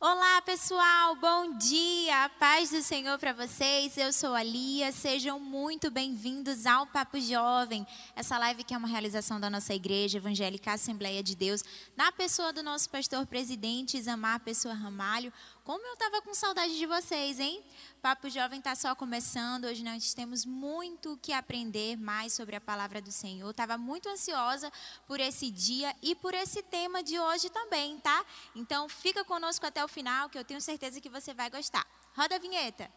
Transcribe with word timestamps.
Olá, 0.00 0.40
pessoal, 0.42 1.16
bom 1.16 1.58
dia, 1.58 2.30
paz 2.38 2.70
do 2.70 2.80
Senhor 2.82 3.18
para 3.18 3.32
vocês. 3.32 3.98
Eu 3.98 4.12
sou 4.12 4.32
a 4.32 4.44
Lia, 4.44 4.92
sejam 4.92 5.40
muito 5.40 5.90
bem-vindos 5.90 6.66
ao 6.66 6.86
Papo 6.86 7.18
Jovem. 7.20 7.84
Essa 8.14 8.38
live 8.38 8.62
que 8.62 8.72
é 8.72 8.78
uma 8.78 8.86
realização 8.86 9.40
da 9.40 9.50
nossa 9.50 9.74
igreja 9.74 10.18
evangélica 10.18 10.70
Assembleia 10.70 11.20
de 11.20 11.34
Deus, 11.34 11.64
na 11.96 12.12
pessoa 12.12 12.52
do 12.52 12.62
nosso 12.62 12.88
pastor 12.88 13.26
presidente 13.26 13.98
Isamar 13.98 14.38
Pessoa 14.38 14.72
Ramalho. 14.72 15.32
Como 15.68 15.86
eu 15.86 15.92
estava 15.92 16.22
com 16.22 16.32
saudade 16.32 16.78
de 16.78 16.86
vocês, 16.86 17.38
hein? 17.38 17.62
Papo 18.00 18.30
Jovem 18.30 18.58
está 18.58 18.74
só 18.74 18.94
começando. 18.94 19.66
Hoje 19.66 19.84
nós 19.84 20.14
temos 20.14 20.46
muito 20.46 21.18
que 21.20 21.30
aprender 21.30 21.94
mais 21.98 22.32
sobre 22.32 22.56
a 22.56 22.60
palavra 22.60 23.02
do 23.02 23.12
Senhor. 23.12 23.50
Estava 23.50 23.76
muito 23.76 24.08
ansiosa 24.08 24.72
por 25.06 25.20
esse 25.20 25.50
dia 25.50 25.94
e 26.00 26.14
por 26.14 26.32
esse 26.32 26.62
tema 26.62 27.02
de 27.02 27.20
hoje 27.20 27.50
também, 27.50 27.98
tá? 27.98 28.24
Então 28.56 28.88
fica 28.88 29.22
conosco 29.26 29.66
até 29.66 29.84
o 29.84 29.88
final, 29.88 30.30
que 30.30 30.38
eu 30.38 30.44
tenho 30.44 30.58
certeza 30.62 31.02
que 31.02 31.10
você 31.10 31.34
vai 31.34 31.50
gostar. 31.50 31.86
Roda 32.16 32.36
a 32.36 32.38
vinheta. 32.38 32.90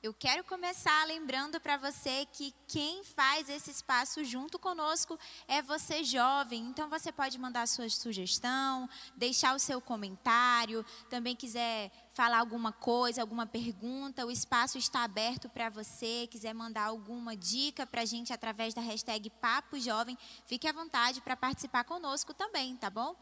Eu 0.00 0.14
quero 0.14 0.44
começar 0.44 1.04
lembrando 1.08 1.58
para 1.58 1.76
você 1.76 2.24
que 2.26 2.54
quem 2.68 3.02
faz 3.02 3.48
esse 3.48 3.72
espaço 3.72 4.22
junto 4.22 4.56
conosco 4.56 5.18
é 5.48 5.60
você 5.60 6.04
jovem. 6.04 6.66
Então 6.66 6.88
você 6.88 7.10
pode 7.10 7.36
mandar 7.36 7.66
sua 7.66 7.88
sugestão, 7.88 8.88
deixar 9.16 9.56
o 9.56 9.58
seu 9.58 9.80
comentário, 9.80 10.86
também 11.10 11.34
quiser 11.34 11.90
falar 12.14 12.38
alguma 12.38 12.70
coisa, 12.70 13.22
alguma 13.22 13.44
pergunta, 13.44 14.24
o 14.24 14.30
espaço 14.30 14.78
está 14.78 15.02
aberto 15.02 15.48
para 15.48 15.68
você. 15.68 16.28
Quiser 16.30 16.54
mandar 16.54 16.84
alguma 16.84 17.36
dica 17.36 17.84
para 17.84 18.02
a 18.02 18.04
gente 18.04 18.32
através 18.32 18.74
da 18.74 18.80
hashtag 18.80 19.28
Papo 19.30 19.80
Jovem, 19.80 20.16
fique 20.46 20.68
à 20.68 20.72
vontade 20.72 21.20
para 21.20 21.36
participar 21.36 21.82
conosco 21.82 22.32
também, 22.32 22.76
tá 22.76 22.88
bom? 22.88 23.16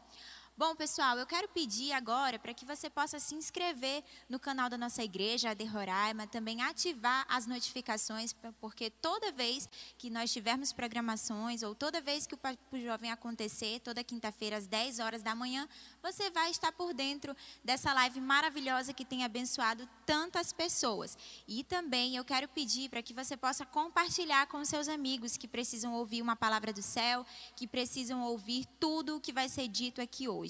Bom, 0.59 0.75
pessoal, 0.75 1.19
eu 1.19 1.27
quero 1.27 1.47
pedir 1.49 1.91
agora 1.91 2.39
para 2.39 2.51
que 2.51 2.65
você 2.65 2.89
possa 2.89 3.19
se 3.19 3.35
inscrever 3.35 4.03
no 4.27 4.39
canal 4.39 4.67
da 4.67 4.75
nossa 4.75 5.03
igreja, 5.03 5.51
a 5.51 5.53
de 5.53 5.63
Roraima, 5.65 6.25
também 6.25 6.63
ativar 6.63 7.27
as 7.29 7.45
notificações, 7.45 8.33
porque 8.59 8.89
toda 8.89 9.31
vez 9.31 9.69
que 9.99 10.09
nós 10.09 10.33
tivermos 10.33 10.73
programações, 10.73 11.61
ou 11.61 11.75
toda 11.75 12.01
vez 12.01 12.25
que 12.25 12.33
o 12.33 12.37
Papo 12.37 12.79
Jovem 12.79 13.11
acontecer, 13.11 13.81
toda 13.81 14.03
quinta-feira 14.03 14.57
às 14.57 14.65
10 14.65 14.97
horas 14.97 15.21
da 15.21 15.35
manhã, 15.35 15.69
você 16.01 16.31
vai 16.31 16.49
estar 16.49 16.71
por 16.71 16.91
dentro 16.91 17.37
dessa 17.63 17.93
live 17.93 18.19
maravilhosa 18.19 18.93
que 18.93 19.05
tem 19.05 19.23
abençoado 19.23 19.87
tantas 20.07 20.51
pessoas. 20.51 21.15
E 21.47 21.63
também 21.63 22.15
eu 22.15 22.25
quero 22.25 22.47
pedir 22.47 22.89
para 22.89 23.03
que 23.03 23.13
você 23.13 23.37
possa 23.37 23.63
compartilhar 23.63 24.47
com 24.47 24.65
seus 24.65 24.87
amigos 24.87 25.37
que 25.37 25.47
precisam 25.47 25.93
ouvir 25.93 26.23
uma 26.23 26.35
palavra 26.35 26.73
do 26.73 26.81
céu, 26.81 27.23
que 27.55 27.67
precisam 27.67 28.23
ouvir 28.23 28.65
tudo 28.79 29.17
o 29.17 29.21
que 29.21 29.31
vai 29.31 29.47
ser 29.47 29.67
dito 29.67 30.01
aqui 30.01 30.27
hoje. 30.27 30.46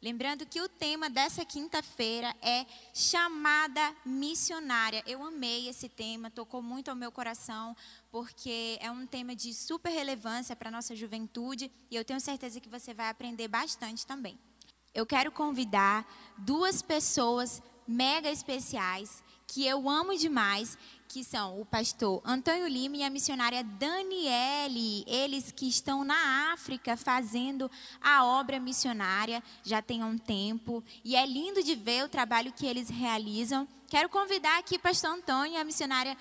Lembrando 0.00 0.46
que 0.46 0.60
o 0.60 0.68
tema 0.68 1.08
dessa 1.08 1.44
quinta-feira 1.44 2.34
é 2.42 2.66
chamada 2.94 3.94
missionária. 4.04 5.02
Eu 5.06 5.22
amei 5.22 5.68
esse 5.68 5.88
tema, 5.88 6.30
tocou 6.30 6.62
muito 6.62 6.88
ao 6.88 6.96
meu 6.96 7.12
coração, 7.12 7.76
porque 8.10 8.78
é 8.80 8.90
um 8.90 9.06
tema 9.06 9.34
de 9.34 9.54
super 9.54 9.90
relevância 9.90 10.56
para 10.56 10.68
a 10.68 10.72
nossa 10.72 10.94
juventude 10.94 11.70
e 11.90 11.96
eu 11.96 12.04
tenho 12.04 12.20
certeza 12.20 12.60
que 12.60 12.68
você 12.68 12.92
vai 12.92 13.08
aprender 13.08 13.48
bastante 13.48 14.06
também. 14.06 14.38
Eu 14.94 15.06
quero 15.06 15.32
convidar 15.32 16.06
duas 16.36 16.82
pessoas 16.82 17.62
mega 17.86 18.30
especiais 18.30 19.22
que 19.52 19.66
eu 19.66 19.86
amo 19.86 20.16
demais 20.16 20.78
que 21.06 21.22
são 21.22 21.60
o 21.60 21.66
pastor 21.66 22.22
Antônio 22.24 22.66
Lima 22.66 22.96
e 22.96 23.02
a 23.02 23.10
missionária 23.10 23.62
Daniele, 23.62 25.04
eles 25.06 25.52
que 25.52 25.68
estão 25.68 26.04
na 26.04 26.54
África 26.54 26.96
fazendo 26.96 27.70
a 28.00 28.24
obra 28.24 28.58
missionária 28.58 29.42
já 29.62 29.82
tem 29.82 30.02
um 30.02 30.16
tempo, 30.16 30.82
e 31.04 31.14
é 31.14 31.26
lindo 31.26 31.62
de 31.62 31.74
ver 31.74 32.02
o 32.02 32.08
trabalho 32.08 32.50
que 32.50 32.64
eles 32.64 32.88
realizam. 32.88 33.68
Quero 33.88 34.08
convidar 34.08 34.58
aqui 34.58 34.76
o 34.76 34.80
pastor 34.80 35.10
Antônio 35.10 35.52
e 35.52 35.56
a 35.58 35.64
missionária 35.64 36.16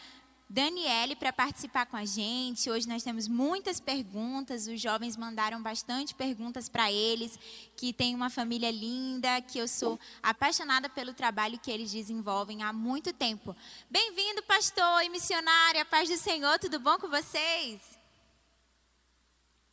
Daniele 0.52 1.16
para 1.16 1.32
participar 1.32 1.86
com 1.86 1.96
a 1.96 2.04
gente. 2.04 2.70
Hoje 2.70 2.86
nós 2.86 3.02
temos 3.02 3.26
muitas 3.26 3.80
perguntas. 3.80 4.68
Os 4.68 4.82
jovens 4.82 5.16
mandaram 5.16 5.62
bastante 5.62 6.14
perguntas 6.14 6.68
para 6.68 6.92
eles, 6.92 7.40
que 7.78 7.94
tem 7.94 8.14
uma 8.14 8.30
família 8.30 8.70
linda, 8.70 9.42
que 9.42 9.58
eu 9.58 9.66
sou 9.66 9.98
apaixonada 10.22 10.90
pelo 10.90 11.14
trabalho 11.14 11.58
que 11.58 11.72
eles 11.72 11.94
desenvolvem 11.94 12.64
há 12.64 12.74
muito 12.74 13.14
tempo. 13.14 13.56
Bem-vindo, 13.90 14.44
pastor 14.44 15.02
e 15.04 15.10
missionária. 15.10 15.86
Paz 15.86 16.10
do 16.10 16.18
Senhor, 16.18 16.60
tudo 16.60 16.82
bom 16.82 16.98
com 16.98 17.08
vocês? 17.08 17.80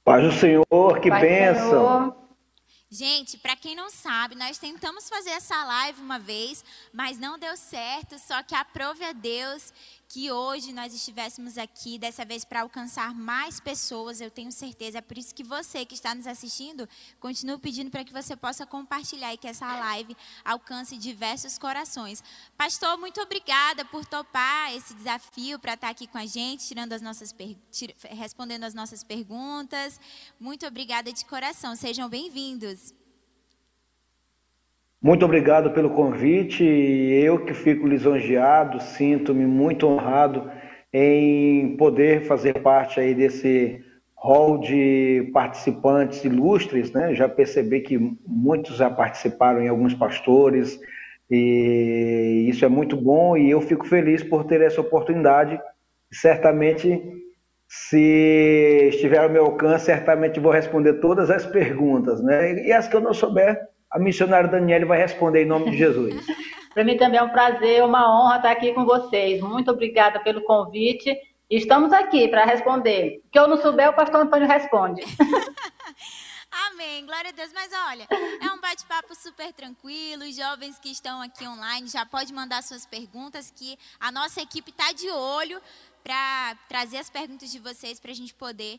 Paz 0.04 0.22
do 0.22 0.32
Senhor, 0.32 1.00
que 1.00 1.10
Paz 1.10 1.20
bênção. 1.20 2.28
Gente, 2.90 3.36
para 3.36 3.54
quem 3.54 3.74
não 3.74 3.90
sabe, 3.90 4.34
nós 4.34 4.56
tentamos 4.56 5.10
fazer 5.10 5.30
essa 5.30 5.62
live 5.62 6.00
uma 6.00 6.18
vez, 6.18 6.64
mas 6.90 7.18
não 7.18 7.38
deu 7.38 7.54
certo, 7.54 8.18
só 8.18 8.42
que 8.42 8.54
aprove 8.54 9.04
a 9.04 9.12
Deus 9.12 9.74
que 10.08 10.30
hoje 10.32 10.72
nós 10.72 10.94
estivéssemos 10.94 11.58
aqui, 11.58 11.98
dessa 11.98 12.24
vez 12.24 12.42
para 12.42 12.62
alcançar 12.62 13.14
mais 13.14 13.60
pessoas, 13.60 14.20
eu 14.20 14.30
tenho 14.30 14.50
certeza. 14.50 14.98
É 14.98 15.00
por 15.02 15.18
isso 15.18 15.34
que 15.34 15.44
você 15.44 15.84
que 15.84 15.94
está 15.94 16.14
nos 16.14 16.26
assistindo, 16.26 16.88
continuo 17.20 17.58
pedindo 17.58 17.90
para 17.90 18.02
que 18.02 18.12
você 18.12 18.34
possa 18.34 18.64
compartilhar 18.64 19.34
e 19.34 19.36
que 19.36 19.46
essa 19.46 19.66
live 19.66 20.16
alcance 20.44 20.96
diversos 20.96 21.58
corações. 21.58 22.24
Pastor, 22.56 22.96
muito 22.96 23.20
obrigada 23.20 23.84
por 23.84 24.06
topar 24.06 24.74
esse 24.74 24.94
desafio 24.94 25.58
para 25.58 25.74
estar 25.74 25.90
aqui 25.90 26.06
com 26.06 26.16
a 26.16 26.26
gente, 26.26 26.66
tirando 26.66 26.94
as 26.94 27.02
nossas 27.02 27.34
respondendo 28.10 28.64
as 28.64 28.72
nossas 28.72 29.04
perguntas. 29.04 30.00
Muito 30.40 30.66
obrigada 30.66 31.12
de 31.12 31.24
coração. 31.26 31.76
Sejam 31.76 32.08
bem-vindos. 32.08 32.94
Muito 35.00 35.24
obrigado 35.24 35.70
pelo 35.70 35.90
convite. 35.90 36.64
Eu 36.64 37.44
que 37.44 37.54
fico 37.54 37.86
lisonjeado, 37.86 38.80
sinto-me 38.80 39.46
muito 39.46 39.86
honrado 39.86 40.50
em 40.92 41.76
poder 41.76 42.22
fazer 42.22 42.54
parte 42.62 42.98
aí 42.98 43.14
desse 43.14 43.84
hall 44.16 44.58
de 44.58 45.30
participantes 45.32 46.24
ilustres, 46.24 46.90
né? 46.92 47.14
Já 47.14 47.28
percebi 47.28 47.80
que 47.80 47.96
muitos 48.26 48.76
já 48.76 48.90
participaram 48.90 49.62
em 49.62 49.68
alguns 49.68 49.94
pastores 49.94 50.80
e 51.30 52.46
isso 52.48 52.64
é 52.64 52.68
muito 52.68 52.96
bom 52.96 53.36
e 53.36 53.50
eu 53.50 53.60
fico 53.60 53.86
feliz 53.86 54.24
por 54.24 54.44
ter 54.44 54.60
essa 54.62 54.80
oportunidade. 54.80 55.60
Certamente, 56.10 57.00
se 57.68 58.88
estiver 58.88 59.18
ao 59.18 59.30
meu 59.30 59.44
alcance, 59.44 59.84
certamente 59.84 60.40
vou 60.40 60.50
responder 60.50 60.94
todas 60.94 61.30
as 61.30 61.46
perguntas, 61.46 62.20
né? 62.20 62.66
E 62.66 62.72
as 62.72 62.88
que 62.88 62.96
eu 62.96 63.00
não 63.00 63.14
souber, 63.14 63.60
a 63.90 63.98
missionária 63.98 64.48
Daniele 64.48 64.84
vai 64.84 64.98
responder 64.98 65.42
em 65.42 65.46
nome 65.46 65.70
de 65.70 65.78
Jesus. 65.78 66.26
Para 66.74 66.84
mim 66.84 66.96
também 66.96 67.18
é 67.18 67.22
um 67.22 67.30
prazer, 67.30 67.82
uma 67.82 68.08
honra 68.08 68.36
estar 68.36 68.50
aqui 68.50 68.72
com 68.72 68.84
vocês. 68.84 69.40
Muito 69.40 69.70
obrigada 69.70 70.20
pelo 70.20 70.42
convite. 70.42 71.16
Estamos 71.50 71.92
aqui 71.92 72.28
para 72.28 72.44
responder. 72.44 73.22
O 73.24 73.30
que 73.30 73.38
eu 73.38 73.48
não 73.48 73.56
souber, 73.56 73.88
o 73.88 73.94
pastor 73.94 74.20
Antônio 74.20 74.46
responde. 74.46 75.02
Amém, 76.70 77.04
glória 77.06 77.30
a 77.30 77.32
Deus. 77.32 77.50
Mas 77.54 77.70
olha, 77.88 78.06
é 78.10 78.52
um 78.52 78.60
bate-papo 78.60 79.14
super 79.14 79.52
tranquilo. 79.52 80.24
Os 80.24 80.36
jovens 80.36 80.78
que 80.78 80.90
estão 80.90 81.22
aqui 81.22 81.46
online 81.46 81.88
já 81.88 82.04
podem 82.04 82.34
mandar 82.34 82.62
suas 82.62 82.84
perguntas, 82.84 83.50
que 83.50 83.78
a 83.98 84.12
nossa 84.12 84.42
equipe 84.42 84.70
está 84.70 84.92
de 84.92 85.10
olho 85.10 85.60
para 86.04 86.54
trazer 86.68 86.98
as 86.98 87.10
perguntas 87.10 87.50
de 87.50 87.58
vocês 87.58 87.98
para 87.98 88.10
a 88.10 88.14
gente 88.14 88.34
poder 88.34 88.78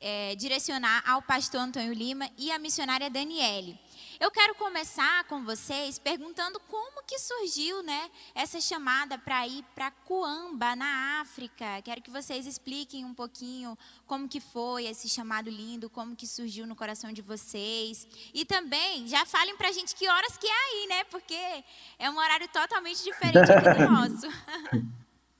é, 0.00 0.34
direcionar 0.36 1.02
ao 1.06 1.22
pastor 1.22 1.60
Antônio 1.60 1.92
Lima 1.92 2.28
e 2.38 2.50
à 2.50 2.58
missionária 2.58 3.10
Daniele. 3.10 3.78
Eu 4.18 4.30
quero 4.30 4.54
começar 4.54 5.24
com 5.24 5.44
vocês 5.44 5.98
perguntando 5.98 6.58
como 6.70 7.02
que 7.06 7.18
surgiu, 7.18 7.82
né, 7.82 8.08
essa 8.34 8.58
chamada 8.60 9.18
para 9.18 9.46
ir 9.46 9.62
para 9.74 9.90
Coamba, 9.90 10.74
na 10.74 11.20
África. 11.20 11.64
Quero 11.84 12.00
que 12.00 12.10
vocês 12.10 12.46
expliquem 12.46 13.04
um 13.04 13.12
pouquinho 13.12 13.76
como 14.06 14.26
que 14.26 14.40
foi 14.40 14.86
esse 14.86 15.06
chamado 15.06 15.50
lindo, 15.50 15.90
como 15.90 16.16
que 16.16 16.26
surgiu 16.26 16.66
no 16.66 16.74
coração 16.74 17.12
de 17.12 17.20
vocês. 17.20 18.08
E 18.32 18.46
também 18.46 19.06
já 19.06 19.26
falem 19.26 19.54
para 19.56 19.68
a 19.68 19.72
gente 19.72 19.94
que 19.94 20.08
horas 20.08 20.38
que 20.38 20.46
é 20.46 20.50
aí, 20.50 20.86
né? 20.88 21.04
Porque 21.10 21.64
é 21.98 22.10
um 22.10 22.16
horário 22.16 22.48
totalmente 22.48 23.04
diferente 23.04 23.46
do 23.46 23.90
nosso. 23.90 24.26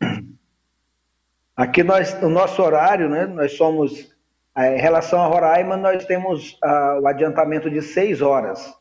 Aqui 1.56 1.82
nós, 1.82 2.12
o 2.22 2.28
nosso 2.28 2.60
horário, 2.60 3.08
né? 3.08 3.24
Nós 3.24 3.56
somos 3.56 4.14
em 4.56 4.78
relação 4.78 5.20
a 5.20 5.26
Roraima, 5.26 5.76
nós 5.76 6.04
temos 6.06 6.52
uh, 6.64 7.00
o 7.02 7.06
adiantamento 7.06 7.68
de 7.70 7.82
seis 7.82 8.22
horas. 8.22 8.74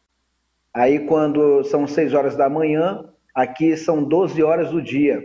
Aí, 0.74 1.00
quando 1.00 1.63
são 1.66 1.86
seis 1.86 2.13
horas 2.13 2.36
da 2.36 2.50
manhã, 2.50 3.10
aqui 3.33 3.75
são 3.75 4.01
12 4.01 4.42
horas 4.42 4.72
do 4.72 4.81
dia. 4.81 5.22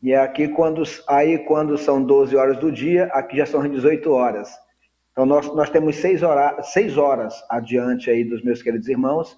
E 0.00 0.14
aqui, 0.14 0.46
quando, 0.48 0.82
aí, 1.08 1.38
quando 1.38 1.76
são 1.76 2.02
12 2.02 2.36
horas 2.36 2.56
do 2.58 2.70
dia, 2.70 3.06
aqui 3.12 3.36
já 3.36 3.46
são 3.46 3.68
18 3.68 4.10
horas. 4.12 4.50
Então, 5.10 5.26
nós, 5.26 5.52
nós 5.54 5.68
temos 5.68 5.96
seis, 5.96 6.22
hora, 6.22 6.62
seis 6.62 6.96
horas 6.96 7.44
adiante 7.50 8.08
aí 8.08 8.24
dos 8.24 8.42
meus 8.42 8.62
queridos 8.62 8.88
irmãos. 8.88 9.36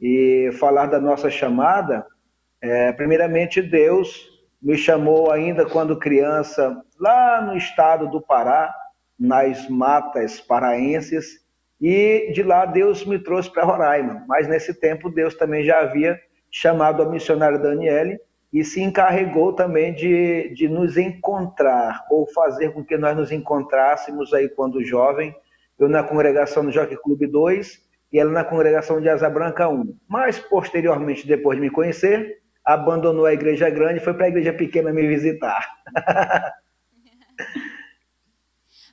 E 0.00 0.50
falar 0.60 0.86
da 0.86 1.00
nossa 1.00 1.30
chamada, 1.30 2.06
é, 2.60 2.92
primeiramente, 2.92 3.62
Deus 3.62 4.28
me 4.62 4.76
chamou 4.76 5.30
ainda 5.30 5.64
quando 5.64 5.98
criança, 5.98 6.82
lá 7.00 7.40
no 7.40 7.56
estado 7.56 8.08
do 8.08 8.20
Pará, 8.20 8.74
nas 9.18 9.68
matas 9.68 10.40
paraenses, 10.40 11.44
e 11.80 12.32
de 12.32 12.42
lá 12.42 12.64
Deus 12.64 13.04
me 13.04 13.18
trouxe 13.18 13.50
para 13.50 13.64
Roraima. 13.64 14.24
Mas 14.26 14.48
nesse 14.48 14.74
tempo 14.74 15.10
Deus 15.10 15.34
também 15.34 15.64
já 15.64 15.80
havia 15.80 16.18
chamado 16.50 17.02
a 17.02 17.08
missionária 17.10 17.58
Daniele 17.58 18.18
e 18.52 18.64
se 18.64 18.80
encarregou 18.80 19.52
também 19.52 19.92
de, 19.92 20.54
de 20.54 20.68
nos 20.68 20.96
encontrar, 20.96 22.06
ou 22.10 22.26
fazer 22.32 22.72
com 22.72 22.84
que 22.84 22.96
nós 22.96 23.16
nos 23.16 23.30
encontrássemos 23.30 24.32
aí 24.32 24.48
quando 24.48 24.84
jovem, 24.84 25.34
eu 25.78 25.88
na 25.88 26.02
congregação 26.02 26.64
do 26.64 26.72
Jockey 26.72 26.96
Clube 26.96 27.26
2 27.26 27.84
e 28.12 28.18
ela 28.18 28.30
na 28.30 28.44
congregação 28.44 29.00
de 29.00 29.08
Asa 29.08 29.28
Branca 29.28 29.68
1. 29.68 29.94
Mas, 30.08 30.38
posteriormente, 30.38 31.26
depois 31.26 31.58
de 31.58 31.62
me 31.62 31.70
conhecer, 31.70 32.38
abandonou 32.64 33.26
a 33.26 33.34
igreja 33.34 33.68
grande 33.68 33.98
e 33.98 34.02
foi 34.02 34.14
para 34.14 34.26
a 34.26 34.28
igreja 34.28 34.52
pequena 34.52 34.92
me 34.92 35.06
visitar. 35.06 35.68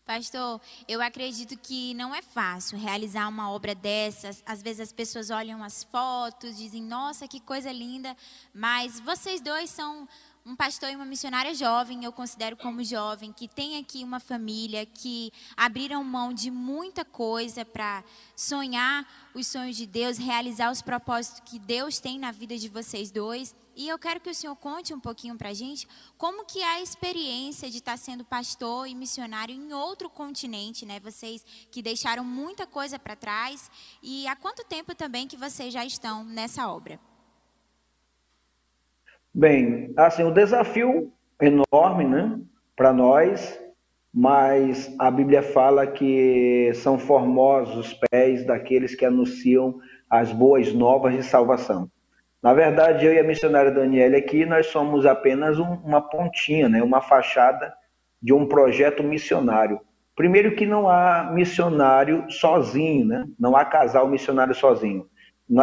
Pastor, 0.05 0.59
eu 0.85 1.01
acredito 1.01 1.57
que 1.57 1.93
não 1.93 2.13
é 2.13 2.21
fácil 2.21 2.77
realizar 2.77 3.29
uma 3.29 3.49
obra 3.49 3.73
dessas. 3.73 4.43
Às 4.45 4.61
vezes 4.61 4.81
as 4.81 4.91
pessoas 4.91 5.29
olham 5.29 5.63
as 5.63 5.85
fotos, 5.85 6.57
dizem, 6.57 6.83
nossa, 6.83 7.25
que 7.25 7.39
coisa 7.39 7.71
linda. 7.71 8.13
Mas 8.53 8.99
vocês 8.99 9.39
dois 9.39 9.69
são 9.69 10.05
um 10.45 10.57
pastor 10.57 10.89
e 10.89 10.95
uma 10.97 11.05
missionária 11.05 11.55
jovem, 11.55 12.03
eu 12.03 12.11
considero 12.11 12.57
como 12.57 12.83
jovem, 12.83 13.31
que 13.31 13.47
tem 13.47 13.77
aqui 13.77 14.03
uma 14.03 14.19
família, 14.19 14.85
que 14.85 15.31
abriram 15.55 16.03
mão 16.03 16.33
de 16.33 16.51
muita 16.51 17.05
coisa 17.05 17.63
para 17.63 18.03
sonhar 18.35 19.07
os 19.33 19.47
sonhos 19.47 19.77
de 19.77 19.85
Deus, 19.85 20.17
realizar 20.17 20.69
os 20.69 20.81
propósitos 20.81 21.39
que 21.49 21.57
Deus 21.57 22.01
tem 22.01 22.19
na 22.19 22.33
vida 22.33 22.57
de 22.57 22.67
vocês 22.67 23.09
dois. 23.09 23.55
E 23.75 23.89
eu 23.89 23.97
quero 23.97 24.19
que 24.19 24.29
o 24.29 24.33
senhor 24.33 24.55
conte 24.55 24.93
um 24.93 24.99
pouquinho 24.99 25.35
para 25.35 25.49
a 25.49 25.53
gente 25.53 25.87
como 26.17 26.45
que 26.45 26.59
é 26.59 26.75
a 26.75 26.81
experiência 26.81 27.69
de 27.69 27.77
estar 27.77 27.93
tá 27.93 27.97
sendo 27.97 28.23
pastor 28.23 28.87
e 28.87 28.93
missionário 28.93 29.53
em 29.53 29.73
outro 29.73 30.09
continente, 30.09 30.85
né? 30.85 30.99
Vocês 30.99 31.43
que 31.71 31.81
deixaram 31.81 32.23
muita 32.23 32.67
coisa 32.67 32.99
para 32.99 33.15
trás 33.15 33.69
e 34.01 34.27
há 34.27 34.35
quanto 34.35 34.65
tempo 34.65 34.93
também 34.93 35.27
que 35.27 35.35
vocês 35.35 35.73
já 35.73 35.83
estão 35.83 36.23
nessa 36.23 36.67
obra? 36.67 36.99
Bem, 39.33 39.91
assim, 39.97 40.23
o 40.23 40.31
desafio 40.31 41.11
enorme, 41.41 42.03
né, 42.03 42.39
para 42.75 42.93
nós, 42.93 43.59
mas 44.13 44.93
a 44.99 45.09
Bíblia 45.09 45.41
fala 45.41 45.87
que 45.87 46.71
são 46.75 46.99
formosos 46.99 47.87
os 47.87 47.93
pés 48.11 48.45
daqueles 48.45 48.93
que 48.93 49.03
anunciam 49.03 49.79
as 50.07 50.31
boas 50.31 50.71
novas 50.71 51.15
de 51.15 51.23
salvação. 51.23 51.89
Na 52.43 52.53
verdade, 52.53 53.05
eu 53.05 53.13
e 53.13 53.19
a 53.19 53.23
missionária 53.23 53.71
Daniela 53.71 54.17
aqui, 54.17 54.45
nós 54.45 54.67
somos 54.67 55.05
apenas 55.05 55.57
um, 55.57 55.75
uma 55.83 56.01
pontinha, 56.01 56.67
né, 56.67 56.83
uma 56.83 57.01
fachada 57.01 57.73
de 58.21 58.33
um 58.33 58.45
projeto 58.45 59.01
missionário. 59.01 59.79
Primeiro 60.15 60.53
que 60.55 60.65
não 60.65 60.87
há 60.87 61.31
missionário 61.33 62.25
sozinho, 62.29 63.05
né? 63.05 63.25
não 63.39 63.55
há 63.55 63.65
casal 63.65 64.07
missionário 64.07 64.53
sozinho 64.53 65.09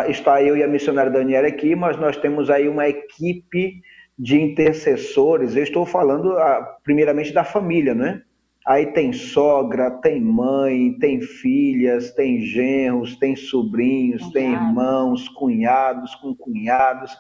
está 0.09 0.43
eu 0.43 0.57
e 0.57 0.63
a 0.63 0.69
missionária 0.69 1.11
Daniela 1.11 1.49
aqui, 1.49 1.75
mas 1.75 1.97
nós 1.97 2.17
temos 2.17 2.51
aí 2.51 2.69
uma 2.69 2.89
equipe 2.89 3.81
de 4.19 4.41
intercessores. 4.41 5.57
Eu 5.57 5.63
estou 5.63 5.87
falando 5.87 6.39
ah, 6.39 6.77
primeiramente 6.85 7.33
da 7.33 7.45
família, 7.45 7.95
né? 7.95 8.23
Aí 8.67 8.87
tem 8.87 9.13
sogra, 9.13 9.91
tem 9.91 10.21
mãe, 10.21 10.93
tem 11.01 11.21
filhas, 11.21 12.13
tem 12.13 12.41
genros, 12.41 13.17
tem 13.17 13.35
sobrinhos, 13.35 14.21
Cunhado. 14.23 14.33
tem 14.35 14.53
irmãos, 14.53 15.29
cunhados, 15.31 16.15
com 16.17 16.35
cunhados. 16.35 17.17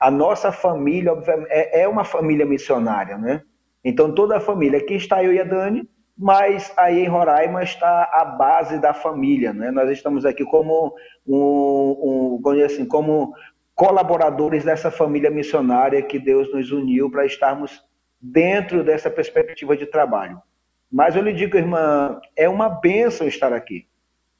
A 0.00 0.10
nossa 0.10 0.50
família, 0.50 1.12
obviamente, 1.12 1.48
é, 1.50 1.82
é 1.82 1.88
uma 1.88 2.04
família 2.04 2.44
missionária, 2.44 3.16
né? 3.16 3.42
Então 3.84 4.14
toda 4.14 4.36
a 4.36 4.40
família, 4.40 4.78
aqui 4.78 4.94
está 4.94 5.22
eu 5.22 5.32
e 5.32 5.40
a 5.40 5.44
Dani, 5.44 5.88
mas 6.18 6.72
aí 6.76 7.00
em 7.04 7.08
Roraima 7.08 7.62
está 7.62 8.10
a 8.12 8.24
base 8.24 8.78
da 8.78 8.92
família, 8.92 9.52
né? 9.52 9.70
Nós 9.70 9.88
estamos 9.90 10.26
aqui 10.26 10.44
como 10.44 10.92
um, 11.26 12.40
um 12.44 12.64
assim, 12.64 12.84
como 12.84 13.32
colaboradores 13.74 14.64
dessa 14.64 14.90
família 14.90 15.30
missionária 15.30 16.02
que 16.02 16.18
Deus 16.18 16.52
nos 16.52 16.70
uniu 16.70 17.10
para 17.10 17.24
estarmos 17.24 17.82
dentro 18.20 18.84
dessa 18.84 19.08
perspectiva 19.08 19.74
de 19.74 19.86
trabalho. 19.86 20.42
Mas 20.90 21.14
eu 21.14 21.22
lhe 21.22 21.32
digo, 21.32 21.56
irmã, 21.56 22.20
é 22.36 22.48
uma 22.48 22.68
bênção 22.68 23.26
estar 23.26 23.52
aqui. 23.52 23.86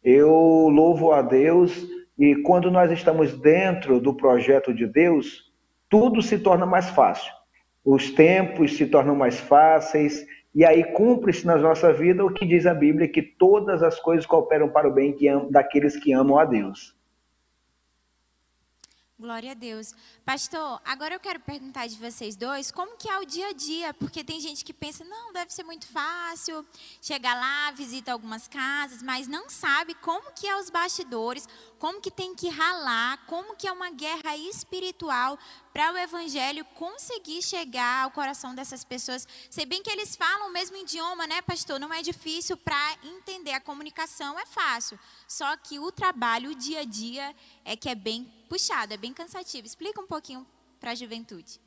Eu 0.02 0.30
louvo 0.68 1.12
a 1.12 1.22
Deus 1.22 1.86
e 2.18 2.36
quando 2.42 2.70
nós 2.70 2.90
estamos 2.90 3.32
dentro 3.38 4.00
do 4.00 4.14
projeto 4.14 4.74
de 4.74 4.86
Deus, 4.86 5.50
tudo 5.88 6.20
se 6.20 6.38
torna 6.38 6.66
mais 6.66 6.90
fácil. 6.90 7.32
Os 7.84 8.10
tempos 8.10 8.76
se 8.76 8.86
tornam 8.86 9.16
mais 9.16 9.40
fáceis, 9.40 10.26
e 10.54 10.64
aí 10.64 10.84
cumpre-se 10.84 11.46
na 11.46 11.56
nossa 11.56 11.92
vida 11.92 12.24
o 12.24 12.32
que 12.32 12.44
diz 12.44 12.66
a 12.66 12.74
Bíblia, 12.74 13.08
que 13.08 13.22
todas 13.22 13.82
as 13.82 13.98
coisas 13.98 14.26
cooperam 14.26 14.68
para 14.68 14.88
o 14.88 14.92
bem 14.92 15.16
daqueles 15.50 15.96
que 15.96 16.12
amam 16.12 16.38
a 16.38 16.44
Deus. 16.44 16.94
Glória 19.20 19.50
a 19.50 19.54
Deus. 19.54 19.92
Pastor, 20.24 20.80
agora 20.82 21.14
eu 21.14 21.20
quero 21.20 21.38
perguntar 21.40 21.86
de 21.86 21.94
vocês 21.96 22.36
dois, 22.36 22.70
como 22.70 22.96
que 22.96 23.06
é 23.06 23.18
o 23.18 23.26
dia 23.26 23.48
a 23.48 23.52
dia? 23.52 23.92
Porque 23.92 24.24
tem 24.24 24.40
gente 24.40 24.64
que 24.64 24.72
pensa, 24.72 25.04
não, 25.04 25.30
deve 25.30 25.52
ser 25.52 25.62
muito 25.62 25.86
fácil, 25.86 26.66
chega 27.02 27.34
lá, 27.34 27.70
visita 27.72 28.12
algumas 28.12 28.48
casas, 28.48 29.02
mas 29.02 29.28
não 29.28 29.50
sabe 29.50 29.92
como 29.96 30.32
que 30.32 30.46
é 30.46 30.56
os 30.56 30.70
bastidores, 30.70 31.46
como 31.78 32.00
que 32.00 32.10
tem 32.10 32.34
que 32.34 32.48
ralar, 32.48 33.18
como 33.26 33.54
que 33.54 33.68
é 33.68 33.72
uma 33.72 33.90
guerra 33.90 34.38
espiritual 34.38 35.38
para 35.70 35.92
o 35.92 35.98
evangelho 35.98 36.64
conseguir 36.74 37.42
chegar 37.42 38.04
ao 38.04 38.10
coração 38.12 38.54
dessas 38.54 38.84
pessoas. 38.84 39.28
Sei 39.50 39.66
bem 39.66 39.82
que 39.82 39.90
eles 39.90 40.16
falam 40.16 40.48
o 40.48 40.52
mesmo 40.52 40.78
idioma, 40.78 41.26
né, 41.26 41.42
pastor? 41.42 41.78
Não 41.78 41.92
é 41.92 42.00
difícil 42.00 42.56
para 42.56 42.96
entender, 43.04 43.52
a 43.52 43.60
comunicação 43.60 44.38
é 44.38 44.46
fácil. 44.46 44.98
Só 45.28 45.54
que 45.58 45.78
o 45.78 45.92
trabalho, 45.92 46.52
o 46.52 46.54
dia 46.54 46.80
a 46.80 46.84
dia 46.84 47.36
é 47.66 47.76
que 47.76 47.90
é 47.90 47.94
bem 47.94 48.39
puxado, 48.50 48.92
é 48.92 48.96
bem 48.96 49.14
cansativo. 49.14 49.64
Explica 49.64 50.00
um 50.00 50.08
pouquinho 50.08 50.44
para 50.80 50.90
a 50.90 50.94
juventude. 50.96 51.60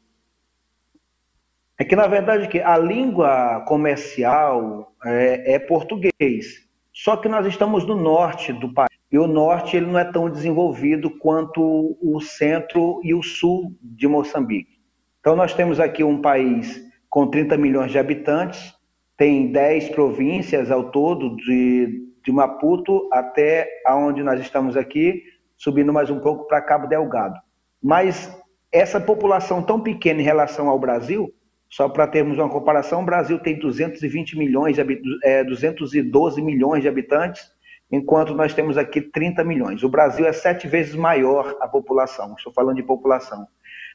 É 1.80 1.86
que, 1.86 1.96
na 1.96 2.08
verdade, 2.08 2.60
a 2.60 2.78
língua 2.78 3.62
comercial 3.66 4.94
é, 5.06 5.54
é, 5.56 5.60
português. 5.60 6.68
Só 6.92 7.16
que 7.16 7.30
nós 7.30 7.48
estamos 7.48 7.86
no 7.88 7.96
norte 7.96 8.52
do 8.52 8.72
país. 8.72 8.92
E 9.10 9.18
o 9.18 9.28
norte 9.28 9.78
ele 9.78 9.86
não 9.86 9.98
é 9.98 10.04
tão 10.04 10.30
desenvolvido 10.30 11.10
quanto 11.10 11.98
o 12.02 12.20
centro 12.20 13.00
e 13.04 13.14
o 13.14 13.24
sul 13.24 13.76
de 13.82 14.08
Moçambique. 14.08 14.80
Então, 15.20 15.36
nós 15.36 15.54
temos 15.54 15.80
aqui 15.80 16.04
um 16.04 16.22
país 16.22 16.84
com 17.10 17.28
30 17.28 17.58
milhões 17.58 17.92
de 17.92 17.98
habitantes, 17.98 18.74
tem 19.16 19.52
10 19.52 19.90
províncias 19.90 20.70
ao 20.70 20.92
todo, 20.92 21.36
de, 21.38 22.08
de 22.24 22.32
Maputo 22.32 23.08
até 23.12 23.70
aonde 23.86 24.24
nós 24.24 24.40
estamos 24.42 24.76
aqui, 24.76 25.24
subindo 25.64 25.94
mais 25.94 26.10
um 26.10 26.20
pouco 26.20 26.46
para 26.46 26.62
Cabo 26.62 26.88
Delgado. 26.88 27.40
Mas 27.82 28.30
essa 28.70 29.00
população 29.00 29.64
tão 29.64 29.80
pequena 29.80 30.20
em 30.20 30.24
relação 30.24 30.68
ao 30.68 30.78
Brasil, 30.78 31.34
só 31.70 31.88
para 31.88 32.06
termos 32.06 32.38
uma 32.38 32.50
comparação, 32.50 33.02
o 33.02 33.06
Brasil 33.06 33.40
tem 33.40 33.58
220 33.58 34.38
milhões, 34.38 34.78
é, 35.24 35.42
212 35.42 36.42
milhões 36.42 36.82
de 36.82 36.90
habitantes, 36.90 37.50
enquanto 37.90 38.36
nós 38.36 38.54
temos 38.54 38.78
aqui 38.78 39.00
30 39.00 39.42
milhões. 39.46 39.84
O 39.84 39.90
Brasil 39.90 40.26
é 40.26 40.34
sete 40.34 40.68
vezes 40.68 40.96
maior 40.96 41.56
a 41.62 41.68
população, 41.68 42.36
estou 42.36 42.52
falando 42.52 42.76
de 42.76 42.84
população. 42.84 43.48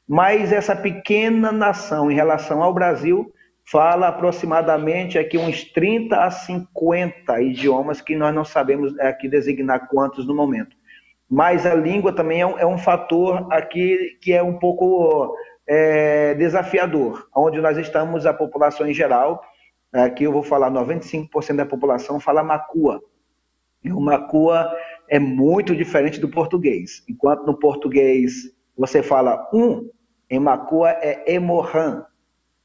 Mas 0.07 0.51
essa 0.51 0.75
pequena 0.75 1.51
nação 1.51 2.09
em 2.09 2.15
relação 2.15 2.63
ao 2.63 2.73
Brasil 2.73 3.31
fala 3.63 4.07
aproximadamente 4.07 5.19
aqui 5.19 5.37
uns 5.37 5.63
30 5.65 6.17
a 6.17 6.31
50 6.31 7.39
idiomas 7.43 8.01
que 8.01 8.15
nós 8.15 8.33
não 8.33 8.43
sabemos 8.43 8.97
aqui 8.97 9.29
designar 9.29 9.87
quantos 9.87 10.25
no 10.25 10.33
momento 10.33 10.78
mas 11.29 11.65
a 11.65 11.75
língua 11.75 12.13
também 12.13 12.41
é 12.41 12.45
um, 12.47 12.57
é 12.57 12.65
um 12.65 12.77
fator 12.77 13.47
aqui 13.51 14.17
que 14.21 14.33
é 14.33 14.41
um 14.41 14.57
pouco 14.57 15.35
é, 15.67 16.33
desafiador. 16.33 17.27
Onde 17.35 17.61
nós 17.61 17.77
estamos, 17.77 18.25
a 18.25 18.33
população 18.33 18.87
em 18.87 18.93
geral, 18.93 19.41
aqui 19.93 20.23
eu 20.23 20.31
vou 20.31 20.41
falar 20.41 20.71
95% 20.71 21.55
da 21.55 21.65
população 21.65 22.19
fala 22.19 22.43
macua. 22.43 22.99
E 23.83 23.91
o 23.91 23.99
macua 23.99 24.75
é 25.07 25.19
muito 25.19 25.75
diferente 25.75 26.19
do 26.19 26.27
português. 26.27 27.03
Enquanto 27.07 27.45
no 27.45 27.57
português 27.57 28.51
você 28.75 29.03
fala 29.03 29.47
um, 29.53 29.87
em 30.29 30.39
macua 30.39 30.91
é 30.91 31.33
emorran. 31.33 32.03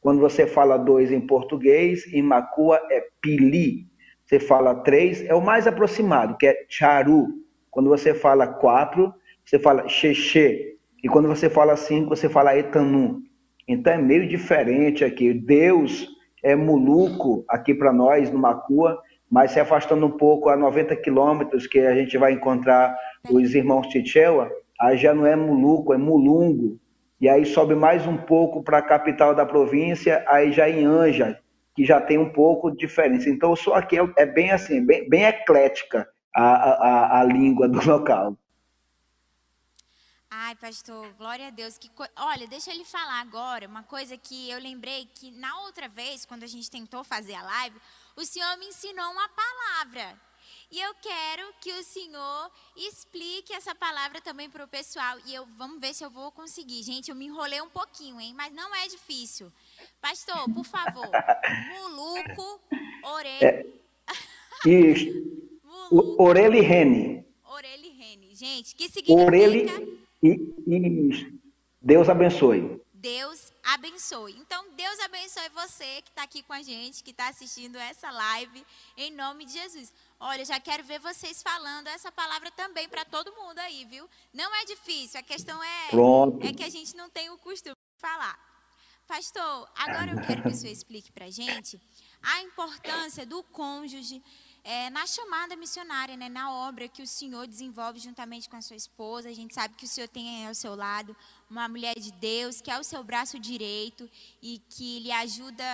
Quando 0.01 0.21
você 0.21 0.47
fala 0.47 0.79
dois 0.79 1.13
em 1.13 1.21
português, 1.21 2.07
em 2.13 2.23
macua 2.23 2.81
é 2.91 3.05
pili. 3.21 3.87
Você 4.25 4.41
fala 4.41 4.75
três, 4.77 5.23
é 5.27 5.35
o 5.35 5.41
mais 5.43 5.67
aproximado, 5.67 6.37
que 6.39 6.47
é 6.47 6.65
charu. 6.69 7.44
Quando 7.75 7.91
você 7.91 8.15
fala 8.15 8.47
quatro, 8.47 9.13
você 9.45 9.59
fala 9.59 9.89
xexê. 9.89 10.77
E 11.03 11.09
quando 11.09 11.27
você 11.27 11.51
fala 11.51 11.77
cinco, 11.77 12.11
você 12.15 12.29
fala 12.29 12.57
etanu. 12.57 13.21
Então 13.67 13.93
é 13.93 13.99
meio 13.99 14.29
diferente 14.29 15.05
aqui. 15.05 15.35
Deus 15.35 16.09
é 16.41 16.55
muluco 16.55 17.45
aqui 17.49 17.75
para 17.75 17.93
nós, 17.93 18.31
no 18.31 18.39
Macua, 18.39 18.97
mas 19.29 19.51
se 19.51 19.59
afastando 19.59 20.07
um 20.07 20.11
pouco 20.13 20.49
a 20.49 20.57
90 20.57 20.95
quilômetros 20.97 21.67
que 21.67 21.81
a 21.81 21.97
gente 21.97 22.17
vai 22.17 22.33
encontrar 22.33 22.97
os 23.29 23.53
irmãos 23.57 23.89
Tichewa, 23.89 24.49
aí 24.81 24.97
já 24.97 25.13
não 25.13 25.27
é 25.27 25.35
muluco, 25.35 25.93
é 25.93 25.99
mulungo. 25.99 26.79
e 27.21 27.29
aí 27.29 27.45
sobe 27.45 27.75
mais 27.75 28.07
um 28.07 28.17
pouco 28.17 28.63
para 28.63 28.79
a 28.79 28.83
capital 28.83 29.35
da 29.35 29.45
província, 29.45 30.25
aí 30.29 30.53
já 30.53 30.71
em 30.71 30.85
Anja, 30.85 31.41
que 31.75 31.85
já 31.85 32.01
tem 32.01 32.19
um 32.19 32.31
pouco 32.31 32.71
de 32.71 32.77
diferença. 32.77 33.29
Então, 33.29 33.57
sou 33.57 33.75
aqui 33.75 33.99
é, 33.99 34.09
é 34.19 34.27
bem 34.27 34.53
assim, 34.53 34.85
bem, 34.87 35.09
bem 35.09 35.25
eclética 35.25 36.07
a, 36.35 36.43
a, 36.43 37.21
a 37.21 37.25
língua 37.25 37.69
do 37.69 37.79
local. 37.87 38.37
Ai, 40.37 40.57
pastor, 40.57 41.13
glória 41.15 41.47
a 41.47 41.51
Deus. 41.51 41.79
Que 41.79 41.89
co... 41.91 42.05
Olha, 42.17 42.49
deixa 42.49 42.73
ele 42.73 42.85
falar 42.85 43.21
agora 43.21 43.69
uma 43.69 43.85
coisa 43.85 44.17
que 44.17 44.51
eu 44.51 44.59
lembrei 44.59 45.09
que 45.15 45.31
na 45.31 45.61
outra 45.61 45.89
vez, 45.89 46.27
quando 46.27 46.43
a 46.43 46.49
gente 46.49 46.69
tentou 46.69 47.05
fazer 47.05 47.35
a 47.35 47.43
live, 47.43 47.81
o 48.17 48.25
Senhor 48.25 48.57
me 48.59 48.67
ensinou 48.67 49.13
uma 49.13 49.29
palavra. 49.29 50.21
E 50.73 50.81
eu 50.81 50.93
quero 50.95 51.55
que 51.61 51.73
o 51.73 51.85
Senhor 51.85 52.51
explique 52.77 53.53
essa 53.53 53.77
palavra 53.77 54.21
também 54.21 54.51
para 54.51 54.65
o 54.65 54.69
pessoal. 54.69 55.19
E 55.25 55.33
eu 55.33 55.47
vamos 55.57 55.81
ver 55.81 55.95
se 55.95 56.05
eu 56.05 56.11
vou 56.11 56.33
conseguir. 56.33 56.83
Gente, 56.83 57.11
eu 57.11 57.15
me 57.15 57.27
enrolei 57.27 57.61
um 57.63 57.71
pouquinho, 57.71 58.21
hein? 58.21 58.35
Mas 58.37 58.53
não 58.53 58.75
é 58.75 58.89
difícil. 58.89 59.53
Pastor, 60.01 60.53
por 60.53 60.65
favor. 60.65 61.09
Muluco, 61.71 62.61
orelha. 63.05 63.47
É, 63.47 64.69
isso. 64.69 65.44
Orelha 66.19 66.57
e 66.57 66.61
rene. 66.61 67.25
Orelha 67.45 67.87
e 67.87 67.91
rene. 67.91 68.35
Gente, 68.35 68.75
que 68.75 68.89
significa? 68.89 69.23
Orelha 69.23 69.89
e, 70.23 70.29
e 70.67 71.41
Deus 71.81 72.09
abençoe. 72.09 72.81
Deus 72.93 73.53
abençoe. 73.63 74.33
Então, 74.39 74.65
Deus 74.71 74.99
abençoe 75.01 75.51
você 75.51 76.01
que 76.01 76.09
está 76.09 76.23
aqui 76.23 76.43
com 76.43 76.55
a 76.55 76.63
gente, 76.63 77.05
que 77.05 77.11
está 77.11 77.29
assistindo 77.29 77.77
essa 77.77 78.11
live, 78.11 78.65
em 78.97 79.11
nome 79.11 79.45
de 79.45 79.53
Jesus. 79.53 79.93
Olha, 80.19 80.43
já 80.43 80.59
quero 80.59 80.83
ver 80.85 80.99
vocês 81.01 81.43
falando 81.43 81.89
essa 81.89 82.11
palavra 82.11 82.51
também 82.53 82.89
para 82.89 83.05
todo 83.05 83.35
mundo 83.35 83.59
aí, 83.59 83.85
viu? 83.85 84.09
Não 84.33 84.55
é 84.57 84.65
difícil, 84.65 85.21
a 85.21 85.23
questão 85.23 85.63
é, 85.63 85.89
Pronto. 85.91 86.47
é 86.47 86.51
que 86.55 86.65
a 86.65 86.71
gente 86.71 86.97
não 86.97 87.11
tem 87.11 87.29
o 87.29 87.37
costume 87.37 87.75
de 87.75 88.01
falar. 88.01 88.39
Pastor, 89.07 89.69
agora 89.77 90.13
eu 90.13 90.27
quero 90.27 90.43
que 90.43 90.49
o 90.49 90.55
senhor 90.55 90.73
explique 90.73 91.13
para 91.13 91.27
a 91.27 91.31
gente 91.31 91.79
a 92.23 92.41
importância 92.41 93.27
do 93.27 93.43
cônjuge 93.43 94.23
é, 94.65 94.89
na 94.89 95.07
chamada 95.07 95.55
missionária, 95.55 96.17
né, 96.17 96.31
na 96.31 96.51
obra 96.51 96.89
que 96.89 97.03
o 97.03 97.07
Senhor 97.07 97.47
desenvolve 97.47 98.01
juntamente 98.01 98.49
com 98.49 98.57
a 98.57 98.63
sua 98.63 98.77
esposa. 98.77 99.29
A 99.29 99.35
gente 99.35 99.55
sabe 99.55 99.75
que 99.75 99.85
o 99.85 99.89
Senhor 99.89 100.09
tem 100.09 100.47
ao 100.47 100.55
seu 100.55 100.75
lado 100.75 101.15
uma 101.51 101.69
mulher 101.69 101.99
de 101.99 102.11
Deus, 102.11 102.63
que 102.63 102.71
é 102.71 102.79
o 102.81 102.83
seu 102.83 103.05
braço 103.05 103.39
direito 103.39 104.11
e 104.41 104.59
que 104.71 105.01
lhe 105.01 105.13
ajuda 105.13 105.65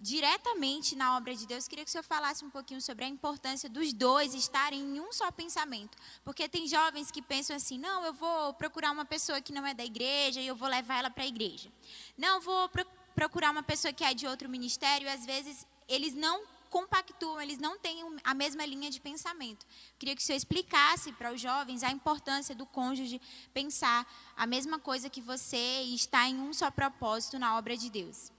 diretamente 0.00 0.96
na 0.96 1.14
obra 1.18 1.36
de 1.36 1.46
Deus. 1.46 1.68
Queria 1.68 1.84
que 1.84 1.90
o 1.90 1.92
senhor 1.92 2.02
falasse 2.02 2.42
um 2.42 2.48
pouquinho 2.48 2.80
sobre 2.80 3.04
a 3.04 3.08
importância 3.08 3.68
dos 3.68 3.92
dois 3.92 4.32
estarem 4.32 4.80
em 4.80 4.98
um 4.98 5.12
só 5.12 5.30
pensamento. 5.30 5.98
Porque 6.24 6.48
tem 6.48 6.66
jovens 6.66 7.10
que 7.10 7.20
pensam 7.20 7.54
assim: 7.54 7.78
não, 7.78 8.02
eu 8.06 8.14
vou 8.14 8.54
procurar 8.54 8.92
uma 8.92 9.04
pessoa 9.04 9.42
que 9.42 9.52
não 9.52 9.66
é 9.66 9.74
da 9.74 9.84
igreja 9.84 10.40
e 10.40 10.46
eu 10.46 10.56
vou 10.56 10.68
levar 10.68 11.00
ela 11.00 11.10
para 11.10 11.24
a 11.24 11.26
igreja. 11.26 11.70
Não, 12.16 12.40
vou 12.40 12.70
procurar 13.14 13.50
uma 13.50 13.62
pessoa 13.62 13.92
que 13.92 14.02
é 14.02 14.14
de 14.14 14.26
outro 14.26 14.48
ministério 14.48 15.06
e 15.06 15.10
às 15.10 15.26
vezes 15.26 15.66
eles 15.86 16.14
não 16.14 16.42
compactuam, 16.70 17.40
eles 17.40 17.58
não 17.58 17.78
têm 17.78 18.02
a 18.24 18.32
mesma 18.32 18.64
linha 18.64 18.90
de 18.90 19.00
pensamento. 19.00 19.66
Queria 19.98 20.14
que 20.14 20.22
o 20.22 20.24
senhor 20.24 20.36
explicasse 20.36 21.12
para 21.12 21.32
os 21.32 21.40
jovens 21.40 21.82
a 21.82 21.90
importância 21.90 22.54
do 22.54 22.64
cônjuge 22.64 23.20
pensar 23.52 24.06
a 24.36 24.46
mesma 24.46 24.78
coisa 24.78 25.10
que 25.10 25.20
você 25.20 25.82
e 25.82 25.94
estar 25.94 26.28
em 26.28 26.36
um 26.36 26.52
só 26.52 26.70
propósito 26.70 27.38
na 27.38 27.58
obra 27.58 27.76
de 27.76 27.90
Deus. 27.90 28.32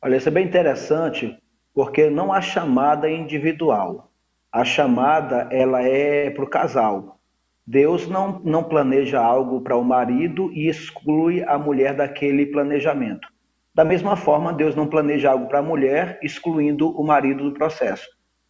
Olha, 0.00 0.16
isso 0.16 0.28
é 0.28 0.32
bem 0.32 0.46
interessante, 0.46 1.36
porque 1.74 2.08
não 2.08 2.32
há 2.32 2.40
chamada 2.40 3.10
individual. 3.10 4.10
A 4.50 4.64
chamada, 4.64 5.48
ela 5.50 5.82
é 5.82 6.30
para 6.30 6.44
o 6.44 6.48
casal. 6.48 7.20
Deus 7.66 8.06
não, 8.06 8.40
não 8.44 8.62
planeja 8.62 9.20
algo 9.20 9.60
para 9.60 9.76
o 9.76 9.84
marido 9.84 10.52
e 10.52 10.68
exclui 10.68 11.42
a 11.42 11.58
mulher 11.58 11.94
daquele 11.94 12.46
planejamento. 12.46 13.28
Da 13.76 13.84
mesma 13.84 14.16
forma, 14.16 14.54
Deus 14.54 14.74
não 14.74 14.86
planeja 14.86 15.30
algo 15.30 15.48
para 15.48 15.58
a 15.58 15.62
mulher, 15.62 16.18
excluindo 16.22 16.98
o 16.98 17.04
marido 17.04 17.44
do 17.44 17.52
processo. 17.52 18.08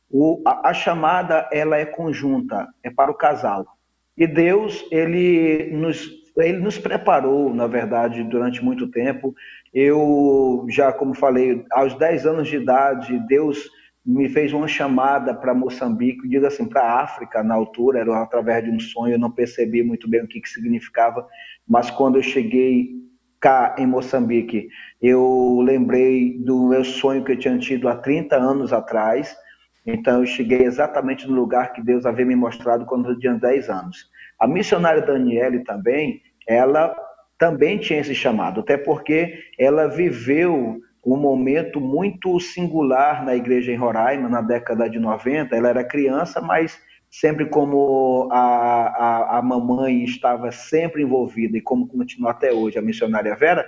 O, 0.09 0.41
a, 0.47 0.71
a, 0.71 0.73
chamada 0.73 1.49
ela 1.53 1.77
é 1.77 1.85
conjunta, 1.85 2.69
é 2.81 2.91
para 2.91 3.11
o 3.11 3.15
casal. 3.15 3.67
E 4.17 4.25
Deus 4.25 4.87
ele 4.89 5.73
nos, 5.73 6.09
ele 6.37 6.59
nos 6.59 6.79
preparou, 6.79 7.53
na 7.53 7.67
verdade, 7.67 8.23
durante 8.23 8.65
muito 8.65 8.89
tempo. 8.89 9.35
Eu 9.75 10.65
já, 10.69 10.93
como 10.93 11.13
falei, 11.13 11.65
aos 11.73 11.93
10 11.95 12.25
anos 12.25 12.47
de 12.47 12.59
idade, 12.59 13.19
Deus 13.27 13.69
me 14.05 14.29
fez 14.29 14.53
uma 14.53 14.69
chamada 14.69 15.35
para 15.35 15.53
Moçambique, 15.53 16.29
diz 16.29 16.45
assim, 16.45 16.69
para 16.69 16.83
a 16.83 17.03
África, 17.03 17.43
na 17.43 17.57
altura, 17.57 17.99
era 17.99 18.23
através 18.23 18.63
de 18.63 18.71
um 18.71 18.79
sonho, 18.79 19.15
eu 19.15 19.19
não 19.19 19.33
percebi 19.33 19.83
muito 19.83 20.09
bem 20.09 20.23
o 20.23 20.29
que, 20.29 20.41
que 20.41 20.49
significava, 20.49 21.27
mas 21.67 21.91
quando 21.91 22.15
eu 22.15 22.23
cheguei 22.23 23.06
cá 23.41 23.75
em 23.79 23.87
Moçambique, 23.87 24.69
eu 25.01 25.61
lembrei 25.63 26.39
do 26.39 26.69
meu 26.69 26.85
sonho 26.85 27.25
que 27.25 27.33
eu 27.33 27.39
tinha 27.39 27.59
tido 27.59 27.89
há 27.89 27.97
30 27.97 28.37
anos 28.37 28.73
atrás. 28.73 29.37
Então, 29.87 30.21
eu 30.21 30.27
cheguei 30.27 30.63
exatamente 30.63 31.29
no 31.29 31.35
lugar 31.35 31.73
que 31.73 31.83
Deus 31.83 32.07
havia 32.07 32.27
me 32.27 32.35
mostrado 32.35 32.85
quando 32.87 33.11
eu 33.11 33.19
tinha 33.19 33.35
10 33.35 33.69
anos. 33.69 34.11
A 34.39 34.47
missionária 34.47 35.03
Daniele 35.03 35.61
também, 35.65 36.21
ela 36.47 36.95
também 37.39 37.79
tinha 37.79 38.01
esse 38.01 38.15
chamado, 38.15 38.61
até 38.61 38.77
porque 38.77 39.39
ela 39.59 39.87
viveu 39.87 40.81
um 41.05 41.17
momento 41.17 41.81
muito 41.81 42.41
singular 42.41 43.25
na 43.25 43.37
igreja 43.37 43.71
em 43.71 43.77
Roraima, 43.77 44.29
na 44.29 44.41
década 44.41 44.91
de 44.91 44.99
90. 44.99 45.55
Ela 45.55 45.69
era 45.69 45.85
criança, 45.85 46.41
mas 46.41 46.81
sempre 47.21 47.47
como 47.47 48.29
a, 48.31 48.39
a, 48.39 49.39
a 49.39 49.43
mamãe 49.43 50.05
estava 50.05 50.53
sempre 50.53 51.03
envolvida 51.03 51.57
e 51.57 51.63
como 51.63 51.89
continua 51.89 52.33
até 52.33 52.53
hoje 52.53 52.79
a 52.79 52.83
missionária 52.83 53.35
Vera, 53.35 53.67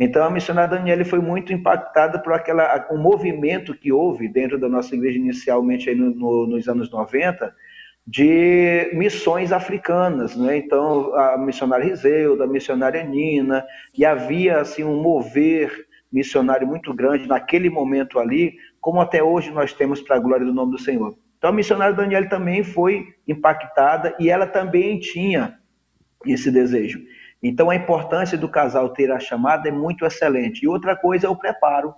então 0.00 0.24
a 0.24 0.30
missionária 0.30 0.74
Daniela 0.74 1.04
foi 1.04 1.18
muito 1.18 1.52
impactada 1.52 2.18
por 2.18 2.32
aquela, 2.32 2.86
o 2.90 2.96
movimento 2.96 3.74
que 3.74 3.92
houve 3.92 4.26
dentro 4.26 4.58
da 4.58 4.70
nossa 4.70 4.94
igreja 4.94 5.18
inicialmente 5.18 5.94
no, 5.94 6.10
no, 6.14 6.46
nos 6.46 6.66
anos 6.66 6.90
90, 6.90 7.54
de 8.06 8.90
missões 8.94 9.52
africanas, 9.52 10.34
né? 10.34 10.56
Então 10.56 11.14
a 11.14 11.36
missionária 11.36 11.84
Riseu, 11.84 12.38
da 12.38 12.46
missionária 12.46 13.04
Nina, 13.04 13.66
e 13.94 14.06
havia 14.06 14.60
assim 14.60 14.82
um 14.82 15.02
mover 15.02 15.86
missionário 16.10 16.66
muito 16.66 16.94
grande 16.94 17.28
naquele 17.28 17.68
momento 17.68 18.18
ali, 18.18 18.56
como 18.80 18.98
até 18.98 19.22
hoje 19.22 19.50
nós 19.50 19.74
temos 19.74 20.00
para 20.00 20.16
a 20.16 20.20
glória 20.20 20.46
do 20.46 20.54
nome 20.54 20.72
do 20.72 20.78
Senhor. 20.78 21.14
Então 21.38 21.50
a 21.50 21.52
missionária 21.52 21.94
Daniela 21.94 22.28
também 22.28 22.64
foi 22.64 23.14
impactada 23.26 24.14
e 24.18 24.28
ela 24.28 24.46
também 24.46 24.98
tinha 24.98 25.58
esse 26.26 26.50
desejo. 26.50 27.00
Então 27.42 27.70
a 27.70 27.76
importância 27.76 28.36
do 28.36 28.48
casal 28.48 28.88
ter 28.90 29.10
a 29.12 29.20
chamada 29.20 29.68
é 29.68 29.72
muito 29.72 30.04
excelente. 30.04 30.64
E 30.64 30.68
outra 30.68 30.96
coisa 30.96 31.28
é 31.28 31.30
o 31.30 31.36
preparo. 31.36 31.94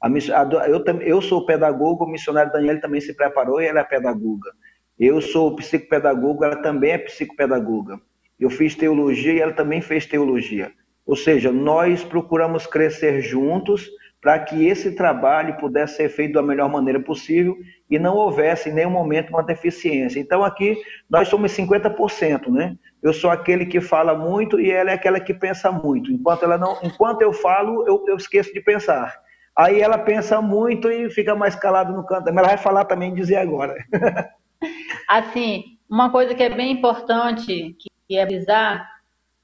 A, 0.00 0.08
a, 0.08 0.68
eu, 0.68 0.84
eu 1.00 1.22
sou 1.22 1.46
pedagogo, 1.46 2.04
o 2.04 2.10
missionário 2.10 2.52
Daniela 2.52 2.80
também 2.80 3.00
se 3.00 3.14
preparou 3.14 3.60
e 3.62 3.66
ela 3.66 3.80
é 3.80 3.84
pedagoga. 3.84 4.50
Eu 4.98 5.20
sou 5.20 5.56
psicopedagogo, 5.56 6.44
ela 6.44 6.56
também 6.56 6.92
é 6.92 6.98
psicopedagoga. 6.98 7.98
Eu 8.38 8.50
fiz 8.50 8.74
teologia 8.74 9.32
e 9.32 9.40
ela 9.40 9.52
também 9.52 9.80
fez 9.80 10.04
teologia. 10.04 10.70
Ou 11.06 11.16
seja, 11.16 11.50
nós 11.50 12.04
procuramos 12.04 12.66
crescer 12.66 13.22
juntos 13.22 13.90
para 14.22 14.38
que 14.38 14.64
esse 14.64 14.92
trabalho 14.92 15.56
pudesse 15.56 15.96
ser 15.96 16.08
feito 16.08 16.34
da 16.34 16.42
melhor 16.42 16.70
maneira 16.70 17.00
possível 17.00 17.58
e 17.90 17.98
não 17.98 18.14
houvesse 18.14 18.70
em 18.70 18.72
nenhum 18.72 18.90
momento 18.90 19.30
uma 19.30 19.42
deficiência. 19.42 20.20
Então 20.20 20.44
aqui 20.44 20.80
nós 21.10 21.26
somos 21.26 21.50
50%, 21.50 22.46
né? 22.48 22.76
Eu 23.02 23.12
sou 23.12 23.30
aquele 23.30 23.66
que 23.66 23.80
fala 23.80 24.14
muito 24.14 24.60
e 24.60 24.70
ela 24.70 24.92
é 24.92 24.94
aquela 24.94 25.18
que 25.18 25.34
pensa 25.34 25.72
muito. 25.72 26.12
Enquanto 26.12 26.44
ela 26.44 26.56
não, 26.56 26.78
enquanto 26.84 27.20
eu 27.20 27.32
falo, 27.32 27.84
eu, 27.88 28.04
eu 28.06 28.16
esqueço 28.16 28.54
de 28.54 28.60
pensar. 28.60 29.12
Aí 29.56 29.80
ela 29.80 29.98
pensa 29.98 30.40
muito 30.40 30.88
e 30.88 31.10
fica 31.10 31.34
mais 31.34 31.56
calada 31.56 31.90
no 31.92 32.06
canto. 32.06 32.26
Mas 32.26 32.36
ela 32.36 32.48
vai 32.48 32.58
falar 32.58 32.84
também 32.84 33.12
dizer 33.12 33.36
agora. 33.36 33.74
assim, 35.10 35.64
uma 35.90 36.10
coisa 36.10 36.32
que 36.32 36.44
é 36.44 36.48
bem 36.48 36.70
importante 36.70 37.76
que 38.08 38.16
é 38.16 38.22
avisar 38.22 38.91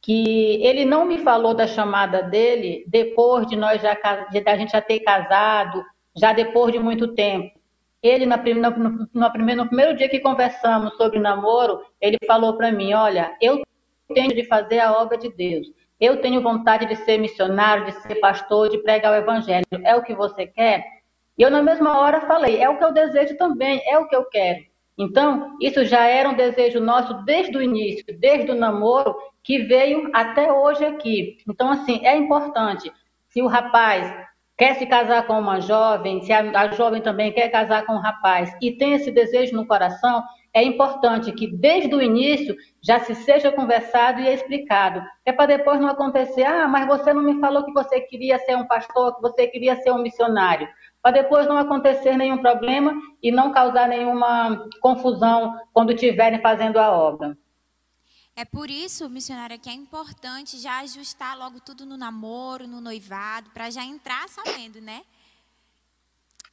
que 0.00 0.62
ele 0.64 0.85
não 0.85 1.05
me 1.05 1.19
falou 1.19 1.55
da 1.55 1.67
chamada 1.67 2.23
dele 2.23 2.85
depois 2.87 3.47
de 3.47 3.57
nós 3.57 3.83
já 3.83 3.95
de 4.31 4.43
a 4.47 4.57
gente 4.57 4.73
já 4.73 4.81
ter 4.81 5.00
casado, 5.00 5.85
já 6.17 6.33
depois 6.33 6.73
de 6.73 6.78
muito 6.78 7.14
tempo. 7.14 7.59
Ele 8.02 8.26
na, 8.26 8.37
no, 8.37 9.09
no, 9.12 9.33
primeiro, 9.33 9.62
no 9.62 9.67
primeiro 9.67 9.97
dia 9.97 10.09
que 10.09 10.21
conversamos 10.21 10.97
sobre 10.97 11.19
namoro, 11.19 11.81
ele 12.00 12.17
falou 12.26 12.57
para 12.57 12.71
mim, 12.71 12.93
olha, 12.93 13.37
eu 13.40 13.62
tenho 14.14 14.35
de 14.35 14.45
fazer 14.45 14.78
a 14.78 14.93
obra 14.93 15.19
de 15.19 15.28
Deus. 15.31 15.67
Eu 16.00 16.21
tenho 16.21 16.40
vontade 16.40 16.87
de 16.87 16.95
ser 16.95 17.19
missionário, 17.19 17.87
de 17.87 17.93
ser 18.02 18.14
pastor, 18.17 18.69
de 18.69 18.78
pregar 18.78 19.12
o 19.12 19.17
evangelho. 19.17 19.67
É 19.85 19.97
o 19.97 20.02
que 20.02 20.14
você 20.14 20.47
quer? 20.47 20.85
E 21.37 21.43
eu 21.43 21.50
na 21.50 21.61
mesma 21.61 21.99
hora 21.99 22.21
falei, 22.21 22.62
é 22.62 22.69
o 22.69 22.78
que 22.78 22.85
eu 22.85 22.93
desejo 22.93 23.37
também, 23.37 23.83
é 23.85 23.99
o 23.99 24.07
que 24.07 24.14
eu 24.14 24.25
quero. 24.25 24.64
Então, 24.99 25.57
isso 25.61 25.85
já 25.85 26.07
era 26.07 26.28
um 26.28 26.35
desejo 26.35 26.81
nosso 26.81 27.14
desde 27.25 27.57
o 27.57 27.62
início, 27.62 28.05
desde 28.19 28.50
o 28.50 28.57
namoro, 28.57 29.14
que 29.45 29.61
veio 29.61 30.11
até 30.12 30.52
hoje 30.52 30.85
aqui. 30.85 31.38
Então, 31.49 31.71
assim, 31.71 32.05
é 32.05 32.17
importante. 32.17 32.93
Se 33.28 33.40
o 33.40 33.47
rapaz 33.47 34.12
quer 34.59 34.75
se 34.75 34.87
casar 34.87 35.25
com 35.26 35.38
uma 35.38 35.61
jovem, 35.61 36.21
se 36.23 36.33
a, 36.33 36.40
a 36.61 36.69
jovem 36.73 37.00
também 37.00 37.33
quer 37.33 37.49
casar 37.49 37.87
com 37.87 37.95
um 37.95 38.00
rapaz 38.00 38.52
e 38.61 38.73
tem 38.73 38.95
esse 38.95 39.12
desejo 39.12 39.55
no 39.55 39.67
coração, 39.67 40.25
é 40.52 40.62
importante 40.64 41.31
que 41.31 41.47
desde 41.47 41.95
o 41.95 42.02
início 42.02 42.57
já 42.83 42.99
se 42.99 43.14
seja 43.14 43.52
conversado 43.52 44.21
e 44.21 44.28
explicado. 44.28 45.00
É 45.25 45.33
para 45.33 45.47
depois 45.47 45.81
não 45.81 45.88
acontecer, 45.88 46.43
ah, 46.43 46.67
mas 46.67 46.87
você 46.88 47.12
não 47.12 47.23
me 47.23 47.38
falou 47.38 47.64
que 47.64 47.73
você 47.73 48.00
queria 48.00 48.38
ser 48.40 48.57
um 48.57 48.67
pastor, 48.67 49.14
que 49.14 49.23
você 49.23 49.47
queria 49.47 49.76
ser 49.76 49.93
um 49.93 50.02
missionário. 50.02 50.69
Para 51.02 51.23
depois 51.23 51.47
não 51.47 51.57
acontecer 51.57 52.17
nenhum 52.17 52.38
problema 52.38 52.93
e 53.23 53.31
não 53.31 53.52
causar 53.52 53.88
nenhuma 53.88 54.69
confusão 54.81 55.59
quando 55.73 55.93
estiverem 55.93 56.40
fazendo 56.40 56.78
a 56.78 56.90
obra. 56.90 57.37
É 58.35 58.45
por 58.45 58.71
isso, 58.71 59.09
missionária, 59.09 59.59
que 59.59 59.69
é 59.69 59.73
importante 59.73 60.59
já 60.59 60.78
ajustar 60.81 61.37
logo 61.37 61.61
tudo 61.61 61.85
no 61.85 61.97
namoro, 61.97 62.69
no 62.69 62.81
noivado, 62.81 63.50
para 63.50 63.69
já 63.69 63.85
entrar 63.85 64.28
sabendo, 64.28 64.81
né? 64.81 65.02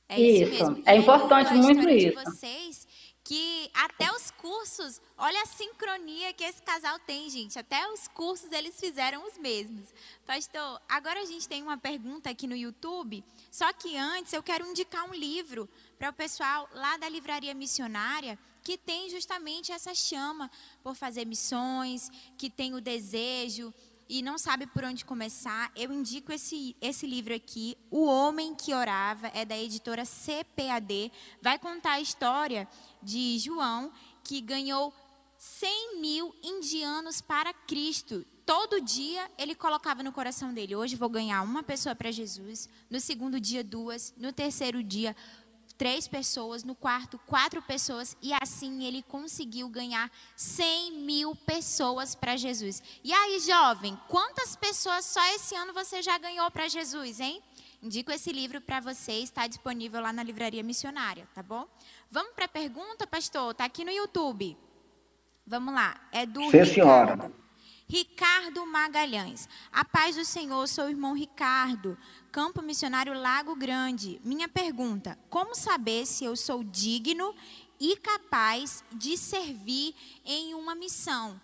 É 0.09 0.19
isso, 0.19 0.51
isso 0.51 0.65
mesmo. 0.71 0.83
É 0.85 0.95
importante 0.95 1.53
muito 1.53 1.87
isso. 1.89 2.09
De 2.09 2.23
vocês 2.23 2.87
que 3.23 3.71
até 3.73 4.11
os 4.11 4.29
cursos, 4.29 5.01
olha 5.17 5.41
a 5.41 5.47
sincronia 5.47 6.31
que 6.31 6.43
esse 6.43 6.61
casal 6.61 6.99
tem, 6.99 7.27
gente. 7.27 7.57
Até 7.57 7.87
os 7.91 8.07
cursos 8.07 8.51
eles 8.51 8.79
fizeram 8.79 9.25
os 9.27 9.35
mesmos. 9.37 9.91
Pastor, 10.27 10.79
agora 10.87 11.19
a 11.21 11.25
gente 11.25 11.49
tem 11.49 11.63
uma 11.63 11.77
pergunta 11.77 12.29
aqui 12.29 12.45
no 12.45 12.55
YouTube, 12.55 13.23
só 13.55 13.71
que 13.71 13.95
antes 13.95 14.33
eu 14.33 14.43
quero 14.43 14.69
indicar 14.69 15.09
um 15.09 15.13
livro 15.13 15.69
para 15.97 16.09
o 16.09 16.13
pessoal 16.13 16.67
lá 16.73 16.97
da 16.97 17.07
Livraria 17.07 17.53
Missionária, 17.53 18.37
que 18.61 18.77
tem 18.77 19.09
justamente 19.09 19.71
essa 19.71 19.95
chama 19.95 20.51
por 20.83 20.93
fazer 20.93 21.23
missões, 21.23 22.11
que 22.37 22.49
tem 22.49 22.73
o 22.73 22.81
desejo 22.81 23.73
e 24.09 24.21
não 24.21 24.37
sabe 24.37 24.67
por 24.67 24.83
onde 24.83 25.05
começar, 25.05 25.71
eu 25.73 25.89
indico 25.93 26.33
esse, 26.33 26.75
esse 26.81 27.07
livro 27.07 27.33
aqui, 27.33 27.77
O 27.89 28.03
Homem 28.03 28.53
que 28.53 28.73
Orava, 28.73 29.31
é 29.33 29.45
da 29.45 29.57
editora 29.57 30.03
CPAD. 30.03 31.09
Vai 31.41 31.57
contar 31.57 31.93
a 31.93 32.01
história 32.01 32.67
de 33.01 33.39
João, 33.39 33.89
que 34.21 34.41
ganhou 34.41 34.93
100 35.37 36.01
mil 36.01 36.35
indianos 36.43 37.21
para 37.21 37.53
Cristo. 37.53 38.25
Todo 38.45 38.79
dia 38.79 39.29
ele 39.37 39.55
colocava 39.55 40.03
no 40.03 40.11
coração 40.11 40.53
dele: 40.53 40.75
hoje 40.75 40.95
vou 40.95 41.09
ganhar 41.09 41.41
uma 41.41 41.63
pessoa 41.63 41.95
para 41.95 42.11
Jesus, 42.11 42.69
no 42.89 42.99
segundo 42.99 43.39
dia, 43.39 43.63
duas, 43.63 44.13
no 44.17 44.31
terceiro 44.31 44.83
dia, 44.83 45.15
três 45.77 46.07
pessoas, 46.07 46.63
no 46.63 46.75
quarto, 46.75 47.19
quatro 47.25 47.61
pessoas, 47.61 48.15
e 48.21 48.31
assim 48.41 48.83
ele 48.85 49.01
conseguiu 49.03 49.67
ganhar 49.67 50.11
100 50.35 50.91
mil 50.91 51.35
pessoas 51.35 52.13
para 52.13 52.37
Jesus. 52.37 52.83
E 53.03 53.11
aí, 53.11 53.39
jovem, 53.39 53.99
quantas 54.07 54.55
pessoas 54.55 55.05
só 55.05 55.25
esse 55.33 55.55
ano 55.55 55.73
você 55.73 56.01
já 56.01 56.17
ganhou 56.17 56.49
para 56.51 56.67
Jesus, 56.67 57.19
hein? 57.19 57.41
Indico 57.81 58.11
esse 58.11 58.31
livro 58.31 58.61
para 58.61 58.79
você, 58.79 59.13
está 59.13 59.47
disponível 59.47 60.01
lá 60.01 60.13
na 60.13 60.23
Livraria 60.23 60.63
Missionária, 60.63 61.27
tá 61.33 61.43
bom? 61.43 61.67
Vamos 62.09 62.33
para 62.33 62.45
a 62.45 62.49
pergunta, 62.49 63.05
pastor? 63.05 63.51
Está 63.51 63.65
aqui 63.65 63.83
no 63.83 63.91
YouTube. 63.91 64.57
Vamos 65.45 65.73
lá, 65.73 65.99
é 66.11 66.25
do 66.25 66.41
Sim, 66.41 66.63
Ricardo. 66.63 66.73
senhora. 66.73 67.44
Ricardo 67.87 68.65
Magalhães. 68.65 69.47
A 69.71 69.85
paz 69.85 70.15
do 70.15 70.25
Senhor, 70.25 70.67
sou 70.67 70.85
o 70.85 70.89
irmão 70.89 71.13
Ricardo. 71.13 71.97
Campo 72.31 72.61
Missionário 72.61 73.13
Lago 73.13 73.55
Grande. 73.55 74.19
Minha 74.23 74.49
pergunta: 74.49 75.17
como 75.29 75.55
saber 75.55 76.05
se 76.05 76.25
eu 76.25 76.35
sou 76.35 76.63
digno 76.63 77.33
e 77.79 77.95
capaz 77.97 78.83
de 78.91 79.15
servir 79.17 79.95
em 80.25 80.55
uma 80.55 80.73
missão? 80.73 81.39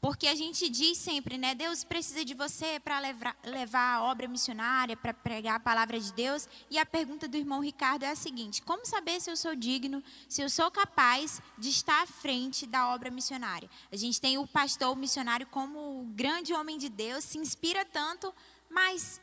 Porque 0.00 0.26
a 0.28 0.34
gente 0.34 0.70
diz 0.70 0.96
sempre, 0.96 1.36
né? 1.36 1.54
Deus 1.54 1.84
precisa 1.84 2.24
de 2.24 2.32
você 2.32 2.80
para 2.80 2.98
levar, 3.44 3.96
a 3.96 4.02
obra 4.04 4.26
missionária, 4.26 4.96
para 4.96 5.12
pregar 5.12 5.56
a 5.56 5.60
palavra 5.60 6.00
de 6.00 6.10
Deus. 6.14 6.48
E 6.70 6.78
a 6.78 6.86
pergunta 6.86 7.28
do 7.28 7.36
irmão 7.36 7.60
Ricardo 7.60 8.04
é 8.04 8.10
a 8.10 8.16
seguinte: 8.16 8.62
como 8.62 8.86
saber 8.86 9.20
se 9.20 9.30
eu 9.30 9.36
sou 9.36 9.54
digno, 9.54 10.02
se 10.26 10.40
eu 10.40 10.48
sou 10.48 10.70
capaz 10.70 11.42
de 11.58 11.68
estar 11.68 12.02
à 12.02 12.06
frente 12.06 12.66
da 12.66 12.94
obra 12.94 13.10
missionária? 13.10 13.68
A 13.92 13.96
gente 13.96 14.18
tem 14.18 14.38
o 14.38 14.46
pastor 14.46 14.92
o 14.92 14.96
missionário 14.96 15.46
como 15.46 16.00
o 16.00 16.04
grande 16.14 16.54
homem 16.54 16.78
de 16.78 16.88
Deus, 16.88 17.22
se 17.22 17.36
inspira 17.36 17.84
tanto, 17.84 18.32
mas 18.70 19.20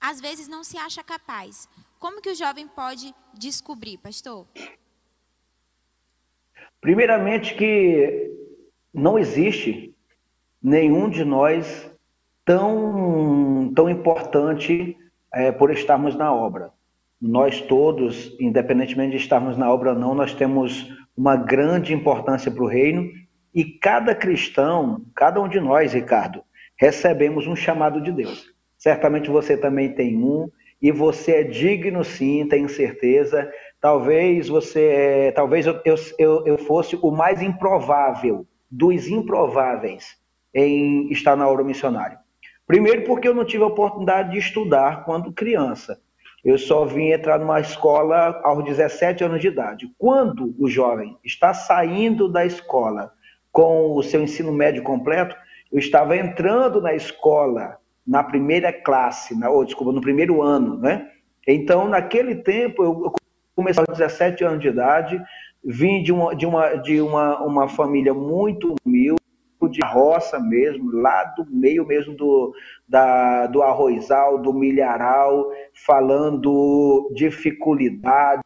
às 0.00 0.20
vezes 0.20 0.46
não 0.46 0.62
se 0.62 0.78
acha 0.78 1.02
capaz. 1.02 1.68
Como 1.98 2.22
que 2.22 2.30
o 2.30 2.34
jovem 2.36 2.68
pode 2.68 3.12
descobrir, 3.34 3.98
pastor? 3.98 4.46
Primeiramente 6.80 7.56
que 7.56 8.38
não 8.92 9.18
existe 9.18 9.94
nenhum 10.62 11.08
de 11.08 11.24
nós 11.24 11.90
tão, 12.44 13.72
tão 13.74 13.88
importante 13.88 14.96
é, 15.32 15.52
por 15.52 15.70
estarmos 15.70 16.16
na 16.16 16.32
obra. 16.32 16.70
Nós 17.20 17.60
todos, 17.60 18.34
independentemente 18.40 19.12
de 19.12 19.16
estarmos 19.16 19.56
na 19.56 19.72
obra 19.72 19.92
ou 19.92 19.98
não, 19.98 20.14
nós 20.14 20.34
temos 20.34 20.88
uma 21.16 21.36
grande 21.36 21.92
importância 21.92 22.50
para 22.50 22.62
o 22.62 22.68
reino 22.68 23.10
e 23.54 23.64
cada 23.64 24.14
cristão, 24.14 25.04
cada 25.14 25.40
um 25.40 25.48
de 25.48 25.58
nós, 25.58 25.92
Ricardo, 25.92 26.42
recebemos 26.76 27.46
um 27.46 27.56
chamado 27.56 28.00
de 28.00 28.12
Deus. 28.12 28.46
Certamente 28.76 29.28
você 29.28 29.56
também 29.56 29.92
tem 29.92 30.16
um, 30.16 30.48
e 30.80 30.92
você 30.92 31.32
é 31.32 31.42
digno 31.42 32.04
sim, 32.04 32.46
tenho 32.46 32.68
certeza. 32.68 33.50
Talvez 33.80 34.48
você, 34.48 34.84
é, 34.84 35.32
talvez 35.32 35.66
eu, 35.66 35.80
eu, 35.84 36.46
eu 36.46 36.58
fosse 36.58 36.96
o 37.02 37.10
mais 37.10 37.42
improvável 37.42 38.46
dos 38.70 39.06
improváveis 39.08 40.16
em 40.54 41.10
estar 41.10 41.36
na 41.36 41.48
obra 41.48 41.64
missionária. 41.64 42.18
Primeiro, 42.66 43.04
porque 43.04 43.26
eu 43.26 43.34
não 43.34 43.44
tive 43.44 43.64
a 43.64 43.68
oportunidade 43.68 44.32
de 44.32 44.38
estudar 44.38 45.04
quando 45.04 45.32
criança. 45.32 46.00
Eu 46.44 46.58
só 46.58 46.84
vim 46.84 47.08
entrar 47.08 47.38
numa 47.38 47.60
escola 47.60 48.40
aos 48.44 48.64
17 48.64 49.24
anos 49.24 49.40
de 49.40 49.48
idade. 49.48 49.90
Quando 49.98 50.54
o 50.58 50.68
jovem 50.68 51.16
está 51.24 51.52
saindo 51.52 52.28
da 52.28 52.44
escola 52.44 53.12
com 53.50 53.94
o 53.94 54.02
seu 54.02 54.22
ensino 54.22 54.52
médio 54.52 54.82
completo, 54.82 55.34
eu 55.72 55.78
estava 55.78 56.16
entrando 56.16 56.80
na 56.80 56.94
escola 56.94 57.78
na 58.06 58.22
primeira 58.22 58.72
classe, 58.72 59.38
na, 59.38 59.50
ou, 59.50 59.64
desculpa, 59.64 59.92
no 59.92 60.00
primeiro 60.00 60.40
ano, 60.40 60.78
né? 60.78 61.10
Então, 61.46 61.88
naquele 61.88 62.36
tempo, 62.36 62.82
eu 62.82 63.12
comecei 63.54 63.82
aos 63.86 63.98
17 63.98 64.44
anos 64.44 64.60
de 64.60 64.68
idade, 64.68 65.20
vim 65.64 66.02
de 66.02 66.12
uma, 66.12 66.34
de 66.34 66.46
uma, 66.46 66.74
de 66.76 67.00
uma, 67.00 67.42
uma 67.42 67.68
família 67.68 68.14
muito 68.14 68.74
humilde, 68.84 69.18
de 69.70 69.80
roça 69.84 70.38
mesmo, 70.38 70.92
lá 70.92 71.24
do 71.36 71.44
meio 71.50 71.84
mesmo 71.84 72.14
do, 72.14 72.54
da, 72.88 73.46
do 73.48 73.60
arrozal, 73.60 74.38
do 74.38 74.52
milharal, 74.52 75.50
falando 75.84 77.10
dificuldade, 77.14 78.42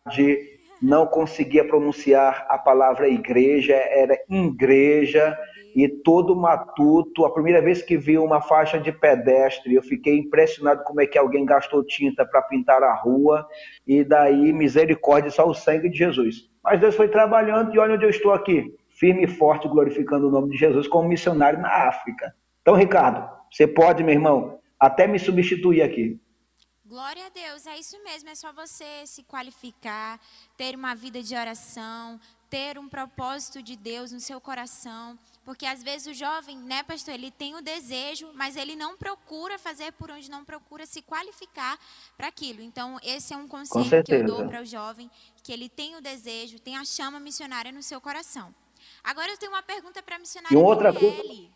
não 0.81 1.07
conseguia 1.07 1.66
pronunciar 1.66 2.46
a 2.48 2.57
palavra 2.57 3.09
igreja, 3.09 3.75
era 3.75 4.18
igreja, 4.29 5.38
e 5.75 5.88
todo 5.88 6.37
matuto. 6.37 7.25
A 7.25 7.33
primeira 7.33 7.61
vez 7.61 7.83
que 7.83 7.96
vi 7.96 8.18
uma 8.18 8.40
faixa 8.40 8.79
de 8.79 8.92
pedestre, 8.92 9.75
eu 9.75 9.83
fiquei 9.83 10.18
impressionado 10.18 10.83
como 10.85 11.01
é 11.01 11.07
que 11.07 11.18
alguém 11.18 11.44
gastou 11.44 11.85
tinta 11.85 12.25
para 12.25 12.42
pintar 12.42 12.83
a 12.83 12.94
rua, 12.94 13.46
e 13.87 14.03
daí 14.05 14.53
misericórdia, 14.53 15.31
só 15.31 15.46
o 15.46 15.55
sangue 15.55 15.88
de 15.88 15.98
Jesus. 15.98 16.52
Mas 16.62 16.81
Deus 16.81 16.94
foi 16.94 17.09
trabalhando 17.09 17.75
e 17.75 17.79
olha 17.79 17.94
onde 17.94 18.05
eu 18.05 18.11
estou 18.11 18.33
aqui, 18.33 18.77
firme 18.90 19.25
e 19.25 19.27
forte, 19.27 19.68
glorificando 19.68 20.29
o 20.29 20.31
nome 20.31 20.51
de 20.51 20.57
Jesus 20.57 20.87
como 20.87 21.09
missionário 21.09 21.61
na 21.61 21.88
África. 21.88 22.35
Então, 22.61 22.75
Ricardo, 22.75 23.29
você 23.51 23.66
pode, 23.66 24.05
meu 24.05 24.14
irmão, 24.14 24.61
até 24.79 25.07
me 25.07 25.18
substituir 25.18 25.83
aqui. 25.83 26.20
Glória 26.85 27.27
a 27.27 27.31
Deus, 27.31 27.66
é 27.66 27.79
isso 27.79 27.96
mesmo, 28.05 28.29
é 28.29 28.35
só 28.35 28.53
você 28.53 29.07
se 29.07 29.22
qualificar, 29.25 30.20
ter 30.57 30.75
uma 30.75 30.94
vida 30.94 31.22
de 31.22 31.35
oração, 31.35 32.20
ter 32.51 32.79
um 32.79 32.88
propósito 32.88 33.62
de 33.62 33.77
Deus 33.77 34.12
no 34.12 34.20
seu 34.20 34.40
coração, 34.40 35.18
porque 35.44 35.66
às 35.66 35.83
vezes 35.83 36.07
o 36.07 36.14
jovem, 36.14 36.57
né, 36.57 36.83
pastor, 36.83 37.14
ele 37.14 37.31
tem 37.31 37.57
o 37.57 37.61
desejo, 37.61 38.31
mas 38.35 38.57
ele 38.57 38.76
não 38.76 38.96
procura 38.96 39.59
fazer 39.59 39.92
por 39.92 40.11
onde 40.11 40.31
não 40.31 40.44
procura 40.44 40.87
se 40.87 41.02
qualificar 41.02 41.78
para 42.16 42.28
aquilo. 42.28 42.62
Então, 42.62 42.98
esse 43.02 43.35
é 43.35 43.37
um 43.37 43.48
conselho 43.48 44.05
que 44.05 44.14
eu 44.14 44.24
dou 44.24 44.46
para 44.46 44.62
o 44.62 44.64
jovem, 44.64 45.11
que 45.42 45.52
ele 45.52 45.68
tem 45.68 45.96
o 45.96 46.00
desejo, 46.00 46.61
tem 46.61 46.76
a 46.76 46.85
chama 46.85 47.18
missionária 47.18 47.72
no 47.72 47.83
seu 47.83 48.00
coração. 48.00 48.55
Agora 49.02 49.31
eu 49.33 49.37
tenho 49.37 49.52
uma 49.52 49.62
pergunta 49.62 50.02
para 50.02 50.16
a 50.16 50.18
missionária 50.18 50.55
e 50.55 50.59
outra 50.59 50.92
coisa... 50.92 51.52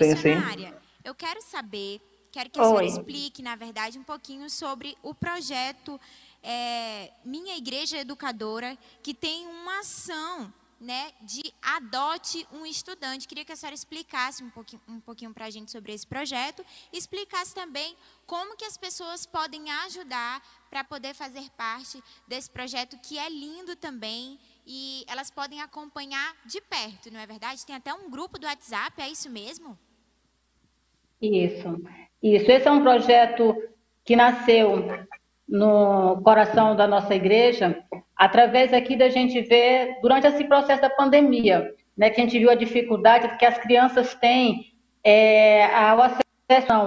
Missionária, 0.00 0.68
sim, 0.68 0.74
sim. 0.74 0.86
eu 1.04 1.14
quero 1.14 1.42
saber, 1.42 2.00
quero 2.30 2.48
que 2.48 2.58
a 2.58 2.64
senhora 2.64 2.86
explique, 2.86 3.42
na 3.42 3.56
verdade, 3.56 3.98
um 3.98 4.02
pouquinho 4.02 4.48
sobre 4.48 4.96
o 5.02 5.14
projeto 5.14 6.00
é, 6.42 7.10
Minha 7.24 7.56
Igreja 7.56 7.98
Educadora, 7.98 8.78
que 9.02 9.12
tem 9.12 9.46
uma 9.46 9.80
ação 9.80 10.52
né, 10.82 11.12
de 11.22 11.42
adote 11.62 12.46
um 12.52 12.66
estudante. 12.66 13.28
Queria 13.28 13.44
que 13.44 13.52
a 13.52 13.56
senhora 13.56 13.74
explicasse 13.74 14.42
um 14.42 14.50
pouquinho, 14.50 14.82
um 14.88 15.00
pouquinho 15.00 15.32
para 15.32 15.46
a 15.46 15.50
gente 15.50 15.70
sobre 15.70 15.92
esse 15.92 16.06
projeto 16.06 16.64
explicasse 16.92 17.54
também 17.54 17.96
como 18.26 18.56
que 18.56 18.64
as 18.64 18.76
pessoas 18.76 19.24
podem 19.24 19.70
ajudar 19.86 20.42
para 20.68 20.82
poder 20.82 21.14
fazer 21.14 21.48
parte 21.50 22.02
desse 22.26 22.50
projeto 22.50 22.98
que 22.98 23.18
é 23.18 23.28
lindo 23.28 23.76
também 23.76 24.38
e 24.66 25.04
elas 25.08 25.30
podem 25.30 25.60
acompanhar 25.60 26.36
de 26.44 26.60
perto, 26.60 27.12
não 27.12 27.20
é 27.20 27.26
verdade? 27.26 27.64
Tem 27.64 27.76
até 27.76 27.94
um 27.94 28.10
grupo 28.10 28.38
do 28.38 28.46
WhatsApp, 28.46 29.00
é 29.00 29.08
isso 29.08 29.30
mesmo? 29.30 29.78
Isso, 31.20 31.80
isso. 32.22 32.50
Esse 32.50 32.66
é 32.66 32.70
um 32.70 32.82
projeto 32.82 33.56
que 34.04 34.16
nasceu 34.16 34.84
no 35.48 36.20
coração 36.22 36.74
da 36.74 36.86
nossa 36.86 37.14
igreja, 37.14 37.78
através 38.16 38.72
aqui 38.72 38.96
da 38.96 39.08
gente 39.08 39.40
ver, 39.42 39.98
durante 40.00 40.26
esse 40.26 40.44
processo 40.44 40.80
da 40.80 40.90
pandemia, 40.90 41.72
né, 41.96 42.10
que 42.10 42.20
a 42.20 42.24
gente 42.24 42.38
viu 42.38 42.50
a 42.50 42.54
dificuldade 42.54 43.36
que 43.36 43.44
as 43.44 43.58
crianças 43.58 44.14
têm 44.14 44.72
é, 45.04 45.64
ao 45.74 46.00
acesso. 46.00 46.22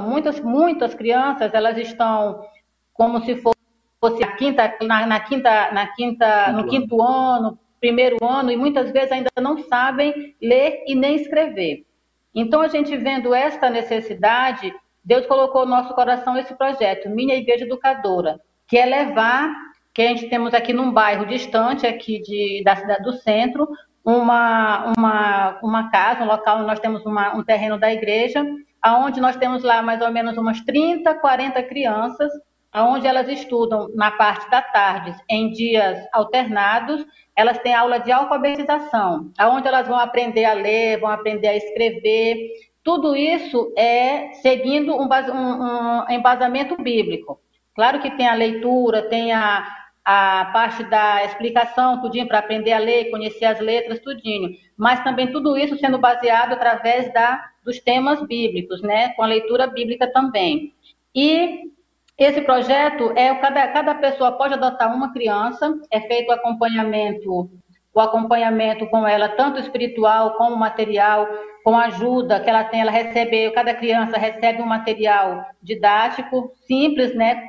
Muitas, 0.04 0.40
muitas 0.40 0.94
crianças, 0.94 1.54
elas 1.54 1.78
estão 1.78 2.42
como 2.94 3.20
se 3.24 3.36
fosse 3.36 4.24
a 4.24 4.32
quinta, 4.36 4.78
na, 4.82 5.06
na 5.06 5.20
quinta, 5.20 5.72
na 5.72 5.88
quinta, 5.88 6.52
no 6.52 6.68
quinto 6.68 7.02
ano, 7.02 7.60
primeiro 7.80 8.18
ano, 8.24 8.52
e 8.52 8.58
muitas 8.58 8.92
vezes 8.92 9.12
ainda 9.12 9.30
não 9.40 9.58
sabem 9.58 10.36
ler 10.42 10.84
e 10.88 10.96
nem 10.96 11.16
escrever. 11.16 11.86
Então, 12.34 12.62
a 12.62 12.68
gente 12.68 12.96
vendo 12.98 13.34
esta 13.34 13.70
necessidade, 13.70 14.74
Deus 15.06 15.28
colocou 15.28 15.66
no 15.66 15.72
nosso 15.72 15.94
coração 15.94 16.36
esse 16.36 16.56
projeto, 16.56 17.10
Minha 17.10 17.36
Igreja 17.36 17.64
Educadora, 17.64 18.40
que 18.68 18.76
é 18.76 18.86
levar, 18.86 19.54
que 19.94 20.02
a 20.02 20.08
gente 20.08 20.28
temos 20.28 20.54
aqui 20.54 20.74
num 20.74 20.92
bairro 20.92 21.28
distante 21.28 21.86
aqui 21.86 22.20
de, 22.22 22.64
da 22.66 22.76
cidade 22.76 23.04
do 23.04 23.14
centro, 23.14 23.68
uma, 24.04 24.94
uma, 24.98 25.60
uma 25.62 25.92
casa, 25.92 26.24
um 26.24 26.28
local 26.28 26.58
onde 26.58 26.68
nós 26.68 26.80
temos 26.80 27.06
uma, 27.06 27.36
um 27.36 27.44
terreno 27.44 27.80
da 27.80 27.94
igreja, 27.94 28.44
aonde 28.82 29.22
nós 29.22 29.36
temos 29.36 29.64
lá 29.64 29.82
mais 29.84 30.02
ou 30.02 30.12
menos 30.12 30.38
umas 30.38 30.60
30, 30.62 31.14
40 31.14 31.62
crianças, 31.64 32.32
onde 32.74 33.08
elas 33.08 33.28
estudam 33.30 33.90
na 33.96 34.12
parte 34.12 34.50
da 34.50 34.62
tarde, 34.62 35.16
em 35.30 35.52
dias 35.52 36.04
alternados, 36.12 37.06
elas 37.36 37.58
têm 37.60 37.74
aula 37.74 38.00
de 38.00 38.12
alfabetização, 38.12 39.32
aonde 39.38 39.68
elas 39.68 39.88
vão 39.88 39.98
aprender 39.98 40.46
a 40.46 40.54
ler, 40.54 41.00
vão 41.00 41.10
aprender 41.10 41.48
a 41.48 41.56
escrever, 41.56 42.38
tudo 42.86 43.16
isso 43.16 43.74
é 43.76 44.32
seguindo 44.44 44.96
um, 44.96 45.10
um, 45.10 46.04
um 46.04 46.12
embasamento 46.12 46.78
bíblico. 46.78 47.42
Claro 47.74 48.00
que 48.00 48.12
tem 48.12 48.28
a 48.28 48.36
leitura, 48.36 49.10
tem 49.10 49.34
a, 49.34 49.68
a 50.06 50.52
parte 50.54 50.84
da 50.84 51.26
explicação, 51.26 52.00
tudinho, 52.00 52.28
para 52.28 52.38
aprender 52.38 52.74
a 52.74 52.78
ler, 52.78 53.10
conhecer 53.10 53.46
as 53.46 53.60
letras, 53.60 54.00
tudinho. 54.00 54.52
Mas 54.78 55.04
também 55.04 55.32
tudo 55.32 55.58
isso 55.58 55.76
sendo 55.80 55.98
baseado 55.98 56.54
através 56.54 57.12
da, 57.12 57.44
dos 57.64 57.80
temas 57.80 58.22
bíblicos, 58.22 58.84
né? 58.84 59.10
Com 59.14 59.24
a 59.24 59.28
leitura 59.28 59.66
bíblica 59.66 60.06
também. 60.14 60.72
E 61.14 61.72
esse 62.20 62.42
projeto 62.42 63.12
é 63.16 63.34
cada, 63.34 63.68
cada 63.70 63.96
pessoa 63.96 64.34
pode 64.34 64.54
adotar 64.54 64.96
uma 64.96 65.12
criança, 65.12 65.76
é 65.90 66.02
feito 66.02 66.32
acompanhamento, 66.32 67.50
o 67.96 68.00
acompanhamento 68.02 68.86
com 68.88 69.08
ela, 69.08 69.30
tanto 69.30 69.58
espiritual 69.58 70.36
como 70.36 70.58
material, 70.58 71.28
com 71.64 71.78
ajuda 71.78 72.42
que 72.42 72.50
ela 72.50 72.66
tem, 72.66 72.82
ela 72.82 72.92
recebe, 72.92 73.50
cada 73.52 73.74
criança 73.74 74.18
recebe 74.18 74.62
um 74.62 74.66
material 74.66 75.46
didático 75.64 76.52
simples, 76.68 77.16
né, 77.16 77.48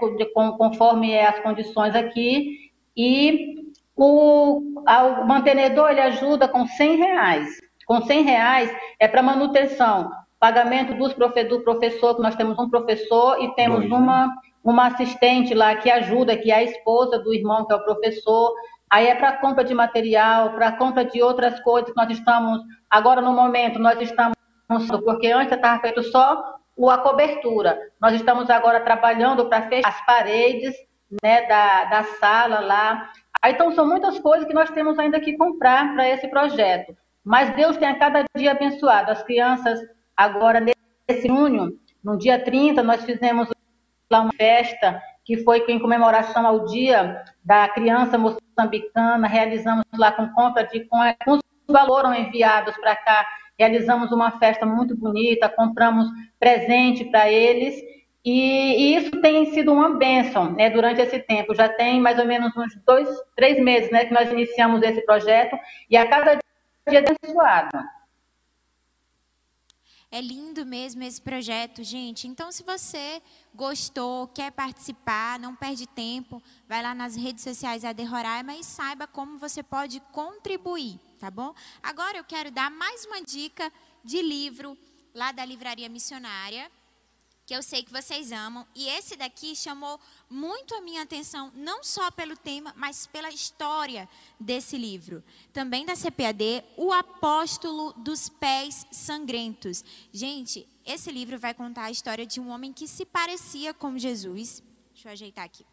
conforme 0.57 1.13
é 1.13 1.27
as 1.27 1.41
condições 1.41 1.97
aqui, 1.97 2.71
e 2.97 3.57
o, 3.97 4.63
o 4.87 5.27
mantenedor 5.27 5.91
ele 5.91 6.01
ajuda 6.01 6.47
com 6.47 6.65
100 6.65 6.97
reais. 6.97 7.49
Com 7.85 8.01
100 8.03 8.23
reais 8.23 8.77
é 9.01 9.09
para 9.09 9.23
manutenção, 9.23 10.11
pagamento 10.39 10.95
dos 10.95 11.13
profe, 11.13 11.43
do 11.43 11.61
professor, 11.61 12.15
que 12.15 12.23
nós 12.23 12.37
temos 12.37 12.57
um 12.57 12.71
professor 12.71 13.43
e 13.43 13.53
temos 13.57 13.85
uma, 13.87 14.33
uma 14.63 14.87
assistente 14.87 15.55
lá 15.55 15.75
que 15.75 15.91
ajuda, 15.91 16.37
que 16.37 16.53
é 16.53 16.55
a 16.55 16.63
esposa 16.63 17.19
do 17.19 17.35
irmão, 17.35 17.67
que 17.67 17.73
é 17.73 17.77
o 17.77 17.85
professor, 17.85 18.55
Aí 18.91 19.09
é 19.09 19.15
para 19.15 19.39
compra 19.39 19.65
de 19.65 19.75
material, 19.75 20.53
para 20.53 20.73
compra 20.73 21.05
de 21.05 21.23
outras 21.23 21.59
coisas 21.61 21.93
nós 21.97 22.11
estamos, 22.11 22.61
agora 22.89 23.21
no 23.21 23.33
momento, 23.33 23.79
nós 23.79 24.01
estamos, 24.01 24.37
porque 25.05 25.29
antes 25.29 25.55
estava 25.55 25.81
feito 25.81 26.03
só 26.05 26.57
a 26.91 26.99
cobertura. 26.99 27.79
Nós 28.01 28.15
estamos 28.15 28.51
agora 28.51 28.81
trabalhando 28.81 29.49
para 29.49 29.69
fechar 29.69 29.89
as 29.89 30.05
paredes 30.05 30.75
né, 31.23 31.47
da, 31.47 31.85
da 31.85 32.05
sala 32.05 32.61
lá. 32.61 33.11
Então, 33.45 33.73
são 33.73 33.87
muitas 33.87 34.19
coisas 34.19 34.47
que 34.47 34.55
nós 34.55 34.71
temos 34.71 34.99
ainda 34.99 35.21
que 35.21 35.37
comprar 35.37 35.95
para 35.95 36.09
esse 36.09 36.29
projeto. 36.29 36.97
Mas 37.25 37.55
Deus 37.55 37.77
tem 37.77 37.89
a 37.89 37.99
cada 37.99 38.25
dia 38.37 38.53
abençoado. 38.53 39.11
As 39.11 39.23
crianças, 39.23 39.81
agora, 40.17 40.61
nesse 40.61 41.27
junho, 41.27 41.73
no 42.05 42.17
dia 42.17 42.43
30, 42.43 42.83
nós 42.83 43.05
fizemos 43.05 43.49
lá 44.11 44.21
uma 44.21 44.33
festa 44.33 45.01
que 45.27 45.39
foi 45.39 45.65
em 45.69 45.79
comemoração 45.81 46.47
ao 46.47 46.65
Dia 46.67 47.25
da 47.45 47.69
Criança 47.69 48.17
Moçambicana, 48.17 49.27
realizamos 49.27 49.85
lá 49.99 50.13
com 50.13 50.29
conta 50.29 50.63
de 50.63 50.81
com, 50.85 50.99
com 51.25 51.33
os 51.33 51.43
valores 51.69 52.17
enviados 52.17 52.77
para 52.77 52.95
cá, 52.95 53.27
realizamos 53.59 54.13
uma 54.13 54.39
festa 54.39 54.65
muito 54.65 54.97
bonita, 54.97 55.49
compramos 55.49 56.07
presente 56.39 57.05
para 57.07 57.31
eles, 57.31 57.75
e, 58.25 58.95
e, 58.95 58.97
isso 58.97 59.21
tem 59.21 59.53
sido 59.53 59.73
uma 59.73 59.91
bênção 59.91 60.53
né, 60.53 60.69
durante 60.69 61.01
esse 61.01 61.21
tempo. 61.21 61.55
Já 61.55 61.69
tem 61.69 62.01
mais 62.01 62.19
ou 62.19 62.27
menos 62.27 62.57
uns 62.57 62.75
dois, 62.85 63.09
três 63.37 63.57
meses 63.63 63.89
né, 63.93 64.05
que 64.05 64.13
nós 64.13 64.31
iniciamos 64.33 64.83
esse 64.83 65.01
projeto, 65.07 65.57
e 65.89 65.97
a 65.97 66.09
cada 66.09 66.35
dia 66.35 66.43
é 66.87 66.97
abençoado. 66.99 67.79
É 70.17 70.21
lindo 70.23 70.65
mesmo 70.65 71.03
esse 71.03 71.21
projeto, 71.21 71.85
gente. 71.85 72.27
Então, 72.27 72.51
se 72.51 72.63
você 72.63 73.23
gostou, 73.55 74.27
quer 74.29 74.51
participar, 74.51 75.39
não 75.39 75.55
perde 75.55 75.87
tempo, 75.87 76.43
vai 76.67 76.83
lá 76.83 76.95
nas 76.95 77.15
redes 77.15 77.45
sociais 77.45 77.83
da 77.83 77.91
Roraima 78.03 78.55
e 78.55 78.65
saiba 78.65 79.07
como 79.07 79.37
você 79.37 79.63
pode 79.63 80.01
contribuir, 80.13 80.99
tá 81.19 81.31
bom? 81.31 81.53
Agora 81.83 82.17
eu 82.17 82.25
quero 82.25 82.51
dar 82.51 82.71
mais 82.71 83.05
uma 83.05 83.21
dica 83.21 83.71
de 84.03 84.23
livro 84.23 84.75
lá 85.15 85.33
da 85.33 85.45
Livraria 85.45 85.91
Missionária 85.91 86.73
que 87.47 87.55
eu 87.55 87.63
sei 87.63 87.85
que 87.85 87.93
vocês 87.93 88.33
amam. 88.33 88.67
E 88.75 88.89
esse 88.89 89.15
daqui 89.15 89.55
chamou 89.55 90.01
muito 90.29 90.75
a 90.75 90.81
minha 90.81 91.03
atenção, 91.03 91.53
não 91.55 91.83
só 91.85 92.11
pelo 92.11 92.37
tema, 92.37 92.75
mas 92.77 93.07
pela 93.07 93.31
história 93.31 94.09
desse 94.39 94.77
livro. 94.77 95.23
Também 95.53 95.87
da 95.87 95.95
CPAD, 95.95 96.65
O 96.77 96.93
Apóstolo 96.93 97.93
dos 97.93 98.29
Pés 98.29 98.85
Sangrentos. 98.91 99.85
Gente, 100.13 100.69
esse 100.85 101.13
livro 101.13 101.39
vai 101.39 101.55
contar 101.55 101.85
a 101.85 101.91
história 101.91 102.27
de 102.27 102.41
um 102.41 102.49
homem 102.49 102.73
que 102.73 102.89
se 102.89 103.07
parecia 103.07 103.73
com 103.73 103.97
Jesus. 103.97 104.61
Deixa 104.93 105.09
eu 105.09 105.13
ajeitar 105.13 105.45
aqui. 105.45 105.65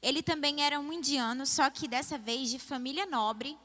Ele 0.00 0.22
também 0.22 0.62
era 0.62 0.78
um 0.78 0.92
indiano, 0.92 1.44
só 1.44 1.68
que 1.68 1.88
dessa 1.88 2.16
vez 2.16 2.50
de 2.50 2.60
família 2.60 3.04
nobre. 3.04 3.58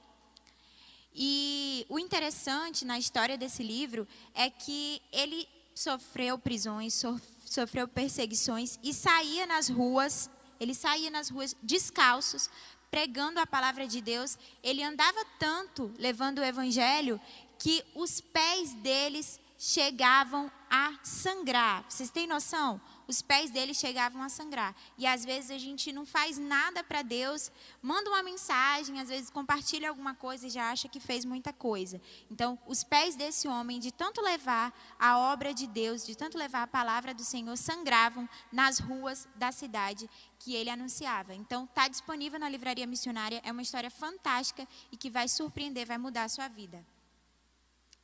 E 1.13 1.85
o 1.89 1.99
interessante 1.99 2.85
na 2.85 2.97
história 2.97 3.37
desse 3.37 3.61
livro 3.61 4.07
é 4.33 4.49
que 4.49 4.99
ele 5.11 5.47
sofreu 5.81 6.37
prisões, 6.37 7.01
sofreu 7.45 7.87
perseguições 7.87 8.77
e 8.83 8.93
saía 8.93 9.47
nas 9.47 9.67
ruas, 9.67 10.29
ele 10.59 10.75
saía 10.75 11.09
nas 11.09 11.29
ruas 11.29 11.55
descalços, 11.63 12.49
pregando 12.91 13.39
a 13.39 13.47
palavra 13.47 13.87
de 13.87 13.99
Deus. 13.99 14.37
Ele 14.61 14.83
andava 14.83 15.25
tanto 15.39 15.91
levando 15.97 16.39
o 16.39 16.43
evangelho 16.43 17.19
que 17.57 17.83
os 17.95 18.21
pés 18.21 18.73
deles 18.75 19.39
chegavam 19.57 20.51
a 20.69 20.97
sangrar. 21.03 21.83
Vocês 21.89 22.09
têm 22.09 22.27
noção? 22.27 22.79
Os 23.11 23.21
pés 23.21 23.51
dele 23.51 23.73
chegavam 23.73 24.21
a 24.23 24.29
sangrar. 24.29 24.73
E 24.97 25.05
às 25.05 25.25
vezes 25.25 25.51
a 25.51 25.57
gente 25.57 25.91
não 25.91 26.05
faz 26.05 26.37
nada 26.37 26.81
para 26.81 27.01
Deus, 27.01 27.51
manda 27.81 28.09
uma 28.09 28.23
mensagem, 28.23 28.99
às 29.01 29.09
vezes 29.09 29.29
compartilha 29.29 29.89
alguma 29.89 30.15
coisa 30.15 30.47
e 30.47 30.49
já 30.49 30.71
acha 30.71 30.87
que 30.87 30.99
fez 30.99 31.25
muita 31.25 31.51
coisa. 31.51 32.01
Então, 32.29 32.57
os 32.65 32.83
pés 32.83 33.15
desse 33.17 33.49
homem, 33.49 33.79
de 33.79 33.91
tanto 33.91 34.21
levar 34.21 34.73
a 34.97 35.19
obra 35.19 35.53
de 35.53 35.67
Deus, 35.67 36.05
de 36.05 36.15
tanto 36.15 36.37
levar 36.37 36.63
a 36.63 36.67
palavra 36.67 37.13
do 37.13 37.23
Senhor, 37.23 37.57
sangravam 37.57 38.27
nas 38.49 38.79
ruas 38.79 39.27
da 39.35 39.51
cidade 39.51 40.09
que 40.39 40.55
ele 40.55 40.69
anunciava. 40.69 41.35
Então, 41.35 41.65
está 41.65 41.89
disponível 41.89 42.39
na 42.39 42.47
livraria 42.47 42.87
missionária. 42.87 43.41
É 43.43 43.51
uma 43.51 43.61
história 43.61 43.91
fantástica 43.91 44.65
e 44.89 44.95
que 44.95 45.09
vai 45.09 45.27
surpreender, 45.27 45.85
vai 45.85 45.97
mudar 45.97 46.23
a 46.23 46.29
sua 46.29 46.47
vida. 46.47 46.83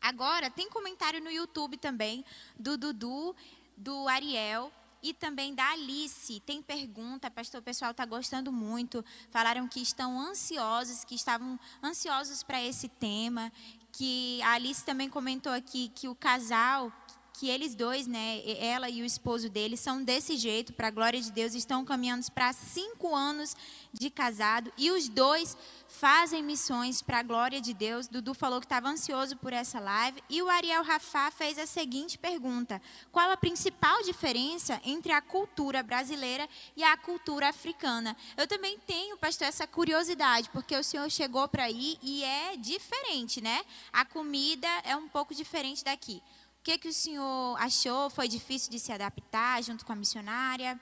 Agora, 0.01 0.51
tem 0.51 0.69
comentário 0.69 1.21
no 1.21 1.31
YouTube 1.31 1.77
também 1.77 2.25
do 2.59 2.77
Dudu, 2.77 3.33
do 3.77 4.07
Ariel 4.09 4.69
e 5.07 5.13
também 5.13 5.55
da 5.55 5.71
Alice. 5.71 6.41
Tem 6.41 6.61
pergunta, 6.61 7.31
pastor, 7.31 7.61
o 7.61 7.63
pessoal 7.63 7.91
está 7.91 8.05
gostando 8.05 8.51
muito. 8.51 9.03
Falaram 9.31 9.67
que 9.67 9.81
estão 9.81 10.19
ansiosos, 10.19 11.05
que 11.05 11.15
estavam 11.15 11.57
ansiosos 11.81 12.43
para 12.43 12.61
esse 12.61 12.89
tema. 12.89 13.51
Que 13.93 14.41
a 14.41 14.51
Alice 14.51 14.83
também 14.83 15.09
comentou 15.09 15.51
aqui 15.53 15.89
que 15.95 16.09
o 16.09 16.15
casal 16.15 16.91
que 17.39 17.49
eles 17.49 17.75
dois, 17.75 18.07
né, 18.07 18.41
ela 18.57 18.89
e 18.89 19.03
o 19.03 19.05
esposo 19.05 19.47
dele, 19.47 19.77
são 19.77 20.03
desse 20.03 20.35
jeito, 20.35 20.73
para 20.73 20.87
a 20.87 20.91
glória 20.91 21.21
de 21.21 21.31
Deus, 21.31 21.53
estão 21.53 21.85
caminhando 21.85 22.31
para 22.31 22.51
cinco 22.51 23.15
anos 23.15 23.55
de 23.93 24.09
casado 24.09 24.73
e 24.75 24.89
os 24.89 25.07
dois 25.07 25.55
fazem 25.87 26.41
missões 26.41 27.01
para 27.01 27.19
a 27.19 27.23
glória 27.23 27.61
de 27.61 27.75
Deus. 27.75 28.07
Dudu 28.07 28.33
falou 28.33 28.59
que 28.59 28.65
estava 28.65 28.89
ansioso 28.89 29.37
por 29.37 29.53
essa 29.53 29.79
live 29.79 30.21
e 30.29 30.41
o 30.41 30.49
Ariel 30.49 30.83
Rafá 30.83 31.29
fez 31.29 31.59
a 31.59 31.67
seguinte 31.67 32.17
pergunta: 32.17 32.81
qual 33.11 33.29
a 33.29 33.37
principal 33.37 34.01
diferença 34.01 34.81
entre 34.83 35.11
a 35.11 35.21
cultura 35.21 35.83
brasileira 35.83 36.49
e 36.75 36.83
a 36.83 36.97
cultura 36.97 37.49
africana? 37.49 38.17
Eu 38.35 38.47
também 38.47 38.79
tenho, 38.79 39.15
pastor, 39.15 39.47
essa 39.47 39.67
curiosidade, 39.67 40.49
porque 40.49 40.75
o 40.75 40.83
senhor 40.83 41.09
chegou 41.11 41.47
para 41.47 41.65
aí 41.65 41.99
e 42.01 42.23
é 42.23 42.57
diferente, 42.57 43.41
né? 43.41 43.63
A 43.93 44.03
comida 44.03 44.67
é 44.83 44.95
um 44.95 45.07
pouco 45.07 45.35
diferente 45.35 45.83
daqui 45.83 46.21
que, 46.67 46.77
que 46.77 46.89
o 46.89 46.93
senhor 46.93 47.55
achou? 47.59 48.09
Foi 48.09 48.27
difícil 48.27 48.69
de 48.69 48.77
se 48.77 48.91
adaptar 48.91 49.63
junto 49.63 49.85
com 49.85 49.93
a 49.93 49.95
missionária? 49.95 50.77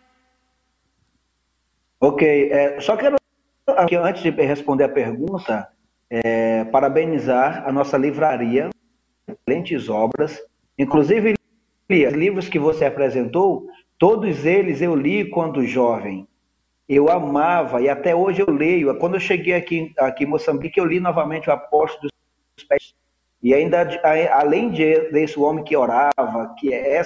Ok, 1.99 2.49
é, 2.51 2.81
só 2.81 2.97
quero, 2.97 3.17
antes 4.03 4.23
de 4.23 4.31
responder 4.31 4.85
a 4.85 4.89
pergunta, 4.89 5.71
é, 6.09 6.63
parabenizar 6.65 7.67
a 7.67 7.71
nossa 7.71 7.99
livraria, 7.99 8.71
excelentes 9.27 9.87
obras, 9.87 10.41
inclusive 10.75 11.35
os 11.87 12.13
livros 12.13 12.49
que 12.49 12.57
você 12.57 12.85
apresentou, 12.85 13.67
todos 13.99 14.43
eles 14.43 14.81
eu 14.81 14.95
li 14.95 15.29
quando 15.29 15.67
jovem. 15.67 16.27
Eu 16.89 17.11
amava 17.11 17.79
e 17.79 17.89
até 17.89 18.15
hoje 18.15 18.41
eu 18.41 18.49
leio. 18.49 18.97
Quando 18.97 19.15
eu 19.15 19.19
cheguei 19.19 19.53
aqui, 19.53 19.93
aqui 19.99 20.23
em 20.23 20.27
Moçambique, 20.27 20.79
eu 20.79 20.85
li 20.85 20.99
novamente 20.99 21.47
o 21.47 21.53
Apóstolo 21.53 22.09
dos 22.57 22.65
Pés. 22.65 22.95
E 23.45 23.53
ainda, 23.53 23.87
além 24.33 24.71
de, 24.71 25.11
desse 25.11 25.39
homem 25.39 25.63
que 25.63 25.77
orava, 25.77 26.55
que 26.57 26.73
é, 26.73 27.03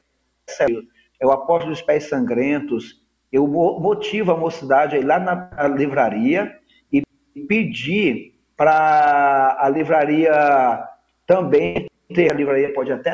é 1.20 1.28
o 1.28 1.32
Apóstolo 1.32 1.74
dos 1.74 1.82
Pés 1.82 2.06
Sangrentos, 2.06 3.04
eu 3.30 3.46
motivo 3.46 4.32
a 4.32 4.38
mocidade 4.38 4.96
a 4.96 5.00
ir 5.00 5.04
lá 5.04 5.20
na 5.20 5.68
livraria 5.68 6.58
e 6.94 7.04
pedir 7.46 8.40
para 8.56 9.58
a 9.60 9.68
livraria 9.68 10.82
também 11.28 11.88
ter, 12.16 12.32
a 12.32 12.36
livraria 12.36 12.74
pode 12.74 12.94
até 12.94 13.12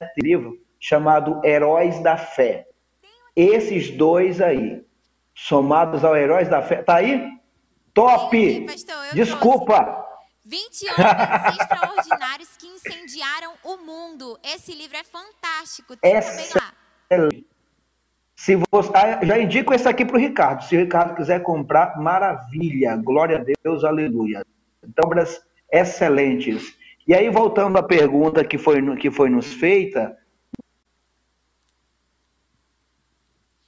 ter 0.00 0.20
livro, 0.20 0.58
chamado 0.80 1.40
Heróis 1.44 2.02
da 2.02 2.16
Fé. 2.16 2.66
Esses 3.36 3.92
dois 3.92 4.40
aí, 4.40 4.84
somados 5.32 6.04
ao 6.04 6.16
Heróis 6.16 6.48
da 6.48 6.60
Fé, 6.60 6.82
tá 6.82 6.96
aí? 6.96 7.24
Top! 7.94 8.66
Desculpa! 9.12 10.03
Trouxe. 10.44 10.84
20 10.84 10.90
homens 10.90 11.60
extraordinários 11.60 12.56
que 12.58 12.66
incendiaram 12.66 13.54
o 13.64 13.78
mundo. 13.78 14.38
Esse 14.42 14.72
livro 14.74 14.96
é 14.96 15.04
fantástico. 15.04 15.96
Tem 15.96 16.20
também 16.20 16.48
lá. 16.54 16.74
Se 18.36 18.56
você, 18.70 18.90
já 19.22 19.38
indico 19.38 19.72
esse 19.72 19.88
aqui 19.88 20.04
para 20.04 20.16
o 20.16 20.20
Ricardo. 20.20 20.62
Se 20.64 20.76
o 20.76 20.80
Ricardo 20.80 21.14
quiser 21.14 21.42
comprar, 21.42 21.98
maravilha. 21.98 22.96
Glória 22.96 23.38
a 23.38 23.44
Deus, 23.62 23.84
aleluia. 23.84 24.44
Então, 24.82 25.06
obras 25.06 25.42
excelentes. 25.72 26.76
E 27.06 27.14
aí, 27.14 27.30
voltando 27.30 27.78
à 27.78 27.82
pergunta 27.82 28.44
que 28.44 28.58
foi, 28.58 28.96
que 28.96 29.10
foi 29.10 29.30
nos 29.30 29.52
feita. 29.54 30.18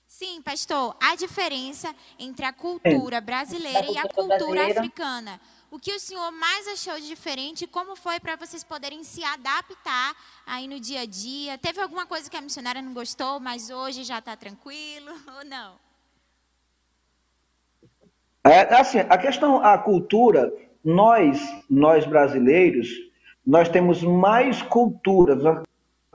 Sim, 0.06 0.40
pastor, 0.42 0.96
a 1.00 1.14
diferença 1.14 1.94
entre 2.18 2.46
a 2.46 2.52
cultura 2.52 3.20
brasileira 3.20 3.86
e 3.90 3.98
a 3.98 4.08
cultura 4.08 4.66
africana. 4.66 5.38
O 5.70 5.78
que 5.78 5.92
o 5.92 5.98
senhor 5.98 6.30
mais 6.30 6.68
achou 6.68 6.94
de 6.94 7.08
diferente 7.08 7.66
como 7.66 7.96
foi 7.96 8.20
para 8.20 8.36
vocês 8.36 8.62
poderem 8.62 9.02
se 9.02 9.22
adaptar 9.24 10.14
aí 10.46 10.68
no 10.68 10.78
dia 10.78 11.00
a 11.00 11.06
dia? 11.06 11.58
Teve 11.58 11.80
alguma 11.80 12.06
coisa 12.06 12.30
que 12.30 12.36
a 12.36 12.40
missionária 12.40 12.80
não 12.80 12.94
gostou, 12.94 13.40
mas 13.40 13.68
hoje 13.68 14.04
já 14.04 14.18
está 14.18 14.36
tranquilo 14.36 15.10
ou 15.38 15.44
não? 15.44 15.74
É, 18.44 18.74
assim, 18.76 18.98
a 19.00 19.18
questão, 19.18 19.60
a 19.64 19.76
cultura, 19.76 20.52
nós, 20.84 21.40
nós 21.68 22.06
brasileiros, 22.06 22.88
nós 23.44 23.68
temos 23.68 24.02
mais 24.02 24.62
culturas, 24.62 25.42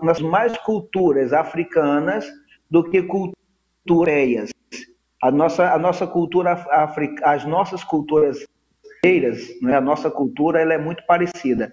nós 0.02 0.22
mais 0.22 0.58
culturas 0.60 1.34
africanas 1.34 2.26
do 2.70 2.90
que 2.90 3.04
culturas 3.04 4.52
a 5.22 5.32
nossa, 5.32 5.72
a 5.72 5.78
nossa 5.78 6.08
cultura 6.08 6.54
africana, 6.54 7.34
as 7.34 7.46
nossas 7.46 7.84
culturas 7.84 8.46
né, 9.62 9.76
a 9.76 9.82
nossa 9.82 10.12
cultura 10.12 10.62
ela 10.62 10.74
é 10.74 10.78
muito 10.78 11.04
parecida. 11.06 11.72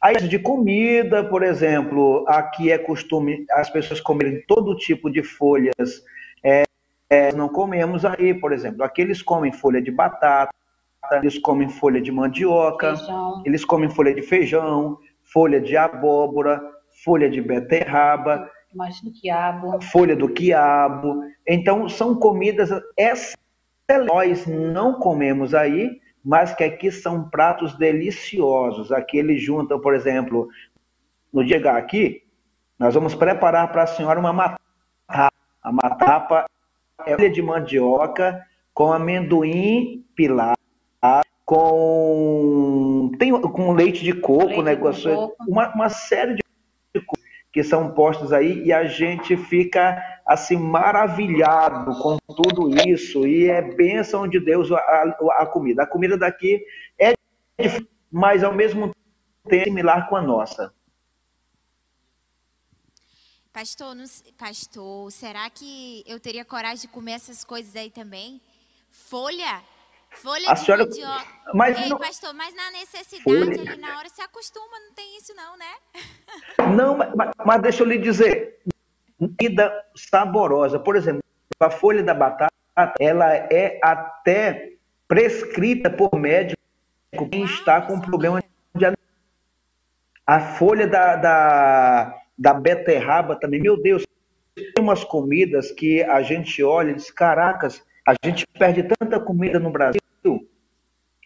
Aí 0.00 0.14
de 0.16 0.38
comida, 0.38 1.24
por 1.24 1.42
exemplo, 1.42 2.24
aqui 2.28 2.70
é 2.70 2.78
costume 2.78 3.44
as 3.50 3.68
pessoas 3.68 4.00
comerem 4.00 4.44
todo 4.46 4.76
tipo 4.76 5.10
de 5.10 5.22
folhas. 5.22 6.04
É, 6.44 6.62
é, 7.10 7.32
não 7.32 7.48
comemos 7.48 8.04
aí, 8.04 8.32
por 8.32 8.52
exemplo, 8.52 8.84
aqui 8.84 9.02
eles 9.02 9.20
comem 9.20 9.50
folha 9.50 9.82
de 9.82 9.90
batata, 9.90 10.52
eles 11.14 11.38
comem 11.38 11.68
folha 11.68 12.00
de 12.00 12.12
mandioca, 12.12 12.96
feijão. 12.96 13.42
eles 13.44 13.64
comem 13.64 13.90
folha 13.90 14.14
de 14.14 14.22
feijão, 14.22 14.98
folha 15.24 15.60
de 15.60 15.76
abóbora, 15.76 16.62
folha 17.04 17.28
de 17.28 17.40
beterraba, 17.40 18.48
folha 19.90 20.14
do 20.14 20.28
quiabo. 20.28 21.24
Então, 21.46 21.88
são 21.88 22.14
comidas 22.14 22.70
excelentes. 22.96 23.36
Nós 24.06 24.46
não 24.46 25.00
comemos 25.00 25.54
aí, 25.54 25.98
mas 26.24 26.54
que 26.54 26.64
aqui 26.64 26.90
são 26.90 27.28
pratos 27.28 27.76
deliciosos. 27.76 28.92
Aqui 28.92 29.18
eles 29.18 29.42
juntam, 29.42 29.80
por 29.80 29.94
exemplo, 29.94 30.48
no 31.32 31.44
dia 31.44 31.58
aqui, 31.72 32.22
nós 32.78 32.94
vamos 32.94 33.14
preparar 33.14 33.70
para 33.72 33.82
a 33.82 33.86
senhora 33.86 34.20
uma 34.20 34.32
matapa. 34.32 35.32
A 35.62 35.72
matapa 35.72 36.46
é 37.04 37.14
folha 37.14 37.30
de 37.30 37.42
mandioca 37.42 38.46
com 38.72 38.92
amendoim 38.92 40.04
pilado, 40.14 40.56
com, 41.44 43.10
tem, 43.18 43.32
com 43.40 43.72
leite 43.72 44.04
de 44.04 44.12
coco, 44.12 44.46
leite 44.46 44.62
negócio, 44.62 45.10
de 45.10 45.16
coco. 45.16 45.36
Uma, 45.48 45.74
uma 45.74 45.88
série 45.88 46.34
de 46.34 46.42
coisas 47.04 47.28
que 47.52 47.64
são 47.64 47.90
postos 47.92 48.32
aí 48.32 48.62
e 48.64 48.72
a 48.72 48.84
gente 48.84 49.36
fica 49.36 50.00
assim 50.28 50.56
maravilhado 50.56 51.98
com 52.02 52.18
tudo 52.36 52.68
isso 52.86 53.26
e 53.26 53.48
é 53.48 53.62
bênção 53.62 54.28
de 54.28 54.38
Deus 54.38 54.70
a, 54.70 54.76
a, 54.76 55.42
a 55.42 55.46
comida. 55.46 55.84
A 55.84 55.86
comida 55.86 56.18
daqui 56.18 56.62
é 56.98 57.14
difícil, 57.58 57.88
mas 58.12 58.44
ao 58.44 58.52
mesmo 58.52 58.92
tempo 59.48 59.64
similar 59.64 60.06
com 60.06 60.16
a 60.16 60.22
nossa. 60.22 60.70
Pastor, 63.50 63.96
pastor, 64.36 65.10
será 65.10 65.48
que 65.48 66.04
eu 66.06 66.20
teria 66.20 66.44
coragem 66.44 66.82
de 66.82 66.88
comer 66.88 67.12
essas 67.12 67.42
coisas 67.42 67.74
aí 67.74 67.90
também? 67.90 68.38
Folha? 68.90 69.62
Folha 70.10 70.50
a 70.50 70.54
de 70.54 70.60
senhora... 70.60 70.84
mandioca. 70.84 71.26
Mas 71.54 71.78
Ei, 71.78 71.88
não... 71.88 71.98
pastor, 71.98 72.34
mas 72.34 72.54
na 72.54 72.70
necessidade 72.70 73.22
Folha... 73.22 73.72
ali 73.72 73.80
na 73.80 73.98
hora 73.98 74.08
se 74.10 74.20
acostuma, 74.20 74.78
não 74.86 74.92
tem 74.92 75.16
isso 75.16 75.34
não, 75.34 75.56
né? 75.56 75.74
Não, 76.76 76.96
mas, 76.96 77.30
mas 77.44 77.62
deixa 77.62 77.82
eu 77.82 77.86
lhe 77.86 77.98
dizer, 77.98 78.60
comida 79.18 79.72
saborosa. 79.94 80.78
Por 80.78 80.96
exemplo, 80.96 81.22
a 81.60 81.70
folha 81.70 82.02
da 82.02 82.14
batata, 82.14 82.52
ela 83.00 83.34
é 83.34 83.78
até 83.82 84.72
prescrita 85.06 85.90
por 85.90 86.14
médico 86.18 86.58
quem 87.30 87.44
está 87.44 87.80
com 87.80 88.00
problema 88.00 88.40
de 88.74 88.86
a 90.26 90.40
folha 90.40 90.86
da, 90.86 91.16
da, 91.16 92.14
da 92.38 92.52
beterraba 92.52 93.34
também, 93.34 93.60
meu 93.60 93.80
Deus, 93.80 94.04
tem 94.54 94.72
umas 94.78 95.02
comidas 95.02 95.70
que 95.72 96.02
a 96.02 96.20
gente 96.20 96.62
olha 96.62 96.90
e 96.90 96.94
diz, 96.94 97.10
caracas, 97.10 97.82
a 98.06 98.14
gente 98.22 98.46
perde 98.58 98.82
tanta 98.82 99.18
comida 99.18 99.58
no 99.58 99.70
Brasil 99.70 100.02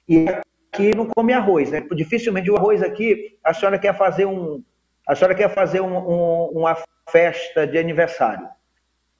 e 0.08 0.26
aqui 0.28 0.94
não 0.94 1.06
come 1.06 1.32
arroz, 1.32 1.72
né? 1.72 1.84
Dificilmente 1.96 2.48
o 2.48 2.56
arroz 2.56 2.80
aqui, 2.80 3.36
a 3.42 3.52
senhora 3.52 3.76
quer 3.78 3.96
fazer 3.96 4.24
um, 4.24 4.62
a 5.06 5.14
senhora 5.14 5.34
quer 5.34 5.52
fazer 5.52 5.80
um, 5.80 5.96
um, 5.96 6.44
uma 6.52 6.76
festa 7.10 7.66
de 7.66 7.78
aniversário 7.78 8.48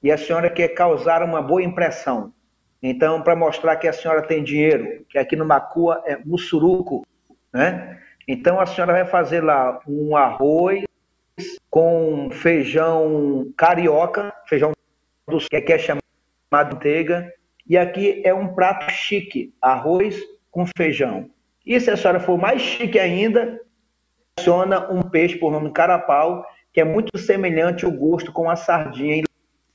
e 0.01 0.11
a 0.11 0.17
senhora 0.17 0.49
quer 0.49 0.69
causar 0.69 1.23
uma 1.23 1.41
boa 1.41 1.63
impressão. 1.63 2.33
Então, 2.81 3.21
para 3.21 3.35
mostrar 3.35 3.77
que 3.77 3.87
a 3.87 3.93
senhora 3.93 4.21
tem 4.21 4.43
dinheiro, 4.43 5.05
que 5.07 5.17
aqui 5.17 5.35
no 5.35 5.45
Macua 5.45 6.03
é 6.05 6.17
mussuruco, 6.17 7.05
né? 7.53 8.01
Então, 8.27 8.59
a 8.59 8.65
senhora 8.65 8.91
vai 8.91 9.05
fazer 9.05 9.41
lá 9.41 9.79
um 9.87 10.17
arroz 10.17 10.83
com 11.69 12.29
feijão 12.31 13.51
carioca, 13.57 14.33
feijão 14.47 14.73
dos 15.27 15.47
que 15.47 15.55
é 15.55 15.79
chamado 15.79 16.03
manteiga, 16.51 17.33
e 17.67 17.77
aqui 17.77 18.21
é 18.25 18.33
um 18.33 18.53
prato 18.53 18.91
chique, 18.91 19.53
arroz 19.61 20.21
com 20.51 20.65
feijão. 20.77 21.29
E 21.65 21.79
se 21.79 21.89
a 21.89 21.97
senhora 21.97 22.19
for 22.19 22.37
mais 22.37 22.61
chique 22.61 22.99
ainda, 22.99 23.59
adiciona 24.37 24.91
um 24.91 25.01
peixe 25.01 25.37
por 25.37 25.51
nome 25.51 25.71
carapau, 25.71 26.45
que 26.71 26.81
é 26.81 26.83
muito 26.83 27.17
semelhante 27.17 27.85
o 27.85 27.91
gosto 27.91 28.31
com 28.31 28.49
a 28.49 28.55
sardinha 28.55 29.17
e 29.17 29.23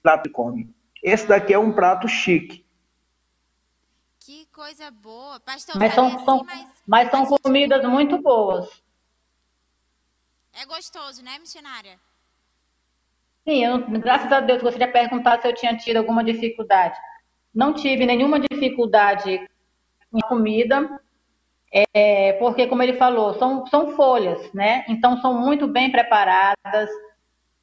lá 0.04 0.20
come. 0.32 0.68
Esse 1.02 1.26
daqui 1.26 1.54
é 1.54 1.58
um 1.58 1.72
prato 1.72 2.08
chique. 2.08 2.64
Que 4.18 4.46
coisa 4.46 4.90
boa. 4.90 5.40
Pastor, 5.40 5.78
mas 5.78 5.94
são, 5.94 6.06
assim, 6.08 6.24
são, 6.24 6.44
mas, 6.44 6.82
mas 6.86 7.10
são 7.10 7.24
comidas 7.24 7.84
muito 7.84 8.18
boas. 8.18 8.82
É 10.52 10.66
gostoso, 10.66 11.22
né, 11.22 11.38
missionária? 11.38 11.98
Sim, 13.46 13.64
eu, 13.64 13.78
graças 14.00 14.30
a 14.30 14.40
Deus, 14.40 14.60
gostaria 14.60 14.88
de 14.88 14.92
perguntar 14.92 15.40
se 15.40 15.48
eu 15.48 15.54
tinha 15.54 15.76
tido 15.76 15.98
alguma 15.98 16.22
dificuldade. 16.24 16.98
Não 17.54 17.72
tive 17.72 18.04
nenhuma 18.04 18.38
dificuldade 18.40 19.48
em 20.12 20.20
comida, 20.28 21.00
é, 21.72 22.32
porque, 22.34 22.66
como 22.66 22.82
ele 22.82 22.94
falou, 22.94 23.34
são, 23.34 23.66
são 23.66 23.90
folhas, 23.90 24.52
né? 24.52 24.84
Então, 24.88 25.20
são 25.20 25.34
muito 25.34 25.66
bem 25.66 25.90
preparadas. 25.90 26.88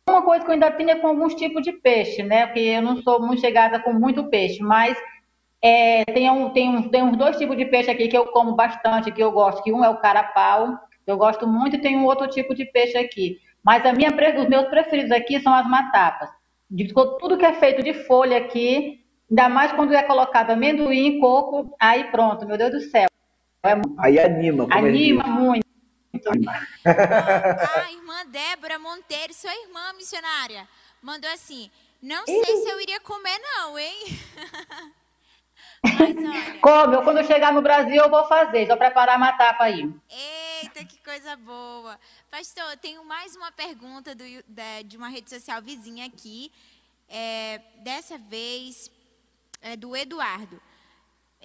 Uma 0.08 0.22
coisa 0.22 0.44
que 0.44 0.52
eu 0.52 0.54
ainda 0.54 0.72
tenho 0.72 0.92
é 0.92 0.96
com 0.96 1.08
alguns 1.08 1.34
tipos 1.34 1.64
de 1.64 1.72
peixe, 1.74 2.22
né? 2.22 2.46
Porque 2.46 2.60
eu 2.60 2.82
não 2.82 3.02
sou 3.02 3.20
muito 3.20 3.42
chegada 3.42 3.80
com 3.80 3.94
muito 3.94 4.30
peixe, 4.30 4.62
mas 4.62 4.98
é, 5.62 6.06
tem, 6.06 6.30
um, 6.30 6.50
tem, 6.52 6.70
um, 6.70 6.90
tem 6.90 7.04
uns 7.04 7.18
dois 7.18 7.38
tipos 7.38 7.58
de 7.58 7.66
peixe 7.66 7.90
aqui 7.90 8.08
que 8.08 8.18
eu 8.18 8.28
como 8.28 8.56
bastante, 8.56 9.12
que 9.12 9.22
eu 9.22 9.32
gosto, 9.32 9.64
que 9.64 9.74
um 9.74 9.84
é 9.84 9.90
o 9.90 9.98
carapau, 9.98 10.78
eu 11.08 11.18
gosto 11.18 11.48
muito, 11.48 11.76
e 11.76 11.82
tem 11.82 11.98
um 11.98 12.06
outro 12.06 12.28
tipo 12.28 12.54
de 12.54 12.66
peixe 12.66 12.98
aqui. 12.98 13.40
Mas 13.64 13.84
a 13.86 13.94
minha, 13.94 14.10
os 14.10 14.48
meus 14.48 14.68
preferidos 14.68 15.12
aqui 15.12 15.40
são 15.40 15.54
as 15.54 15.68
matapas. 15.68 16.30
Tudo 17.20 17.38
que 17.38 17.46
é 17.46 17.54
feito 17.54 17.84
de 17.84 17.94
folha 17.94 18.38
aqui, 18.38 19.06
Ainda 19.30 19.50
mais 19.50 19.72
quando 19.72 19.94
é 19.94 20.04
colocado 20.04 20.52
amendoim, 20.52 21.20
coco, 21.20 21.76
aí 21.80 22.06
pronto, 22.12 22.46
meu 22.46 22.58
Deus 22.58 22.72
do 22.72 22.80
céu. 22.80 23.08
É... 23.66 24.06
Aí 24.06 24.20
anima. 24.20 24.68
Anima 24.72 25.24
muito. 25.24 25.66
a 26.86 27.92
irmã 27.92 28.26
Débora 28.28 28.80
Monteiro, 28.80 29.34
sua 29.34 29.54
irmã 29.54 29.94
missionária, 29.94 30.68
mandou 31.02 31.30
assim: 31.32 31.70
Não 32.02 32.26
sei 32.26 32.58
se 32.58 32.70
eu 32.70 32.80
iria 32.80 33.00
comer, 33.00 33.38
não, 33.40 33.78
hein? 33.78 33.96
Mas. 35.84 36.16
Come, 36.62 37.04
quando 37.04 37.18
eu 37.18 37.24
chegar 37.24 37.54
no 37.54 37.62
Brasil 37.62 37.96
eu 37.96 38.10
vou 38.10 38.28
fazer, 38.28 38.66
só 38.68 38.76
preparar 38.76 39.18
uma 39.18 39.34
tapa 39.34 39.66
aí. 39.66 39.90
Eita, 40.62 40.84
que 40.84 40.98
coisa 41.04 41.36
boa. 41.36 42.00
Pastor, 42.32 42.78
tenho 42.82 43.04
mais 43.06 43.36
uma 43.36 43.52
pergunta 43.52 44.16
do, 44.16 44.24
de 44.86 44.98
uma 44.98 45.10
rede 45.10 45.30
social 45.30 45.62
vizinha 45.62 46.06
aqui. 46.06 46.52
É, 47.08 47.62
dessa 47.84 48.18
vez 48.18 48.90
é 49.62 49.76
do 49.76 49.96
Eduardo. 49.96 50.60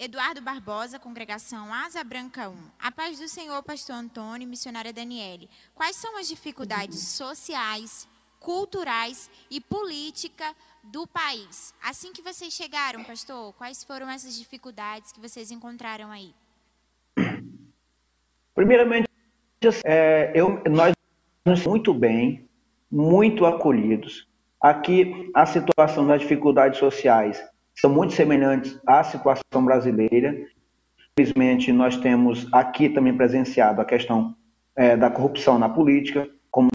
Eduardo 0.03 0.41
Barbosa, 0.41 0.97
congregação 0.97 1.71
Asa 1.71 2.03
Branca 2.03 2.49
1. 2.49 2.55
A 2.79 2.91
paz 2.91 3.19
do 3.19 3.27
Senhor, 3.27 3.61
pastor 3.61 3.95
Antônio, 3.97 4.47
missionária 4.47 4.91
Daniele. 4.91 5.47
Quais 5.75 5.95
são 5.95 6.17
as 6.17 6.27
dificuldades 6.27 6.97
sociais, 7.09 8.09
culturais 8.39 9.29
e 9.47 9.61
política 9.61 10.55
do 10.85 11.05
país? 11.05 11.75
Assim 11.83 12.11
que 12.11 12.23
vocês 12.23 12.51
chegaram, 12.51 13.03
pastor, 13.03 13.53
quais 13.53 13.83
foram 13.83 14.09
essas 14.09 14.35
dificuldades 14.35 15.11
que 15.11 15.19
vocês 15.19 15.51
encontraram 15.51 16.09
aí? 16.09 16.33
Primeiramente, 18.55 19.07
é, 19.85 20.31
eu, 20.33 20.63
nós 20.67 20.95
nos 21.45 21.63
muito 21.63 21.93
bem, 21.93 22.49
muito 22.89 23.45
acolhidos. 23.45 24.27
Aqui, 24.59 25.29
a 25.35 25.45
situação 25.45 26.07
das 26.07 26.21
dificuldades 26.21 26.79
sociais 26.79 27.50
são 27.75 27.89
muito 27.89 28.13
semelhantes 28.13 28.79
à 28.87 29.03
situação 29.03 29.63
brasileira. 29.63 30.35
Infelizmente, 31.13 31.71
nós 31.71 31.97
temos 31.97 32.47
aqui 32.53 32.89
também 32.89 33.15
presenciado 33.15 33.81
a 33.81 33.85
questão 33.85 34.35
é, 34.75 34.95
da 34.95 35.09
corrupção 35.09 35.59
na 35.59 35.69
política, 35.69 36.27
como 36.49 36.69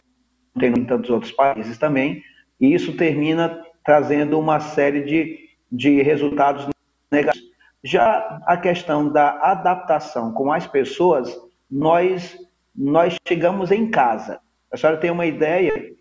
tem 0.59 0.69
em 0.69 0.85
tantos 0.85 1.09
outros 1.09 1.31
países 1.31 1.77
também, 1.77 2.23
e 2.59 2.73
isso 2.73 2.95
termina 2.95 3.63
trazendo 3.83 4.39
uma 4.39 4.59
série 4.59 5.03
de, 5.03 5.39
de 5.71 6.01
resultados 6.01 6.67
negativos. 7.11 7.47
Já 7.83 8.41
a 8.45 8.57
questão 8.57 9.07
da 9.07 9.39
adaptação 9.41 10.33
com 10.33 10.51
as 10.51 10.67
pessoas, 10.67 11.33
nós, 11.69 12.37
nós 12.75 13.15
chegamos 13.27 13.71
em 13.71 13.89
casa. 13.89 14.39
A 14.71 14.77
senhora 14.77 14.99
tem 14.99 15.09
uma 15.09 15.25
ideia 15.25 15.95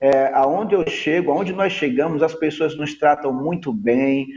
é, 0.00 0.30
aonde 0.34 0.74
eu 0.74 0.86
chego, 0.88 1.32
aonde 1.32 1.52
nós 1.52 1.72
chegamos, 1.72 2.22
as 2.22 2.34
pessoas 2.34 2.76
nos 2.76 2.94
tratam 2.94 3.32
muito 3.32 3.72
bem, 3.72 4.28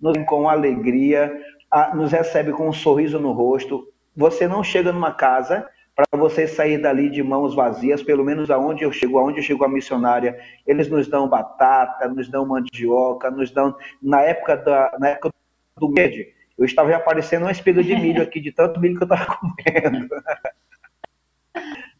nos 0.00 0.16
com 0.26 0.48
alegria, 0.48 1.32
a, 1.70 1.94
nos 1.94 2.12
recebem 2.12 2.52
com 2.52 2.68
um 2.68 2.72
sorriso 2.72 3.18
no 3.18 3.32
rosto. 3.32 3.88
Você 4.16 4.48
não 4.48 4.62
chega 4.64 4.92
numa 4.92 5.12
casa 5.12 5.66
para 5.94 6.18
você 6.18 6.46
sair 6.46 6.78
dali 6.78 7.10
de 7.10 7.22
mãos 7.22 7.54
vazias, 7.54 8.02
pelo 8.02 8.24
menos 8.24 8.50
aonde 8.50 8.82
eu 8.82 8.90
chego, 8.90 9.18
aonde 9.18 9.38
eu 9.38 9.42
chego 9.42 9.64
a 9.64 9.68
missionária, 9.68 10.38
eles 10.66 10.88
nos 10.88 11.06
dão 11.06 11.28
batata, 11.28 12.08
nos 12.08 12.28
dão 12.28 12.46
mandioca, 12.46 13.30
nos 13.30 13.50
dão 13.50 13.76
na 14.02 14.22
época 14.22 14.56
da 14.56 14.96
na 14.98 15.10
época 15.10 15.30
do 15.78 15.92
verde, 15.92 16.32
eu 16.58 16.64
estava 16.64 16.90
já 16.90 16.96
aparecendo 16.96 17.42
uma 17.42 17.52
espiga 17.52 17.82
de 17.82 17.94
milho 17.94 18.22
aqui 18.22 18.40
de 18.40 18.52
tanto 18.52 18.80
milho 18.80 18.96
que 18.96 19.04
eu 19.04 19.14
estava 19.14 19.36
comendo. 19.36 20.08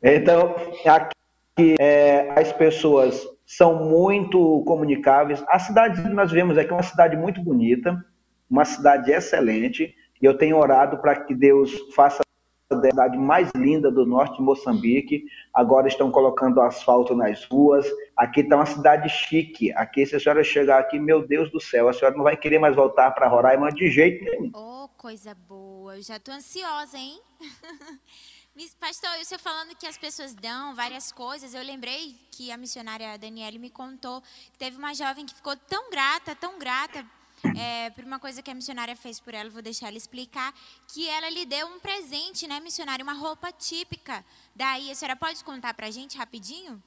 Então, 0.05 0.57
aqui 0.85 1.15
que 1.57 1.77
é, 1.79 2.33
as 2.39 2.53
pessoas 2.53 3.27
são 3.47 3.85
muito 3.85 4.63
comunicáveis. 4.67 5.45
A 5.49 5.59
cidade 5.59 6.03
que 6.03 6.09
nós 6.09 6.31
vemos 6.31 6.57
aqui 6.57 6.71
é 6.71 6.75
uma 6.75 6.83
cidade 6.83 7.17
muito 7.17 7.43
bonita, 7.43 8.05
uma 8.49 8.65
cidade 8.65 9.11
excelente, 9.11 9.95
e 10.21 10.25
eu 10.25 10.37
tenho 10.37 10.57
orado 10.57 10.99
para 10.99 11.17
que 11.17 11.35
Deus 11.35 11.71
faça 11.95 12.23
a 12.71 12.81
cidade 12.81 13.19
mais 13.19 13.51
linda 13.55 13.91
do 13.91 14.07
norte 14.07 14.37
de 14.37 14.43
Moçambique. 14.43 15.25
Agora 15.53 15.89
estão 15.89 16.11
colocando 16.11 16.61
asfalto 16.61 17.15
nas 17.15 17.45
ruas. 17.45 17.87
Aqui 18.17 18.41
está 18.41 18.57
uma 18.57 18.67
cidade 18.67 19.09
chique. 19.09 19.73
Aqui, 19.73 20.07
se 20.07 20.17
a 20.17 20.21
senhora 20.21 20.43
chegar 20.43 20.79
aqui, 20.79 20.99
meu 20.99 21.27
Deus 21.27 21.51
do 21.51 21.61
céu, 21.61 21.89
a 21.89 21.93
senhora 21.93 22.17
não 22.17 22.25
vai 22.25 22.37
querer 22.37 22.59
mais 22.59 22.75
voltar 22.75 23.11
para 23.11 23.29
Roraima 23.29 23.71
de 23.71 23.91
jeito 23.91 24.25
nenhum. 24.25 24.51
Oh, 24.55 24.89
coisa 24.97 25.35
boa. 25.35 25.97
Eu 25.97 26.03
já 26.03 26.17
estou 26.17 26.35
ansiosa, 26.35 26.97
hein? 26.97 27.21
Pastor, 28.79 29.11
o 29.19 29.25
senhor 29.25 29.41
falando 29.41 29.75
que 29.75 29.87
as 29.87 29.97
pessoas 29.97 30.35
dão 30.35 30.75
várias 30.75 31.11
coisas, 31.11 31.55
eu 31.55 31.63
lembrei 31.63 32.15
que 32.31 32.53
a 32.53 32.57
missionária 32.59 33.17
Daniele 33.17 33.59
me 33.59 33.71
contou 33.71 34.21
que 34.53 34.59
teve 34.59 34.77
uma 34.77 34.93
jovem 34.93 35.25
que 35.25 35.35
ficou 35.35 35.57
tão 35.57 35.91
grata, 35.91 36.35
tão 36.35 36.59
grata 36.59 37.03
é, 37.57 37.89
por 37.91 38.05
uma 38.05 38.19
coisa 38.19 38.43
que 38.43 38.51
a 38.51 38.55
missionária 38.55 38.95
fez 38.95 39.19
por 39.19 39.33
ela, 39.33 39.49
vou 39.49 39.63
deixar 39.63 39.89
ela 39.89 39.97
explicar, 39.97 40.53
que 40.93 41.09
ela 41.09 41.31
lhe 41.31 41.47
deu 41.47 41.67
um 41.67 41.81
presente, 41.81 42.47
né, 42.47 42.61
missionária, 42.61 43.03
uma 43.03 43.15
roupa 43.15 43.51
típica. 43.51 44.23
Daí, 44.55 44.91
a 44.91 44.95
senhora 44.95 45.17
pode 45.17 45.43
contar 45.43 45.73
para 45.73 45.87
a 45.87 45.91
gente 45.91 46.19
rapidinho? 46.19 46.81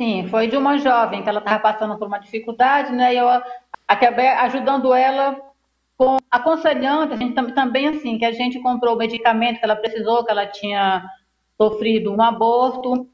Sim, 0.00 0.28
foi 0.28 0.46
de 0.46 0.56
uma 0.56 0.78
jovem 0.78 1.24
que 1.24 1.28
ela 1.28 1.40
estava 1.40 1.58
passando 1.58 1.98
por 1.98 2.06
uma 2.06 2.18
dificuldade, 2.18 2.92
né, 2.92 3.12
e 3.12 3.18
eu 3.18 3.26
acabei 3.88 4.28
ajudando 4.28 4.94
ela 4.94 5.52
com 5.96 6.18
aconselhando, 6.30 7.14
a 7.14 7.16
gente 7.16 7.34
também 7.54 7.88
assim, 7.88 8.18
que 8.18 8.24
a 8.24 8.32
gente 8.32 8.60
comprou 8.60 8.94
o 8.94 8.98
medicamento 8.98 9.58
que 9.58 9.64
ela 9.64 9.76
precisou, 9.76 10.24
que 10.24 10.30
ela 10.30 10.46
tinha 10.46 11.04
sofrido 11.56 12.12
um 12.12 12.20
aborto, 12.20 13.08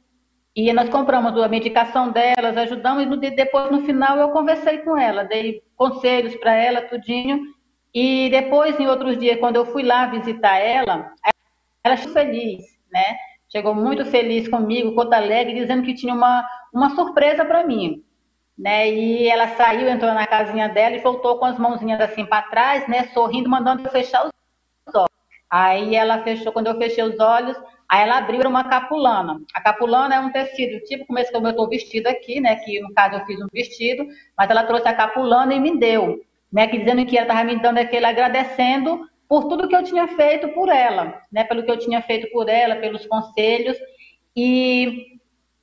e 0.57 0.73
nós 0.73 0.88
compramos 0.88 1.37
a 1.40 1.49
medicação 1.49 2.11
delas, 2.11 2.57
ajudamos, 2.57 3.05
e 3.23 3.31
depois 3.31 3.71
no 3.71 3.83
final 3.83 4.19
eu 4.19 4.31
conversei 4.31 4.79
com 4.79 4.97
ela, 4.97 5.25
dei 5.25 5.62
conselhos 5.77 6.35
para 6.37 6.55
ela, 6.55 6.83
tudinho, 6.83 7.40
e 7.93 8.29
depois, 8.31 8.79
em 8.79 8.87
outros 8.87 9.19
dias, 9.19 9.38
quando 9.40 9.57
eu 9.57 9.66
fui 9.66 9.83
lá 9.83 10.07
visitar 10.07 10.59
ela, 10.59 11.12
ela 11.83 11.97
ficou 11.97 12.12
feliz, 12.12 12.62
né? 12.90 13.16
Chegou 13.51 13.75
muito 13.75 14.05
feliz 14.05 14.47
comigo, 14.47 14.95
Porto 14.95 15.12
Alegre, 15.12 15.55
dizendo 15.55 15.83
que 15.83 15.95
tinha 15.95 16.14
uma, 16.14 16.47
uma 16.73 16.95
surpresa 16.95 17.45
para 17.45 17.66
mim 17.66 18.05
né? 18.61 18.90
E 18.90 19.27
ela 19.27 19.49
saiu, 19.57 19.88
entrou 19.88 20.12
na 20.12 20.27
casinha 20.27 20.68
dela 20.68 20.94
e 20.94 21.01
voltou 21.01 21.38
com 21.38 21.46
as 21.46 21.59
mãozinhas 21.59 21.99
assim 22.01 22.27
para 22.27 22.42
trás, 22.42 22.87
né? 22.87 23.09
Sorrindo, 23.14 23.49
mandando 23.49 23.83
eu 23.83 23.90
fechar 23.90 24.27
os 24.27 24.94
olhos. 24.94 25.09
Aí 25.51 25.94
ela 25.96 26.23
fechou, 26.23 26.53
quando 26.53 26.66
eu 26.66 26.77
fechei 26.77 27.03
os 27.03 27.18
olhos, 27.18 27.57
aí 27.88 28.03
ela 28.03 28.18
abriu 28.18 28.42
uma 28.46 28.68
capulana. 28.68 29.40
A 29.55 29.62
capulana 29.62 30.14
é 30.14 30.20
um 30.20 30.31
tecido, 30.31 30.79
tipo 30.85 31.07
como 31.07 31.18
esse 31.18 31.31
que 31.31 31.37
eu 31.38 31.49
estou 31.49 31.68
vestido 31.68 32.07
aqui, 32.07 32.38
né? 32.38 32.57
Que 32.57 32.81
no 32.81 32.92
caso 32.92 33.16
eu 33.16 33.25
fiz 33.25 33.40
um 33.40 33.46
vestido, 33.51 34.07
mas 34.37 34.51
ela 34.51 34.64
trouxe 34.64 34.87
a 34.87 34.94
capulana 34.94 35.55
e 35.55 35.59
me 35.59 35.79
deu, 35.79 36.20
né? 36.53 36.66
Que 36.66 36.79
dizendo 36.79 37.07
que 37.07 37.16
ela 37.16 37.27
estava 37.27 37.44
me 37.44 37.57
dando 37.57 37.79
aquele 37.79 38.05
agradecendo 38.05 39.09
por 39.27 39.49
tudo 39.49 39.68
que 39.68 39.77
eu 39.77 39.85
tinha 39.85 40.07
feito 40.07 40.49
por 40.49 40.68
ela, 40.68 41.23
né? 41.33 41.44
Pelo 41.44 41.62
que 41.62 41.70
eu 41.70 41.79
tinha 41.79 42.03
feito 42.03 42.31
por 42.31 42.46
ela, 42.46 42.77
pelos 42.77 43.07
conselhos. 43.07 43.79
E 44.37 45.18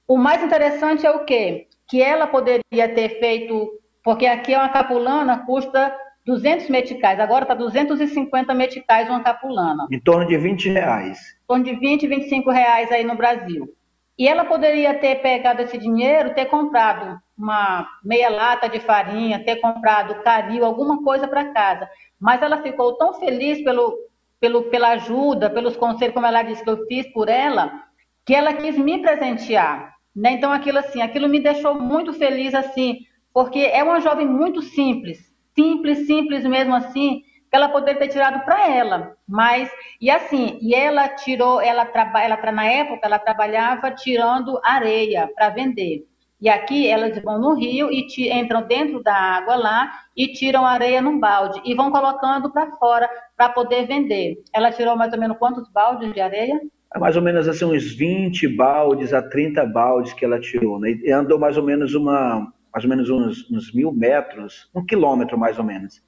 o 0.07 0.17
mais 0.17 0.41
interessante 0.41 1.05
é 1.05 1.11
o 1.11 1.23
quê? 1.23 1.66
Que 1.87 2.01
ela 2.01 2.27
poderia 2.27 2.89
ter 2.93 3.19
feito, 3.19 3.69
porque 4.03 4.25
aqui 4.25 4.53
é 4.53 4.57
uma 4.57 4.69
capulana, 4.69 5.45
custa 5.45 5.95
200 6.25 6.69
meticais, 6.69 7.19
agora 7.19 7.43
está 7.43 7.53
250 7.53 8.53
meticais 8.53 9.07
uma 9.09 9.23
capulana. 9.23 9.87
Em 9.89 9.99
torno 9.99 10.27
de 10.27 10.37
20 10.37 10.69
reais. 10.69 11.17
Em 11.43 11.47
torno 11.47 11.63
de 11.63 11.75
20, 11.75 12.07
25 12.07 12.51
reais 12.51 12.91
aí 12.91 13.05
no 13.05 13.15
Brasil. 13.15 13.73
E 14.17 14.27
ela 14.27 14.43
poderia 14.43 14.95
ter 14.95 15.21
pegado 15.21 15.61
esse 15.61 15.77
dinheiro, 15.77 16.33
ter 16.33 16.45
comprado 16.45 17.19
uma 17.37 17.87
meia 18.03 18.29
lata 18.29 18.67
de 18.67 18.79
farinha, 18.79 19.43
ter 19.45 19.57
comprado 19.57 20.21
caril, 20.23 20.65
alguma 20.65 21.03
coisa 21.03 21.27
para 21.27 21.53
casa. 21.53 21.87
Mas 22.19 22.41
ela 22.41 22.61
ficou 22.63 22.97
tão 22.97 23.13
feliz 23.13 23.63
pelo, 23.63 23.95
pelo, 24.39 24.63
pela 24.63 24.89
ajuda, 24.89 25.49
pelos 25.49 25.77
conselhos, 25.77 26.15
como 26.15 26.25
ela 26.25 26.41
disse 26.41 26.63
que 26.63 26.69
eu 26.69 26.85
fiz 26.87 27.07
por 27.13 27.29
ela, 27.29 27.71
que 28.25 28.33
ela 28.33 28.53
quis 28.53 28.75
me 28.75 29.01
presentear. 29.01 29.96
Né? 30.17 30.31
Então, 30.31 30.51
aquilo 30.51 30.79
assim, 30.79 30.99
aquilo 30.99 31.29
me 31.29 31.39
deixou 31.39 31.75
muito 31.75 32.11
feliz, 32.11 32.55
assim, 32.55 33.01
porque 33.31 33.59
é 33.59 33.83
uma 33.83 34.01
jovem 34.01 34.25
muito 34.25 34.63
simples, 34.63 35.31
simples, 35.53 36.07
simples 36.07 36.43
mesmo 36.43 36.73
assim, 36.73 37.21
que 37.47 37.55
ela 37.55 37.69
poderia 37.69 37.99
ter 37.99 38.07
tirado 38.07 38.43
para 38.43 38.67
ela, 38.67 39.15
mas, 39.27 39.71
e 40.01 40.09
assim, 40.09 40.57
e 40.59 40.73
ela 40.73 41.07
tirou, 41.07 41.61
ela, 41.61 41.85
traba, 41.85 42.19
ela 42.23 42.51
na 42.51 42.65
época, 42.65 43.01
ela 43.03 43.19
trabalhava 43.19 43.91
tirando 43.91 44.59
areia 44.63 45.29
para 45.35 45.49
vender. 45.49 46.07
E 46.41 46.49
aqui 46.49 46.87
elas 46.87 47.21
vão 47.23 47.39
no 47.39 47.53
rio 47.53 47.91
e 47.91 48.05
te, 48.07 48.27
entram 48.27 48.63
dentro 48.63 49.01
da 49.03 49.13
água 49.13 49.55
lá 49.55 49.91
e 50.15 50.33
tiram 50.33 50.65
areia 50.65 51.01
num 51.01 51.19
balde 51.19 51.61
e 51.63 51.73
vão 51.73 51.91
colocando 51.91 52.51
para 52.51 52.75
fora 52.77 53.09
para 53.35 53.49
poder 53.49 53.87
vender. 53.87 54.43
Ela 54.53 54.71
tirou 54.71 54.95
mais 54.95 55.13
ou 55.13 55.19
menos 55.19 55.37
quantos 55.37 55.67
baldes 55.71 56.11
de 56.13 56.21
areia? 56.21 56.59
Mais 56.95 57.15
ou 57.15 57.21
menos 57.21 57.47
assim 57.47 57.65
uns 57.65 57.93
20 57.93 58.47
baldes 58.47 59.13
a 59.13 59.21
30 59.21 59.65
baldes 59.65 60.13
que 60.13 60.23
ela 60.23 60.39
tirou, 60.39 60.79
né? 60.79 60.91
E 60.91 61.11
andou 61.11 61.37
mais 61.37 61.57
ou 61.57 61.63
menos 61.63 61.93
uma, 61.93 62.51
mais 62.73 62.83
ou 62.83 62.89
menos 62.89 63.09
uns, 63.09 63.49
uns 63.51 63.73
mil 63.73 63.91
metros, 63.91 64.69
um 64.73 64.85
quilômetro 64.85 65.37
mais 65.37 65.57
ou 65.57 65.65
menos. 65.65 66.01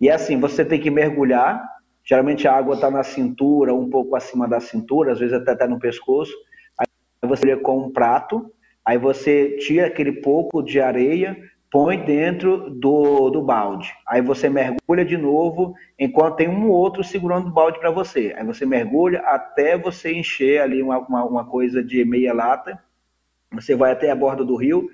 E 0.00 0.08
é 0.08 0.14
assim, 0.14 0.38
você 0.40 0.64
tem 0.64 0.80
que 0.80 0.90
mergulhar, 0.90 1.64
geralmente 2.04 2.48
a 2.48 2.54
água 2.54 2.74
está 2.74 2.90
na 2.90 3.02
cintura, 3.02 3.74
um 3.74 3.88
pouco 3.88 4.16
acima 4.16 4.48
da 4.48 4.60
cintura, 4.60 5.12
às 5.12 5.20
vezes 5.20 5.34
até 5.34 5.52
está 5.52 5.68
no 5.68 5.78
pescoço, 5.78 6.32
aí 6.78 6.86
você 7.28 7.56
com 7.56 7.78
um 7.78 7.92
prato, 7.92 8.50
aí 8.84 8.98
você 8.98 9.56
tira 9.58 9.86
aquele 9.86 10.12
pouco 10.12 10.62
de 10.62 10.80
areia, 10.80 11.36
põe 11.74 11.98
dentro 11.98 12.70
do, 12.70 13.30
do 13.30 13.42
balde. 13.42 13.92
Aí 14.06 14.22
você 14.22 14.48
mergulha 14.48 15.04
de 15.04 15.16
novo, 15.16 15.74
enquanto 15.98 16.36
tem 16.36 16.48
um 16.48 16.68
outro 16.70 17.02
segurando 17.02 17.48
o 17.48 17.52
balde 17.52 17.80
para 17.80 17.90
você. 17.90 18.32
Aí 18.38 18.46
você 18.46 18.64
mergulha 18.64 19.18
até 19.22 19.76
você 19.76 20.14
encher 20.14 20.60
ali 20.60 20.80
uma, 20.80 21.00
uma, 21.00 21.24
uma, 21.24 21.44
coisa 21.44 21.82
de 21.82 22.04
meia 22.04 22.32
lata. 22.32 22.80
Você 23.50 23.74
vai 23.74 23.90
até 23.90 24.08
a 24.08 24.14
borda 24.14 24.44
do 24.44 24.54
rio, 24.54 24.88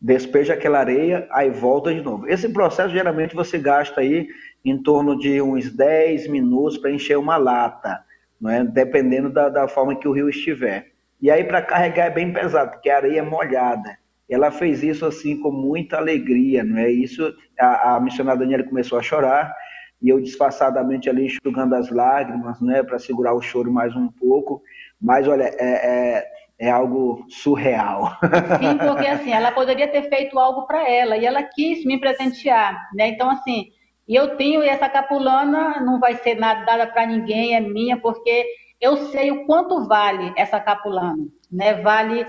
despeja 0.00 0.54
aquela 0.54 0.80
areia, 0.80 1.28
aí 1.30 1.50
volta 1.50 1.94
de 1.94 2.00
novo. 2.00 2.28
Esse 2.28 2.48
processo 2.48 2.92
geralmente 2.92 3.36
você 3.36 3.56
gasta 3.56 4.00
aí 4.00 4.26
em 4.64 4.76
torno 4.76 5.16
de 5.16 5.40
uns 5.40 5.70
10 5.70 6.26
minutos 6.26 6.76
para 6.78 6.90
encher 6.90 7.16
uma 7.16 7.36
lata, 7.36 8.02
não 8.40 8.50
é? 8.50 8.64
dependendo 8.64 9.30
da, 9.30 9.48
da 9.48 9.68
forma 9.68 9.94
que 9.94 10.08
o 10.08 10.12
rio 10.12 10.28
estiver. 10.28 10.88
E 11.22 11.30
aí 11.30 11.44
para 11.44 11.62
carregar 11.62 12.06
é 12.06 12.10
bem 12.10 12.32
pesado, 12.32 12.72
porque 12.72 12.90
a 12.90 12.96
areia 12.96 13.20
é 13.20 13.22
molhada. 13.22 14.02
Ela 14.28 14.50
fez 14.50 14.82
isso 14.82 15.04
assim 15.04 15.38
com 15.40 15.50
muita 15.50 15.98
alegria, 15.98 16.64
não 16.64 16.78
é? 16.78 16.90
Isso 16.90 17.32
a, 17.58 17.96
a 17.96 18.00
missionária 18.00 18.40
Daniela 18.40 18.64
começou 18.64 18.98
a 18.98 19.02
chorar 19.02 19.54
e 20.00 20.08
eu 20.08 20.20
disfarçadamente 20.20 21.08
ali 21.08 21.26
enxugando 21.26 21.74
as 21.74 21.90
lágrimas, 21.90 22.60
né, 22.60 22.82
para 22.82 22.98
segurar 22.98 23.34
o 23.34 23.40
choro 23.40 23.72
mais 23.72 23.94
um 23.96 24.08
pouco. 24.08 24.62
Mas 25.00 25.26
olha, 25.26 25.44
é, 25.44 25.54
é, 25.58 26.26
é 26.58 26.70
algo 26.70 27.24
surreal. 27.28 28.18
Sim, 28.60 28.78
porque 28.78 29.06
assim, 29.06 29.32
ela 29.32 29.52
poderia 29.52 29.88
ter 29.88 30.08
feito 30.08 30.38
algo 30.38 30.66
para 30.66 30.88
ela 30.88 31.16
e 31.16 31.24
ela 31.24 31.42
quis 31.42 31.84
me 31.84 31.98
presentear, 31.98 32.78
né? 32.94 33.08
Então 33.08 33.30
assim, 33.30 33.68
eu 34.08 34.36
tenho 34.36 34.62
essa 34.62 34.88
capulana, 34.88 35.80
não 35.80 35.98
vai 35.98 36.14
ser 36.16 36.34
nada 36.34 36.64
dada 36.64 36.86
para 36.86 37.06
ninguém, 37.06 37.54
é 37.54 37.60
minha, 37.60 37.98
porque 37.98 38.46
eu 38.80 38.96
sei 39.06 39.30
o 39.30 39.46
quanto 39.46 39.86
vale 39.86 40.32
essa 40.36 40.60
capulana, 40.60 41.24
né? 41.50 41.74
Vale 41.80 42.26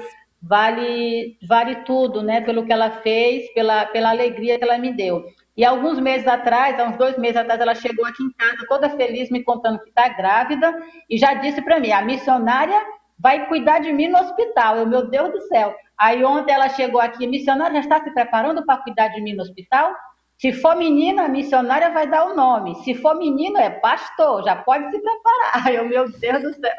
vale 0.48 1.38
vale 1.48 1.76
tudo, 1.84 2.22
né? 2.22 2.42
Pelo 2.42 2.66
que 2.66 2.72
ela 2.72 2.92
fez, 3.02 3.52
pela, 3.54 3.86
pela 3.88 4.10
alegria 4.10 4.58
que 4.58 4.64
ela 4.64 4.78
me 4.78 4.94
deu. 4.94 5.26
E 5.58 5.64
alguns 5.64 6.00
meses 6.00 6.28
atrás, 6.28 6.80
há 6.80 6.84
uns 6.84 6.98
dois 6.98 7.18
meses 7.18 7.38
atrás, 7.38 7.60
ela 7.60 7.74
chegou 7.74 8.06
aqui 8.06 8.22
em 8.24 8.32
casa 8.32 8.66
toda 8.68 8.90
feliz, 8.90 9.30
me 9.32 9.44
contando 9.44 9.80
que 9.80 9.90
está 9.90 10.10
grávida 10.10 10.78
e 11.10 11.18
já 11.18 11.34
disse 11.34 11.62
para 11.62 11.80
mim: 11.80 11.92
a 11.92 12.02
missionária 12.02 12.80
vai 13.18 13.48
cuidar 13.48 13.80
de 13.80 13.92
mim 13.92 14.08
no 14.08 14.20
hospital. 14.20 14.78
Eu, 14.78 14.86
meu 14.86 15.10
Deus 15.10 15.32
do 15.32 15.42
céu. 15.48 15.74
Aí 15.98 16.24
ontem 16.26 16.54
ela 16.54 16.70
chegou 16.70 17.00
aqui, 17.00 17.26
missionária 17.26 17.76
já 17.76 17.80
está 17.80 18.04
se 18.04 18.14
preparando 18.14 18.66
para 18.66 18.82
cuidar 18.84 19.08
de 19.10 19.22
mim 19.22 19.34
no 19.34 19.44
hospital? 19.44 19.94
Se 20.38 20.52
for 20.52 20.76
menina, 20.76 21.24
a 21.24 21.30
missionária 21.30 21.90
vai 21.92 22.08
dar 22.08 22.26
o 22.26 22.36
nome. 22.36 22.76
Se 22.84 22.94
for 22.94 23.16
menino, 23.16 23.58
é 23.58 23.70
pastor, 23.70 24.44
já 24.44 24.58
pode 24.58 24.92
se 24.92 25.00
preparar. 25.00 25.68
Eu, 25.74 25.88
meu 25.88 26.12
Deus 26.12 26.44
do 26.44 26.54
céu. 26.54 26.76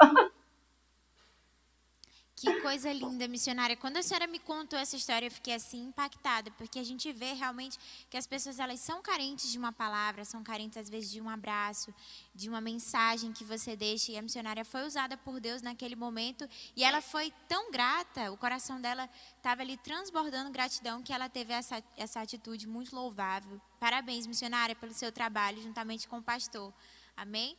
Que 2.39 2.61
coisa 2.61 2.93
linda, 2.93 3.27
missionária. 3.27 3.75
Quando 3.75 3.97
a 3.97 4.03
senhora 4.03 4.27
me 4.27 4.39
contou 4.39 4.79
essa 4.79 4.95
história, 4.95 5.27
eu 5.27 5.31
fiquei 5.31 5.55
assim 5.55 5.87
impactada, 5.87 6.51
porque 6.51 6.79
a 6.79 6.85
gente 6.85 7.11
vê 7.11 7.33
realmente 7.33 7.79
que 8.11 8.17
as 8.19 8.27
pessoas 8.27 8.59
elas 8.59 8.79
são 8.79 9.01
carentes 9.01 9.51
de 9.51 9.57
uma 9.57 9.73
palavra, 9.73 10.23
são 10.23 10.43
carentes 10.43 10.77
às 10.77 10.91
vezes 10.91 11.11
de 11.11 11.19
um 11.19 11.31
abraço, 11.31 11.95
de 12.35 12.47
uma 12.47 12.61
mensagem 12.61 13.33
que 13.33 13.43
você 13.43 13.75
deixa. 13.75 14.13
E 14.13 14.19
a 14.19 14.23
missionária 14.23 14.67
foi 14.67 14.87
usada 14.87 15.17
por 15.17 15.41
Deus 15.41 15.63
naquele 15.63 15.97
momento 15.97 16.47
e 16.77 16.85
ela 16.85 17.01
foi 17.01 17.33
tão 17.49 17.73
grata, 17.73 18.31
o 18.31 18.37
coração 18.37 18.83
dela 18.83 19.09
estava 19.39 19.63
ali 19.63 19.79
transbordando 19.79 20.51
gratidão 20.51 21.03
que 21.03 21.15
ela 21.15 21.31
teve 21.31 21.55
essa, 21.55 21.83
essa 21.97 22.21
atitude 22.21 22.69
muito 22.69 22.95
louvável. 22.95 23.59
Parabéns, 23.81 24.27
missionária, 24.27 24.77
pelo 24.77 24.93
seu 24.93 25.11
trabalho 25.11 25.63
juntamente 25.63 26.07
com 26.07 26.19
o 26.19 26.23
pastor. 26.23 26.71
Amém? 27.17 27.57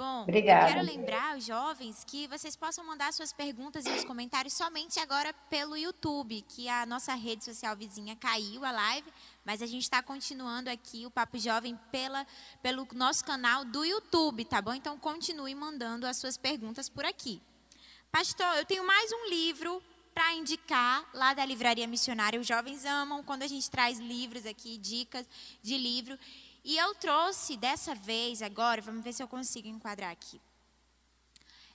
Bom, 0.00 0.22
Obrigada. 0.22 0.70
eu 0.70 0.74
quero 0.76 0.86
lembrar 0.86 1.36
os 1.36 1.44
jovens 1.44 2.04
que 2.04 2.26
vocês 2.26 2.56
possam 2.56 2.82
mandar 2.82 3.12
suas 3.12 3.34
perguntas 3.34 3.84
e 3.84 3.90
os 3.90 4.02
comentários 4.02 4.54
somente 4.54 4.98
agora 4.98 5.30
pelo 5.50 5.76
YouTube, 5.76 6.42
que 6.48 6.70
a 6.70 6.86
nossa 6.86 7.12
rede 7.12 7.44
social 7.44 7.76
vizinha 7.76 8.16
caiu 8.16 8.64
a 8.64 8.72
live, 8.72 9.12
mas 9.44 9.60
a 9.60 9.66
gente 9.66 9.82
está 9.82 10.02
continuando 10.02 10.70
aqui 10.70 11.04
o 11.04 11.10
Papo 11.10 11.38
Jovem 11.38 11.78
pela, 11.92 12.26
pelo 12.62 12.88
nosso 12.94 13.22
canal 13.26 13.62
do 13.62 13.84
YouTube, 13.84 14.46
tá 14.46 14.62
bom? 14.62 14.72
Então 14.72 14.98
continue 14.98 15.54
mandando 15.54 16.06
as 16.06 16.16
suas 16.16 16.38
perguntas 16.38 16.88
por 16.88 17.04
aqui. 17.04 17.38
Pastor, 18.10 18.56
eu 18.56 18.64
tenho 18.64 18.86
mais 18.86 19.12
um 19.12 19.28
livro 19.28 19.82
para 20.14 20.32
indicar 20.32 21.08
lá 21.12 21.34
da 21.34 21.44
Livraria 21.44 21.86
Missionária. 21.86 22.40
Os 22.40 22.46
jovens 22.46 22.86
amam 22.86 23.22
quando 23.22 23.42
a 23.42 23.46
gente 23.46 23.70
traz 23.70 23.98
livros 23.98 24.46
aqui, 24.46 24.78
dicas 24.78 25.26
de 25.62 25.76
livro. 25.76 26.18
E 26.64 26.76
eu 26.76 26.94
trouxe 26.94 27.56
dessa 27.56 27.94
vez, 27.94 28.42
agora, 28.42 28.82
vamos 28.82 29.02
ver 29.02 29.12
se 29.12 29.22
eu 29.22 29.28
consigo 29.28 29.68
enquadrar 29.68 30.10
aqui. 30.10 30.40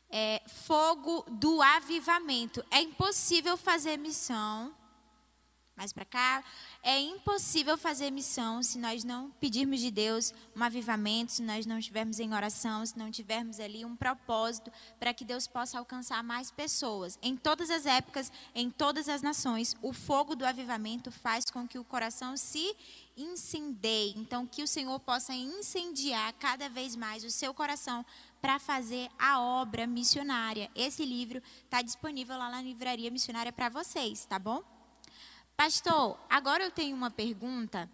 É, 0.10 0.42
fogo 0.48 1.26
do 1.28 1.62
avivamento. 1.62 2.64
É 2.70 2.82
impossível 2.82 3.58
fazer 3.58 3.98
missão 3.98 4.74
mais 5.76 5.92
para 5.92 6.06
cá. 6.06 6.44
É 6.82 7.00
impossível 7.00 7.78
fazer 7.78 8.10
missão 8.10 8.64
se 8.64 8.78
nós 8.78 9.04
não 9.04 9.30
pedirmos 9.32 9.80
de 9.80 9.92
Deus 9.92 10.34
um 10.56 10.64
avivamento, 10.64 11.34
se 11.34 11.42
nós 11.42 11.66
não 11.66 11.78
estivermos 11.78 12.20
em 12.20 12.34
oração, 12.34 12.86
se 12.86 12.98
não 12.98 13.12
tivermos 13.12 13.60
ali 13.60 13.84
um 13.84 13.96
propósito 13.96 14.72
para 15.00 15.14
que 15.14 15.26
Deus 15.26 15.48
possa 15.48 15.78
alcançar 15.78 16.24
mais 16.24 16.50
pessoas. 16.50 17.20
Em 17.22 17.36
todas 17.36 17.70
as 17.70 17.86
épocas, 17.86 18.32
em 18.54 18.72
todas 18.72 19.10
as 19.10 19.22
nações, 19.22 19.76
o 19.82 19.92
fogo 19.92 20.36
do 20.36 20.46
avivamento 20.46 21.12
faz 21.12 21.46
com 21.46 21.68
que 21.68 21.78
o 21.78 21.84
coração 21.84 22.38
se 22.38 22.76
incendeie. 23.18 24.14
Então, 24.18 24.46
que 24.46 24.64
o 24.64 24.68
Senhor 24.68 25.00
possa 25.00 25.34
incendiar 25.34 26.34
cada 26.34 26.70
vez 26.70 26.96
mais 26.96 27.24
o 27.24 27.32
seu 27.32 27.54
coração 27.54 28.06
para 28.42 28.60
fazer 28.60 29.10
a 29.18 29.40
obra 29.40 29.88
missionária. 29.88 30.70
Esse 30.76 31.06
livro 31.06 31.42
está 31.64 31.82
disponível 31.82 32.38
lá 32.38 32.50
na 32.50 32.62
livraria 32.62 33.10
missionária 33.10 33.52
para 33.52 33.70
vocês, 33.70 34.26
tá 34.26 34.38
bom? 34.38 34.75
Pastor, 35.58 36.18
agora 36.30 36.64
eu 36.64 36.72
tenho 36.72 36.96
uma 36.96 37.10
pergunta. 37.10 37.90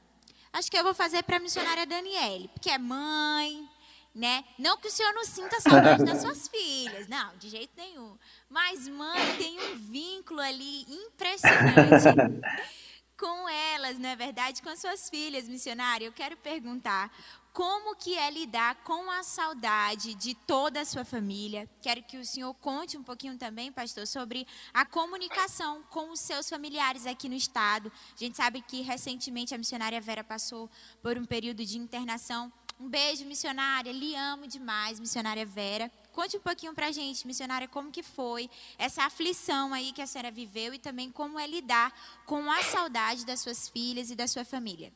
Acho 0.51 0.69
que 0.69 0.77
eu 0.77 0.83
vou 0.83 0.93
fazer 0.93 1.23
para 1.23 1.37
a 1.37 1.39
missionária 1.39 1.85
Daniele, 1.85 2.47
porque 2.49 2.69
é 2.69 2.77
mãe, 2.77 3.69
né? 4.13 4.43
Não 4.57 4.77
que 4.77 4.87
o 4.87 4.91
senhor 4.91 5.13
não 5.13 5.23
sinta 5.23 5.61
saudade 5.61 6.03
das 6.03 6.21
suas 6.21 6.47
filhas, 6.47 7.07
não, 7.07 7.37
de 7.37 7.49
jeito 7.49 7.71
nenhum. 7.77 8.17
Mas 8.49 8.87
mãe 8.87 9.37
tem 9.37 9.59
um 9.59 9.75
vínculo 9.77 10.41
ali 10.41 10.81
impressionante 10.91 12.09
com 13.17 13.47
elas, 13.47 13.99
não 13.99 14.09
é 14.09 14.15
verdade? 14.15 14.61
Com 14.63 14.69
as 14.69 14.79
suas 14.79 15.07
filhas, 15.07 15.47
missionária. 15.47 16.05
Eu 16.05 16.11
quero 16.11 16.35
perguntar 16.37 17.11
como 17.53 17.95
que 17.95 18.17
é 18.17 18.31
lidar 18.31 18.75
com 18.83 19.11
a 19.11 19.23
saudade 19.23 20.13
de 20.13 20.33
toda 20.33 20.81
a 20.81 20.85
sua 20.85 21.03
família. 21.03 21.69
Quero 21.81 22.01
que 22.03 22.17
o 22.17 22.25
senhor 22.25 22.53
conte 22.55 22.97
um 22.97 23.03
pouquinho 23.03 23.37
também, 23.37 23.71
pastor, 23.71 24.07
sobre 24.07 24.47
a 24.73 24.85
comunicação 24.85 25.83
com 25.89 26.11
os 26.11 26.21
seus 26.21 26.47
familiares 26.47 27.05
aqui 27.05 27.27
no 27.27 27.35
estado. 27.35 27.91
A 28.15 28.17
gente 28.17 28.37
sabe 28.37 28.61
que 28.61 28.81
recentemente 28.81 29.53
a 29.53 29.57
missionária 29.57 29.99
Vera 29.99 30.23
passou 30.23 30.69
por 31.01 31.17
um 31.17 31.25
período 31.25 31.65
de 31.65 31.77
internação. 31.77 32.51
Um 32.79 32.89
beijo, 32.89 33.25
missionária. 33.25 33.91
Lhe 33.91 34.15
amo 34.15 34.47
demais, 34.47 34.99
missionária 34.99 35.45
Vera. 35.45 35.91
Conte 36.13 36.37
um 36.37 36.41
pouquinho 36.41 36.73
para 36.73 36.87
a 36.87 36.91
gente, 36.91 37.27
missionária, 37.27 37.67
como 37.67 37.91
que 37.91 38.01
foi 38.01 38.49
essa 38.77 39.03
aflição 39.03 39.73
aí 39.73 39.91
que 39.91 40.01
a 40.01 40.07
senhora 40.07 40.31
viveu 40.31 40.73
e 40.73 40.79
também 40.79 41.11
como 41.11 41.37
é 41.37 41.45
lidar 41.45 41.93
com 42.25 42.49
a 42.49 42.63
saudade 42.63 43.25
das 43.25 43.41
suas 43.41 43.67
filhas 43.67 44.09
e 44.09 44.15
da 44.15 44.27
sua 44.27 44.43
família. 44.43 44.91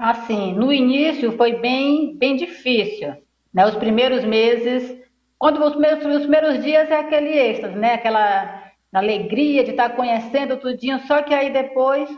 Assim, 0.00 0.54
no 0.54 0.72
início 0.72 1.36
foi 1.36 1.56
bem, 1.56 2.16
bem 2.16 2.34
difícil, 2.34 3.14
né? 3.52 3.66
Os 3.66 3.74
primeiros 3.74 4.24
meses, 4.24 4.98
quando 5.38 5.62
os 5.62 5.72
primeiros, 5.72 6.06
os 6.06 6.22
primeiros 6.22 6.64
dias 6.64 6.90
é 6.90 7.00
aquele 7.00 7.28
êxtase, 7.28 7.76
né? 7.76 7.92
Aquela 7.92 8.64
alegria 8.90 9.62
de 9.62 9.72
estar 9.72 9.90
conhecendo 9.90 10.56
tudinho, 10.56 11.00
só 11.00 11.20
que 11.20 11.34
aí 11.34 11.50
depois 11.50 12.08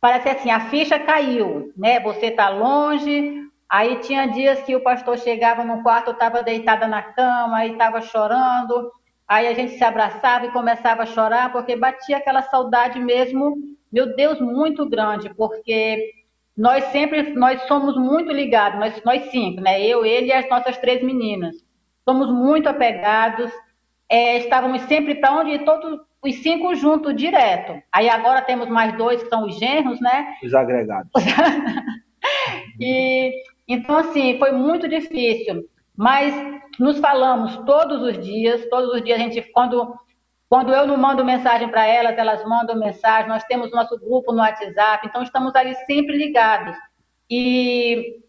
parece 0.00 0.30
assim, 0.30 0.50
a 0.50 0.70
ficha 0.70 0.98
caiu, 0.98 1.74
né? 1.76 2.00
Você 2.00 2.28
está 2.28 2.48
longe, 2.48 3.42
aí 3.68 3.96
tinha 3.96 4.24
dias 4.24 4.62
que 4.62 4.74
o 4.74 4.82
pastor 4.82 5.18
chegava 5.18 5.62
no 5.62 5.82
quarto, 5.82 6.08
eu 6.08 6.14
estava 6.14 6.42
deitada 6.42 6.88
na 6.88 7.02
cama, 7.02 7.58
aí 7.58 7.72
estava 7.72 8.00
chorando, 8.00 8.90
aí 9.28 9.46
a 9.46 9.52
gente 9.52 9.72
se 9.76 9.84
abraçava 9.84 10.46
e 10.46 10.52
começava 10.52 11.02
a 11.02 11.06
chorar, 11.06 11.52
porque 11.52 11.76
batia 11.76 12.16
aquela 12.16 12.40
saudade 12.40 12.98
mesmo, 12.98 13.56
meu 13.92 14.16
Deus, 14.16 14.40
muito 14.40 14.88
grande, 14.88 15.28
porque 15.34 16.15
nós 16.56 16.84
sempre, 16.84 17.34
nós 17.34 17.60
somos 17.66 17.96
muito 17.96 18.32
ligados, 18.32 18.80
nós, 18.80 19.02
nós 19.04 19.30
cinco, 19.30 19.60
né? 19.60 19.84
Eu, 19.84 20.04
ele 20.04 20.28
e 20.28 20.32
as 20.32 20.48
nossas 20.48 20.78
três 20.78 21.02
meninas. 21.02 21.54
Somos 22.08 22.32
muito 22.32 22.68
apegados, 22.68 23.52
é, 24.08 24.38
estávamos 24.38 24.82
sempre 24.82 25.16
para 25.16 25.32
onde 25.32 25.58
todos 25.60 26.00
os 26.22 26.34
cinco 26.36 26.74
juntos, 26.74 27.14
direto. 27.14 27.80
Aí 27.92 28.08
agora 28.08 28.40
temos 28.42 28.68
mais 28.68 28.96
dois 28.96 29.22
que 29.22 29.28
são 29.28 29.44
os 29.44 29.58
genros, 29.58 30.00
né? 30.00 30.34
Os 30.42 30.54
agregados. 30.54 31.10
e, 32.80 33.32
então, 33.68 33.98
assim, 33.98 34.38
foi 34.38 34.52
muito 34.52 34.88
difícil. 34.88 35.64
Mas 35.96 36.34
nos 36.78 36.98
falamos 36.98 37.56
todos 37.64 38.02
os 38.02 38.24
dias, 38.24 38.66
todos 38.68 38.94
os 38.94 39.02
dias 39.02 39.18
a 39.18 39.22
gente, 39.22 39.42
quando 39.52 39.94
quando 40.48 40.72
eu 40.72 40.86
não 40.86 40.96
mando 40.96 41.24
mensagem 41.24 41.68
para 41.68 41.86
elas, 41.86 42.16
elas 42.18 42.44
mandam 42.44 42.78
mensagem. 42.78 43.28
Nós 43.28 43.44
temos 43.44 43.70
nosso 43.72 43.98
grupo 43.98 44.32
no 44.32 44.38
WhatsApp, 44.38 45.06
então 45.06 45.22
estamos 45.22 45.54
ali 45.54 45.74
sempre 45.86 46.16
ligados. 46.16 46.76
E 47.30 48.20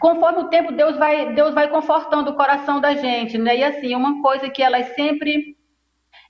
conforme 0.00 0.40
o 0.40 0.48
tempo, 0.48 0.72
Deus 0.72 0.96
vai, 0.96 1.32
Deus 1.34 1.54
vai 1.54 1.68
confortando 1.68 2.30
o 2.30 2.36
coração 2.36 2.80
da 2.80 2.94
gente, 2.94 3.38
né? 3.38 3.56
E 3.56 3.64
assim, 3.64 3.94
uma 3.94 4.20
coisa 4.22 4.50
que 4.50 4.62
elas 4.62 4.94
sempre 4.94 5.56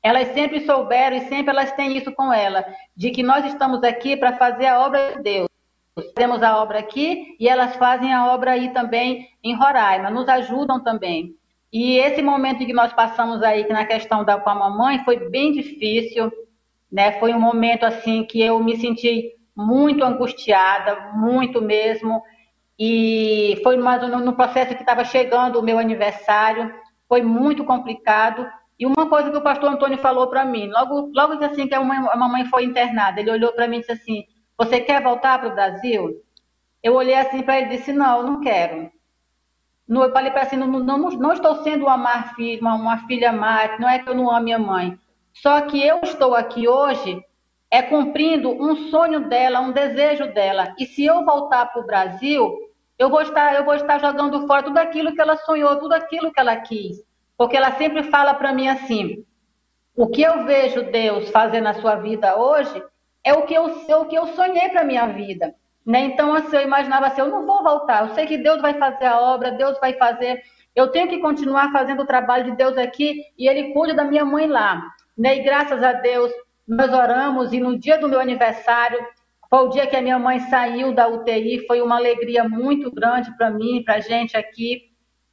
Elas 0.03 0.29
sempre 0.33 0.65
souberam 0.65 1.17
e 1.17 1.29
sempre 1.29 1.51
elas 1.51 1.73
têm 1.73 1.97
isso 1.97 2.11
com 2.13 2.33
ela, 2.33 2.65
de 2.97 3.11
que 3.11 3.23
nós 3.23 3.45
estamos 3.45 3.83
aqui 3.83 4.17
para 4.17 4.37
fazer 4.37 4.67
a 4.67 4.81
obra 4.81 5.13
de 5.17 5.23
Deus. 5.23 5.49
Temos 6.15 6.43
a 6.43 6.57
obra 6.63 6.79
aqui 6.79 7.37
e 7.39 7.47
elas 7.49 7.77
fazem 7.77 8.13
a 8.13 8.33
obra 8.33 8.53
aí 8.53 8.73
também 8.73 9.29
em 9.45 9.55
Roraima, 9.55 10.11
nos 10.11 10.27
ajudam 10.29 10.83
também. 10.83 11.35
E 11.73 11.99
esse 11.99 12.21
momento 12.21 12.67
que 12.67 12.73
nós 12.73 12.93
passamos 12.93 13.43
aí 13.43 13.67
na 13.69 13.85
questão 13.85 14.25
da 14.25 14.39
com 14.39 14.51
a 14.51 14.55
mamãe 14.55 15.05
foi 15.05 15.29
bem 15.31 15.53
difícil, 15.53 16.33
né? 16.91 17.13
Foi 17.21 17.33
um 17.33 17.41
momento 17.41 17.85
assim 17.85 18.25
que 18.25 18.41
eu 18.41 18.63
me 18.63 18.77
senti 18.77 19.33
muito 19.57 20.05
angustiada, 20.05 21.13
muito 21.15 21.63
mesmo. 21.63 22.23
E 22.79 23.61
foi 23.63 23.77
mais 23.77 24.03
no 24.09 24.33
processo 24.35 24.75
que 24.75 24.83
estava 24.83 25.05
chegando 25.05 25.59
o 25.59 25.63
meu 25.63 25.79
aniversário, 25.79 26.75
foi 27.09 27.23
muito 27.23 27.65
complicado. 27.65 28.47
E 28.79 28.87
uma 28.87 29.09
coisa 29.09 29.31
que 29.31 29.37
o 29.37 29.43
pastor 29.43 29.71
Antônio 29.71 29.99
falou 29.99 30.29
para 30.29 30.45
mim, 30.45 30.69
logo, 30.69 31.13
logo 31.15 31.45
assim 31.45 31.69
que 31.69 31.75
a 31.75 31.85
mamãe 31.85 32.47
foi 32.47 32.65
internada, 32.65 33.21
ele 33.21 33.31
olhou 33.31 33.53
para 33.53 33.69
mim 33.69 33.77
e 33.77 33.81
disse 33.81 33.93
assim: 33.93 34.25
Você 34.57 34.81
quer 34.81 35.03
voltar 35.03 35.39
para 35.39 35.51
o 35.51 35.55
Brasil? 35.55 36.23
Eu 36.83 36.95
olhei 36.95 37.15
assim 37.15 37.43
para 37.43 37.59
ele 37.61 37.75
e 37.75 37.77
disse: 37.77 37.93
Não, 37.93 38.23
não 38.23 38.41
quero. 38.41 38.91
Eu 39.91 40.13
falei 40.13 40.31
para 40.31 40.43
assim: 40.43 40.57
não, 40.57 40.67
não, 40.67 40.99
não, 40.99 41.33
estou 41.33 41.63
sendo 41.63 41.87
uma, 41.87 42.23
filha, 42.35 42.61
uma, 42.61 42.75
uma 42.75 42.99
filha 43.07 43.33
má, 43.33 43.77
não 43.79 43.89
é 43.89 43.99
que 43.99 44.09
eu 44.09 44.15
não 44.15 44.31
amo 44.31 44.45
minha 44.45 44.59
mãe. 44.59 44.97
Só 45.33 45.61
que 45.63 45.85
eu 45.85 46.01
estou 46.03 46.35
aqui 46.35 46.69
hoje 46.69 47.21
é 47.71 47.83
cumprindo 47.83 48.51
um 48.51 48.89
sonho 48.91 49.29
dela, 49.29 49.61
um 49.61 49.73
desejo 49.73 50.33
dela. 50.33 50.75
E 50.79 50.87
se 50.87 51.05
eu 51.05 51.25
voltar 51.25 51.67
para 51.67 51.83
o 51.83 51.87
Brasil, 51.87 52.57
eu 52.99 53.09
vou 53.09 53.23
estar, 53.23 53.55
eu 53.55 53.65
vou 53.65 53.75
estar 53.75 53.99
jogando 53.99 54.47
fora 54.47 54.63
tudo 54.63 54.79
aquilo 54.79 55.15
que 55.15 55.21
ela 55.21 55.37
sonhou, 55.37 55.77
tudo 55.77 55.93
aquilo 55.93 56.33
que 56.33 56.41
ela 56.41 56.57
quis. 56.57 57.03
Porque 57.37 57.57
ela 57.57 57.73
sempre 57.73 58.03
fala 58.05 58.35
para 58.35 58.53
mim 58.53 58.69
assim: 58.69 59.25
o 59.97 60.07
que 60.07 60.23
eu 60.23 60.45
vejo 60.45 60.91
Deus 60.91 61.31
fazer 61.31 61.61
na 61.61 61.75
sua 61.75 61.97
vida 61.97 62.37
hoje 62.37 62.83
é 63.25 63.33
o 63.33 63.43
que 63.43 63.55
eu, 63.55 63.85
é 63.89 63.97
o 63.97 64.05
que 64.07 64.17
eu 64.17 64.27
sonhei 64.29 64.69
para 64.69 64.85
minha 64.85 65.07
vida. 65.07 65.55
Né? 65.91 66.05
Então, 66.05 66.33
assim, 66.33 66.55
eu 66.55 66.63
imaginava 66.63 67.09
assim: 67.09 67.21
eu 67.21 67.27
não 67.27 67.45
vou 67.45 67.65
voltar, 67.65 68.07
eu 68.07 68.15
sei 68.15 68.25
que 68.25 68.39
Deus 68.39 68.63
vai 68.63 68.75
fazer 68.75 69.07
a 69.07 69.21
obra, 69.21 69.51
Deus 69.51 69.77
vai 69.81 69.93
fazer. 69.95 70.41
Eu 70.73 70.93
tenho 70.93 71.09
que 71.09 71.19
continuar 71.19 71.73
fazendo 71.73 72.03
o 72.03 72.07
trabalho 72.07 72.45
de 72.45 72.53
Deus 72.53 72.79
aqui 72.79 73.25
e 73.37 73.49
Ele 73.49 73.73
cuida 73.73 73.93
da 73.93 74.05
minha 74.05 74.25
mãe 74.25 74.47
lá. 74.47 74.81
Né? 75.19 75.39
E 75.39 75.43
graças 75.43 75.83
a 75.83 75.95
Deus, 75.95 76.31
nós 76.67 76.93
oramos 76.93 77.53
e 77.53 77.59
no 77.59 77.77
dia 77.77 77.99
do 77.99 78.09
meu 78.09 78.21
aniversário, 78.21 79.05
foi 79.49 79.67
o 79.67 79.69
dia 79.71 79.85
que 79.85 79.97
a 79.97 80.01
minha 80.01 80.17
mãe 80.17 80.39
saiu 80.39 80.95
da 80.95 81.09
UTI, 81.09 81.67
foi 81.67 81.83
uma 81.83 81.97
alegria 81.97 82.45
muito 82.45 82.89
grande 82.93 83.37
para 83.37 83.51
mim, 83.51 83.83
para 83.85 83.97
a 83.97 84.01
gente 84.01 84.37
aqui. 84.37 84.93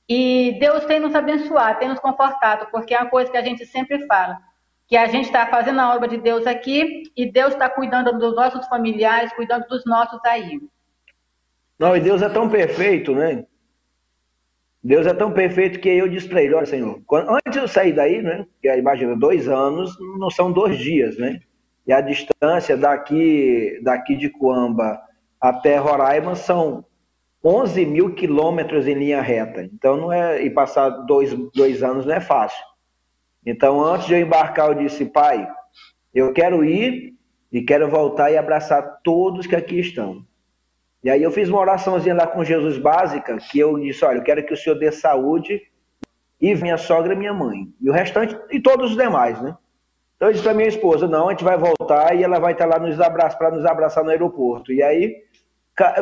E 0.10 0.58
Deus 0.60 0.86
tem 0.86 0.99
nos 0.99 1.14
abençoado, 1.14 1.78
tem 1.78 1.89
nos 1.89 1.99
confortado, 1.99 2.66
porque 2.72 2.95
é 2.95 2.99
uma 2.99 3.12
coisa 3.12 3.30
que 3.30 3.38
a 3.38 3.43
gente 3.43 3.64
sempre 3.64 4.08
fala, 4.08 4.39
que 4.88 4.95
a 4.95 5.07
gente 5.07 5.25
está 5.25 5.45
fazendo 5.47 5.81
a 5.81 5.93
obra 5.93 6.07
de 6.07 6.17
Deus 6.17 6.47
aqui 6.47 7.03
e 7.15 7.29
Deus 7.29 7.53
está 7.53 7.69
cuidando 7.69 8.17
dos 8.17 8.33
nossos 8.35 8.65
familiares, 8.67 9.33
cuidando 9.33 9.67
dos 9.67 9.85
nossos 9.85 10.19
aí. 10.23 10.59
Não, 11.77 11.95
e 11.95 11.99
Deus 11.99 12.21
é 12.21 12.29
tão 12.29 12.49
perfeito, 12.49 13.13
né? 13.13 13.45
Deus 14.81 15.05
é 15.05 15.13
tão 15.13 15.33
perfeito 15.33 15.79
que 15.79 15.89
eu 15.89 16.07
disse 16.07 16.29
para 16.29 16.41
ele, 16.41 16.53
olha 16.53 16.65
Senhor, 16.65 17.01
quando, 17.05 17.29
antes 17.31 17.51
de 17.51 17.59
eu 17.59 17.67
sair 17.67 17.91
daí, 17.91 18.21
né, 18.21 18.45
que 18.61 18.73
imagina, 18.73 19.17
dois 19.17 19.49
anos 19.49 19.93
não 20.17 20.29
são 20.29 20.51
dois 20.51 20.77
dias, 20.77 21.17
né? 21.17 21.41
E 21.85 21.91
a 21.91 21.99
distância 21.99 22.77
daqui, 22.77 23.79
daqui 23.83 24.15
de 24.15 24.29
Coamba 24.29 25.01
até 25.41 25.77
Roraima 25.77 26.35
são 26.35 26.85
11 27.43 27.85
mil 27.85 28.13
quilômetros 28.13 28.88
em 28.88 28.93
linha 28.93 29.21
reta. 29.21 29.63
Então 29.63 29.97
não 29.97 30.11
é, 30.11 30.41
e 30.41 30.49
passar 30.49 30.89
dois, 30.89 31.33
dois 31.53 31.83
anos 31.83 32.05
não 32.05 32.13
é 32.13 32.21
fácil. 32.21 32.63
Então 33.45 33.83
antes 33.83 34.07
de 34.07 34.13
eu 34.13 34.19
embarcar, 34.19 34.67
eu 34.67 34.75
disse, 34.75 35.05
pai, 35.05 35.47
eu 36.13 36.33
quero 36.33 36.63
ir 36.63 37.13
e 37.51 37.61
quero 37.61 37.89
voltar 37.89 38.31
e 38.31 38.38
abraçar 38.38 38.99
todos 39.03 39.47
que 39.47 39.55
aqui 39.55 39.79
estão. 39.79 40.25
E 41.03 41.09
aí 41.09 41.23
eu 41.23 41.31
fiz 41.31 41.47
uma 41.47 41.59
oraçãozinha 41.59 42.15
lá 42.15 42.27
com 42.27 42.43
Jesus 42.43 42.77
básica, 42.77 43.38
que 43.38 43.59
eu 43.59 43.77
disse, 43.79 44.03
olha, 44.03 44.17
eu 44.17 44.23
quero 44.23 44.45
que 44.45 44.53
o 44.53 44.57
Senhor 44.57 44.77
dê 44.77 44.91
saúde 44.91 45.61
e 46.41 46.53
minha 46.55 46.77
sogra 46.77 47.13
e 47.13 47.17
minha 47.17 47.33
mãe. 47.33 47.67
E 47.79 47.89
o 47.89 47.93
restante, 47.93 48.38
e 48.51 48.59
todos 48.59 48.91
os 48.91 48.97
demais, 48.97 49.41
né? 49.41 49.55
Então 50.15 50.29
eu 50.29 50.31
disse 50.31 50.43
para 50.43 50.53
minha 50.53 50.67
esposa, 50.67 51.07
não, 51.07 51.27
a 51.27 51.31
gente 51.31 51.43
vai 51.43 51.57
voltar 51.57 52.15
e 52.15 52.23
ela 52.23 52.39
vai 52.39 52.53
estar 52.53 52.65
lá 52.65 52.79
nos 52.79 52.99
abraçar, 52.99 53.38
para 53.38 53.51
nos 53.51 53.65
abraçar 53.65 54.03
no 54.03 54.09
aeroporto. 54.09 54.73
E 54.73 54.81
aí 54.81 55.15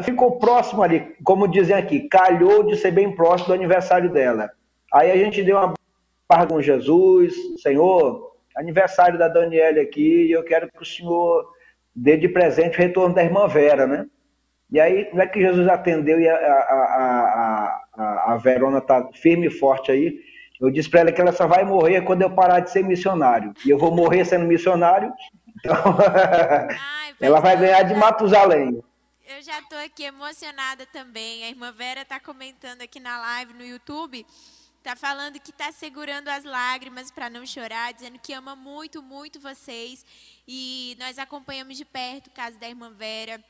ficou 0.04 0.40
próximo 0.40 0.82
ali, 0.82 1.14
como 1.24 1.48
dizem 1.48 1.76
aqui, 1.76 2.08
calhou 2.08 2.64
de 2.64 2.78
ser 2.78 2.92
bem 2.92 3.14
próximo 3.14 3.50
do 3.50 3.54
aniversário 3.54 4.10
dela. 4.10 4.50
Aí 4.92 5.12
a 5.12 5.18
gente 5.18 5.44
deu 5.44 5.58
uma 5.58 5.74
barra 6.28 6.48
com 6.48 6.62
Jesus, 6.62 7.34
Senhor, 7.62 8.36
aniversário 8.56 9.18
da 9.20 9.28
Daniela 9.28 9.82
aqui, 9.82 10.28
e 10.28 10.32
eu 10.32 10.44
quero 10.44 10.70
que 10.72 10.82
o 10.82 10.86
Senhor 10.86 11.46
dê 11.96 12.18
de 12.18 12.28
presente 12.28 12.78
o 12.78 12.82
retorno 12.82 13.16
da 13.16 13.24
irmã 13.24 13.48
Vera, 13.48 13.86
né? 13.86 14.06
E 14.72 14.80
aí, 14.80 15.10
não 15.14 15.22
é 15.22 15.28
que 15.28 15.40
Jesus 15.40 15.68
atendeu 15.68 16.20
e 16.20 16.28
a, 16.28 16.36
a, 16.36 17.82
a, 17.94 18.34
a 18.34 18.38
Verona 18.38 18.80
está 18.80 19.08
firme 19.14 19.48
e 19.48 19.52
forte 19.52 19.92
aí. 19.92 20.20
Eu 20.60 20.72
disse 20.72 20.90
para 20.90 21.02
ela 21.02 21.12
que 21.12 21.22
ela 21.22 21.32
só 21.32 21.48
vai 21.48 21.64
morrer 21.64 22.02
quando 22.02 22.24
eu 22.24 22.30
parar 22.30 22.62
de 22.62 22.72
ser 22.72 22.84
missionário. 22.84 23.54
E 23.66 23.70
eu 23.70 23.78
vou 23.78 23.92
morrer 23.92 24.26
sendo 24.26 24.46
missionário. 24.46 25.14
Então, 25.60 25.76
Ai, 25.78 27.14
ela 27.22 27.40
vai 27.40 27.58
ganhar 27.58 27.84
de 27.84 27.94
Matusalém. 27.94 28.82
Eu 29.28 29.42
já 29.42 29.60
estou 29.60 29.78
aqui 29.80 30.04
emocionada 30.04 30.86
também. 30.88 31.44
A 31.44 31.50
irmã 31.50 31.72
Vera 31.72 32.02
está 32.02 32.20
comentando 32.20 32.82
aqui 32.82 33.00
na 33.00 33.20
live 33.20 33.54
no 33.54 33.66
YouTube. 33.66 34.26
Está 34.86 34.96
falando 34.96 35.40
que 35.40 35.50
está 35.50 35.72
segurando 35.72 36.28
as 36.28 36.44
lágrimas 36.44 37.10
para 37.10 37.28
não 37.28 37.44
chorar, 37.44 37.92
dizendo 37.92 38.20
que 38.20 38.32
ama 38.32 38.56
muito, 38.56 39.02
muito 39.02 39.40
vocês. 39.40 40.06
E 40.48 40.96
nós 41.00 41.18
acompanhamos 41.18 41.76
de 41.76 41.84
perto 41.84 42.28
o 42.28 42.30
caso 42.30 42.60
da 42.60 42.70
irmã 42.70 42.92
Vera. 42.92 43.44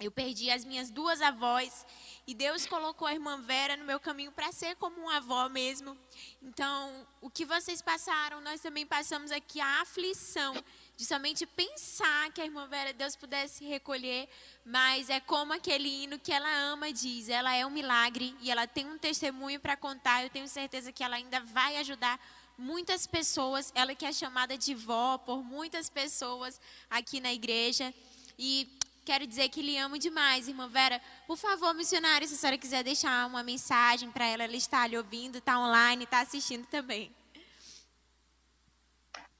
Eu 0.00 0.10
perdi 0.10 0.50
as 0.50 0.64
minhas 0.64 0.90
duas 0.90 1.22
avós 1.22 1.86
e 2.26 2.34
Deus 2.34 2.66
colocou 2.66 3.06
a 3.06 3.12
irmã 3.12 3.40
Vera 3.40 3.76
no 3.76 3.84
meu 3.84 4.00
caminho 4.00 4.32
para 4.32 4.50
ser 4.50 4.74
como 4.74 5.00
uma 5.02 5.18
avó 5.18 5.48
mesmo. 5.48 5.96
Então, 6.42 7.06
o 7.20 7.30
que 7.30 7.44
vocês 7.44 7.80
passaram, 7.80 8.40
nós 8.40 8.60
também 8.60 8.84
passamos 8.84 9.30
aqui 9.30 9.60
a 9.60 9.82
aflição 9.82 10.52
de 11.00 11.06
somente 11.06 11.46
pensar 11.46 12.30
que 12.30 12.42
a 12.42 12.44
irmã 12.44 12.66
Vera 12.66 12.92
Deus 12.92 13.16
pudesse 13.16 13.64
recolher, 13.64 14.28
mas 14.66 15.08
é 15.08 15.18
como 15.18 15.54
aquele 15.54 15.88
hino 15.88 16.18
que 16.18 16.30
ela 16.30 16.54
ama 16.70 16.92
diz, 16.92 17.30
ela 17.30 17.54
é 17.54 17.64
um 17.64 17.70
milagre 17.70 18.36
e 18.42 18.50
ela 18.50 18.66
tem 18.66 18.86
um 18.86 18.98
testemunho 18.98 19.58
para 19.58 19.78
contar. 19.78 20.22
Eu 20.22 20.28
tenho 20.28 20.46
certeza 20.46 20.92
que 20.92 21.02
ela 21.02 21.16
ainda 21.16 21.40
vai 21.40 21.78
ajudar 21.78 22.20
muitas 22.58 23.06
pessoas, 23.06 23.72
ela 23.74 23.94
que 23.94 24.04
é 24.04 24.12
chamada 24.12 24.58
de 24.58 24.74
vó 24.74 25.16
por 25.16 25.42
muitas 25.42 25.88
pessoas 25.88 26.60
aqui 26.90 27.18
na 27.18 27.32
igreja. 27.32 27.94
E 28.38 28.68
quero 29.02 29.26
dizer 29.26 29.48
que 29.48 29.62
lhe 29.62 29.78
amo 29.78 29.96
demais, 29.98 30.48
irmã 30.48 30.68
Vera. 30.68 31.00
Por 31.26 31.38
favor, 31.38 31.72
missionária, 31.72 32.28
se 32.28 32.34
a 32.34 32.36
senhora 32.36 32.58
quiser 32.58 32.84
deixar 32.84 33.26
uma 33.26 33.42
mensagem 33.42 34.10
para 34.10 34.26
ela, 34.26 34.44
ela 34.44 34.54
está 34.54 34.86
lhe 34.86 34.98
ouvindo, 34.98 35.38
está 35.38 35.58
online, 35.58 36.04
está 36.04 36.20
assistindo 36.20 36.66
também. 36.66 37.10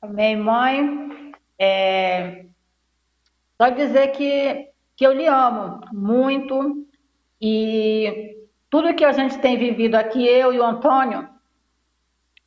Amém, 0.00 0.38
mãe. 0.38 1.30
É... 1.61 2.46
Só 3.61 3.68
dizer 3.68 4.08
que, 4.12 4.70
que 4.96 5.06
eu 5.06 5.12
lhe 5.12 5.26
amo 5.26 5.82
muito 5.92 6.86
e 7.38 8.38
tudo 8.70 8.94
que 8.94 9.04
a 9.04 9.12
gente 9.12 9.38
tem 9.38 9.58
vivido 9.58 9.96
aqui, 9.96 10.26
eu 10.26 10.54
e 10.54 10.58
o 10.58 10.64
Antônio, 10.64 11.28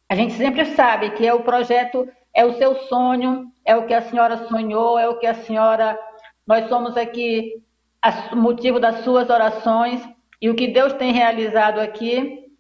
a 0.10 0.16
gente 0.16 0.34
sempre 0.34 0.66
sabe 0.66 1.12
que 1.12 1.28
é 1.28 1.34
o 1.34 1.44
projeto, 1.44 2.10
é 2.34 2.44
o 2.44 2.54
seu 2.58 2.76
sonho, 2.88 3.52
é 3.64 3.76
o 3.76 3.86
que 3.86 3.94
a 3.94 4.02
senhora 4.02 4.48
sonhou, 4.48 4.98
é 4.98 5.08
o 5.08 5.20
que 5.20 5.28
a 5.28 5.36
senhora 5.36 6.00
nós 6.48 6.68
somos 6.68 6.98
aqui 6.98 7.62
o 8.32 8.36
motivo 8.36 8.80
das 8.80 9.04
suas 9.04 9.30
orações 9.30 10.02
e 10.42 10.50
o 10.50 10.56
que 10.56 10.68
Deus 10.68 10.94
tem 10.94 11.14
realizado 11.14 11.80
aqui 11.80 12.52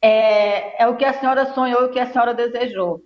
é, 0.00 0.82
é 0.82 0.86
o 0.86 0.96
que 0.96 1.04
a 1.04 1.14
senhora 1.14 1.46
sonhou 1.54 1.82
e 1.82 1.84
o 1.86 1.90
que 1.90 1.98
a 1.98 2.06
senhora 2.06 2.34
desejou. 2.34 3.02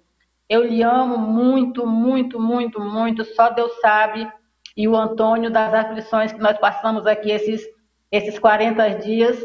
Eu 0.49 0.65
lhe 0.65 0.83
amo 0.83 1.19
muito, 1.19 1.87
muito, 1.87 2.41
muito, 2.41 2.81
muito. 2.81 3.25
Só 3.25 3.51
Deus 3.51 3.73
sabe. 3.81 4.31
E 4.77 4.89
o 4.89 4.97
Antônio, 4.97 5.51
das 5.51 5.75
aflições 5.75 6.33
que 6.33 6.41
nós 6.41 6.57
passamos 6.59 7.07
aqui 7.07 7.31
esses, 7.31 7.63
esses 8.11 8.39
40 8.39 8.89
dias. 9.01 9.45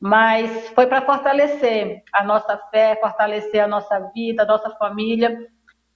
Mas 0.00 0.68
foi 0.70 0.86
para 0.86 1.02
fortalecer 1.02 2.02
a 2.12 2.24
nossa 2.24 2.56
fé, 2.70 2.98
fortalecer 3.00 3.62
a 3.62 3.68
nossa 3.68 4.10
vida, 4.12 4.42
a 4.42 4.46
nossa 4.46 4.70
família. 4.70 5.46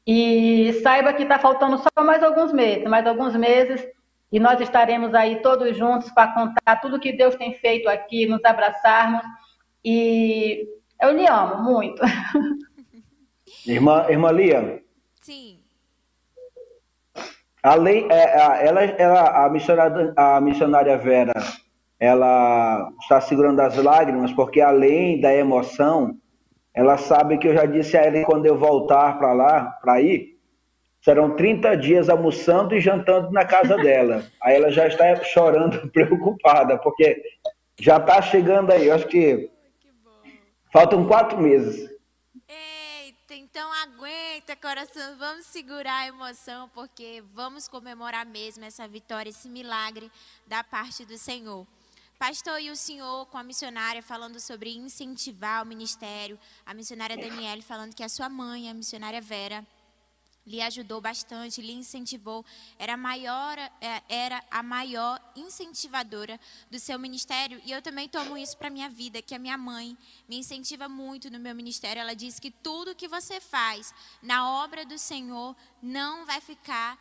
E 0.07 0.73
saiba 0.85 1.13
que 1.13 1.25
está 1.25 1.39
faltando 1.39 1.79
só 1.79 2.05
mais 2.05 2.23
alguns 2.23 2.53
meses, 2.53 2.85
mais 2.85 3.05
alguns 3.05 3.35
meses, 3.35 3.85
e 4.31 4.39
nós 4.39 4.61
estaremos 4.61 5.13
aí 5.15 5.43
todos 5.43 5.77
juntos 5.77 6.11
para 6.13 6.33
contar 6.33 6.77
tudo 6.81 7.01
que 7.01 7.13
Deus 7.13 7.35
tem 7.35 7.55
feito 7.55 7.89
aqui, 7.89 8.27
nos 8.27 8.45
abraçarmos. 8.45 9.23
E 9.85 10.65
eu 11.03 11.11
lhe 11.11 11.27
amo 11.27 11.63
muito. 11.65 12.01
Irmã, 13.67 14.07
irmã 14.09 14.31
Lia. 14.31 14.83
Sim. 15.21 15.59
Além, 17.63 18.07
é, 18.11 18.67
ela, 18.67 18.85
ela, 18.85 19.45
a, 19.45 19.51
missionária, 19.51 20.13
a 20.17 20.41
missionária 20.41 20.97
Vera, 20.97 21.33
ela 21.99 22.93
está 23.01 23.21
segurando 23.21 23.59
as 23.61 23.77
lágrimas 23.77 24.33
porque 24.33 24.61
além 24.61 25.21
da 25.21 25.35
emoção, 25.35 26.17
ela 26.73 26.97
sabe 26.97 27.39
que 27.39 27.49
eu 27.49 27.55
já 27.55 27.67
disse 27.67 27.97
a 27.97 28.03
ela 28.03 28.25
quando 28.25 28.47
eu 28.47 28.57
voltar 28.57 29.19
para 29.19 29.33
lá, 29.33 29.79
para 29.83 30.01
ir, 30.01 30.37
serão 31.01 31.35
30 31.35 31.77
dias 31.77 32.09
almoçando 32.09 32.75
e 32.75 32.81
jantando 32.81 33.33
na 33.33 33.45
casa 33.45 33.77
dela. 33.83 34.23
Aí 34.43 34.55
ela 34.55 34.71
já 34.71 34.87
está 34.87 35.17
chorando, 35.25 35.89
preocupada, 35.91 36.79
porque 36.79 37.21
já 37.81 37.97
está 37.97 38.23
chegando 38.23 38.71
aí. 38.71 38.87
Eu 38.87 38.95
acho 38.95 39.09
que 39.09 39.51
faltam 40.73 41.07
quatro 41.07 41.41
meses. 41.41 41.96
Coração. 44.57 45.17
Vamos 45.19 45.47
segurar 45.47 45.99
a 45.99 46.07
emoção, 46.07 46.69
porque 46.71 47.23
vamos 47.35 47.69
comemorar 47.69 48.25
mesmo 48.25 48.65
essa 48.65 48.89
vitória, 48.89 49.31
esse 49.31 49.49
milagre 49.49 50.11
da 50.47 50.65
parte 50.65 51.05
do 51.05 51.19
Senhor. 51.19 51.67
Pastor, 52.19 52.59
e 52.61 52.71
o 52.71 52.77
senhor 52.77 53.27
com 53.27 53.37
a 53.37 53.43
missionária 53.43 54.03
falando 54.03 54.41
sobre 54.41 54.75
incentivar 54.75 55.63
o 55.63 55.67
ministério, 55.67 56.39
a 56.65 56.73
missionária 56.73 57.17
Daniele 57.17 57.61
falando 57.61 57.95
que 57.95 58.03
a 58.03 58.09
sua 58.09 58.31
mãe, 58.31 58.71
a 58.71 58.75
missionária 58.75 59.21
Vera, 59.21 59.67
lhe 60.47 60.63
ajudou 60.63 61.01
bastante, 61.01 61.61
lhe 61.61 61.73
incentivou, 61.73 62.45
era 62.79 62.97
maior, 62.97 63.59
é, 63.59 64.03
era 64.09 64.43
a 64.51 64.63
maior 64.63 65.21
incentivadora 65.35 66.39
do 66.71 66.79
seu 66.79 66.99
ministério. 66.99 67.61
E 67.65 67.73
eu 67.73 67.83
também 67.83 68.09
tomo 68.09 68.39
isso 68.39 68.57
para 68.57 68.71
minha 68.71 68.89
vida, 68.89 69.21
que 69.21 69.35
a 69.35 69.39
minha 69.39 69.59
mãe 69.59 69.97
me 70.29 70.39
incentiva 70.39 70.89
muito 70.89 71.31
no 71.31 71.39
meu 71.39 71.55
ministério. 71.55 72.01
Ela 72.01 72.15
diz 72.15 72.39
que 72.39 72.51
tudo 72.51 72.95
que 72.95 73.09
você 73.09 73.41
faz 73.41 73.93
na 74.23 74.63
obra 74.63 74.87
do 74.87 74.99
Senhor 74.99 75.57
não 75.83 76.25
vai 76.25 76.41
ficar 76.41 76.97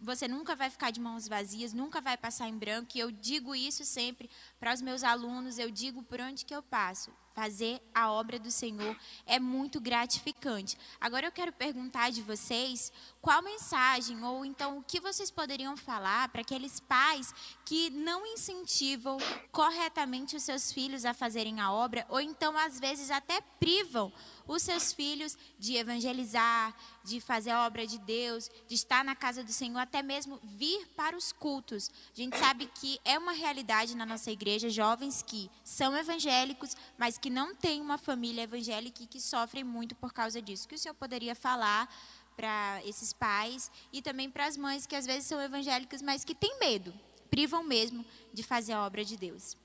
você 0.00 0.26
nunca 0.26 0.56
vai 0.56 0.68
ficar 0.68 0.90
de 0.90 1.00
mãos 1.00 1.28
vazias, 1.28 1.72
nunca 1.72 2.00
vai 2.00 2.16
passar 2.16 2.48
em 2.48 2.56
branco. 2.56 2.92
E 2.94 3.00
eu 3.00 3.10
digo 3.10 3.54
isso 3.54 3.84
sempre 3.84 4.28
para 4.58 4.74
os 4.74 4.82
meus 4.82 5.04
alunos, 5.04 5.58
eu 5.58 5.70
digo 5.70 6.02
por 6.02 6.20
onde 6.20 6.44
que 6.44 6.54
eu 6.54 6.62
passo. 6.62 7.10
Fazer 7.32 7.80
a 7.94 8.10
obra 8.10 8.40
do 8.40 8.50
Senhor 8.50 8.96
é 9.24 9.38
muito 9.38 9.80
gratificante. 9.80 10.76
Agora 11.00 11.26
eu 11.26 11.32
quero 11.32 11.52
perguntar 11.52 12.10
de 12.10 12.20
vocês 12.22 12.92
qual 13.22 13.40
mensagem 13.40 14.22
ou 14.24 14.44
então 14.44 14.78
o 14.78 14.82
que 14.82 14.98
vocês 14.98 15.30
poderiam 15.30 15.76
falar 15.76 16.28
para 16.30 16.40
aqueles 16.40 16.80
pais 16.80 17.32
que 17.64 17.88
não 17.90 18.26
incentivam 18.26 19.16
corretamente 19.52 20.34
os 20.34 20.42
seus 20.42 20.72
filhos 20.72 21.04
a 21.04 21.14
fazerem 21.14 21.60
a 21.60 21.72
obra 21.72 22.04
ou 22.08 22.20
então 22.20 22.58
às 22.58 22.80
vezes 22.80 23.10
até 23.10 23.40
privam 23.60 24.12
os 24.50 24.62
seus 24.62 24.92
filhos 24.92 25.38
de 25.58 25.76
evangelizar, 25.76 26.74
de 27.04 27.20
fazer 27.20 27.50
a 27.50 27.64
obra 27.66 27.86
de 27.86 27.98
Deus, 27.98 28.50
de 28.66 28.74
estar 28.74 29.04
na 29.04 29.14
casa 29.14 29.44
do 29.44 29.52
Senhor, 29.52 29.78
até 29.78 30.02
mesmo 30.02 30.40
vir 30.42 30.88
para 30.96 31.16
os 31.16 31.30
cultos. 31.30 31.88
A 32.12 32.16
gente 32.16 32.36
sabe 32.36 32.66
que 32.66 32.98
é 33.04 33.16
uma 33.16 33.30
realidade 33.30 33.96
na 33.96 34.04
nossa 34.04 34.28
igreja, 34.28 34.68
jovens 34.68 35.22
que 35.22 35.48
são 35.62 35.96
evangélicos, 35.96 36.76
mas 36.98 37.16
que 37.16 37.30
não 37.30 37.54
têm 37.54 37.80
uma 37.80 37.96
família 37.96 38.42
evangélica 38.42 39.04
e 39.04 39.06
que 39.06 39.20
sofrem 39.20 39.62
muito 39.62 39.94
por 39.94 40.12
causa 40.12 40.42
disso. 40.42 40.66
O 40.66 40.68
que 40.68 40.74
o 40.74 40.78
senhor 40.78 40.94
poderia 40.94 41.36
falar 41.36 41.88
para 42.36 42.80
esses 42.84 43.12
pais 43.12 43.70
e 43.92 44.02
também 44.02 44.28
para 44.28 44.46
as 44.46 44.56
mães 44.56 44.84
que 44.84 44.96
às 44.96 45.06
vezes 45.06 45.26
são 45.26 45.40
evangélicas, 45.40 46.02
mas 46.02 46.24
que 46.24 46.34
têm 46.34 46.58
medo, 46.58 46.92
privam 47.30 47.62
mesmo 47.62 48.04
de 48.32 48.42
fazer 48.42 48.72
a 48.72 48.84
obra 48.84 49.04
de 49.04 49.16
Deus? 49.16 49.56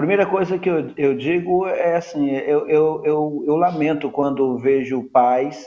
Primeira 0.00 0.24
coisa 0.24 0.58
que 0.58 0.66
eu, 0.66 0.94
eu 0.96 1.14
digo 1.14 1.66
é 1.66 1.96
assim: 1.96 2.30
eu, 2.30 2.66
eu, 2.66 3.02
eu, 3.04 3.44
eu 3.46 3.54
lamento 3.54 4.10
quando 4.10 4.56
vejo 4.56 5.04
pais 5.10 5.66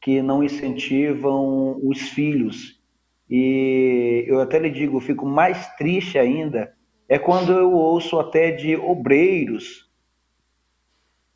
que 0.00 0.22
não 0.22 0.42
incentivam 0.42 1.78
os 1.86 2.00
filhos. 2.08 2.80
E 3.28 4.24
eu 4.26 4.40
até 4.40 4.58
lhe 4.58 4.70
digo, 4.70 4.98
fico 4.98 5.26
mais 5.26 5.66
triste 5.74 6.18
ainda, 6.18 6.72
é 7.06 7.18
quando 7.18 7.52
eu 7.52 7.70
ouço 7.70 8.18
até 8.18 8.50
de 8.50 8.74
obreiros, 8.76 9.90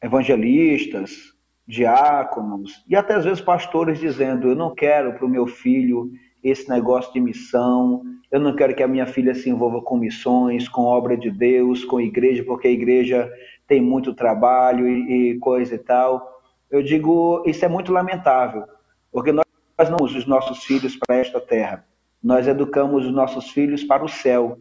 evangelistas, 0.02 1.34
diáconos 1.68 2.82
e 2.88 2.96
até 2.96 3.16
às 3.16 3.26
vezes 3.26 3.42
pastores 3.42 4.00
dizendo: 4.00 4.48
Eu 4.48 4.56
não 4.56 4.74
quero 4.74 5.12
para 5.12 5.26
o 5.26 5.30
meu 5.30 5.46
filho 5.46 6.10
esse 6.42 6.66
negócio 6.70 7.12
de 7.12 7.20
missão. 7.20 8.02
Eu 8.30 8.38
não 8.38 8.54
quero 8.54 8.74
que 8.74 8.82
a 8.82 8.88
minha 8.88 9.06
filha 9.06 9.34
se 9.34 9.50
envolva 9.50 9.82
com 9.82 9.96
missões, 9.96 10.68
com 10.68 10.82
obra 10.82 11.16
de 11.16 11.30
Deus, 11.30 11.84
com 11.84 12.00
igreja, 12.00 12.44
porque 12.44 12.68
a 12.68 12.70
igreja 12.70 13.30
tem 13.66 13.80
muito 13.80 14.14
trabalho 14.14 14.88
e, 14.88 15.32
e 15.32 15.38
coisa 15.38 15.74
e 15.74 15.78
tal. 15.78 16.40
Eu 16.70 16.82
digo, 16.82 17.42
isso 17.44 17.64
é 17.64 17.68
muito 17.68 17.92
lamentável, 17.92 18.64
porque 19.10 19.32
nós 19.32 19.44
não 19.78 19.96
damos 19.96 20.14
os 20.14 20.26
nossos 20.26 20.64
filhos 20.64 20.96
para 20.96 21.16
esta 21.16 21.40
terra. 21.40 21.84
Nós 22.22 22.46
educamos 22.46 23.04
os 23.06 23.12
nossos 23.12 23.50
filhos 23.50 23.82
para 23.82 24.04
o 24.04 24.08
céu. 24.08 24.58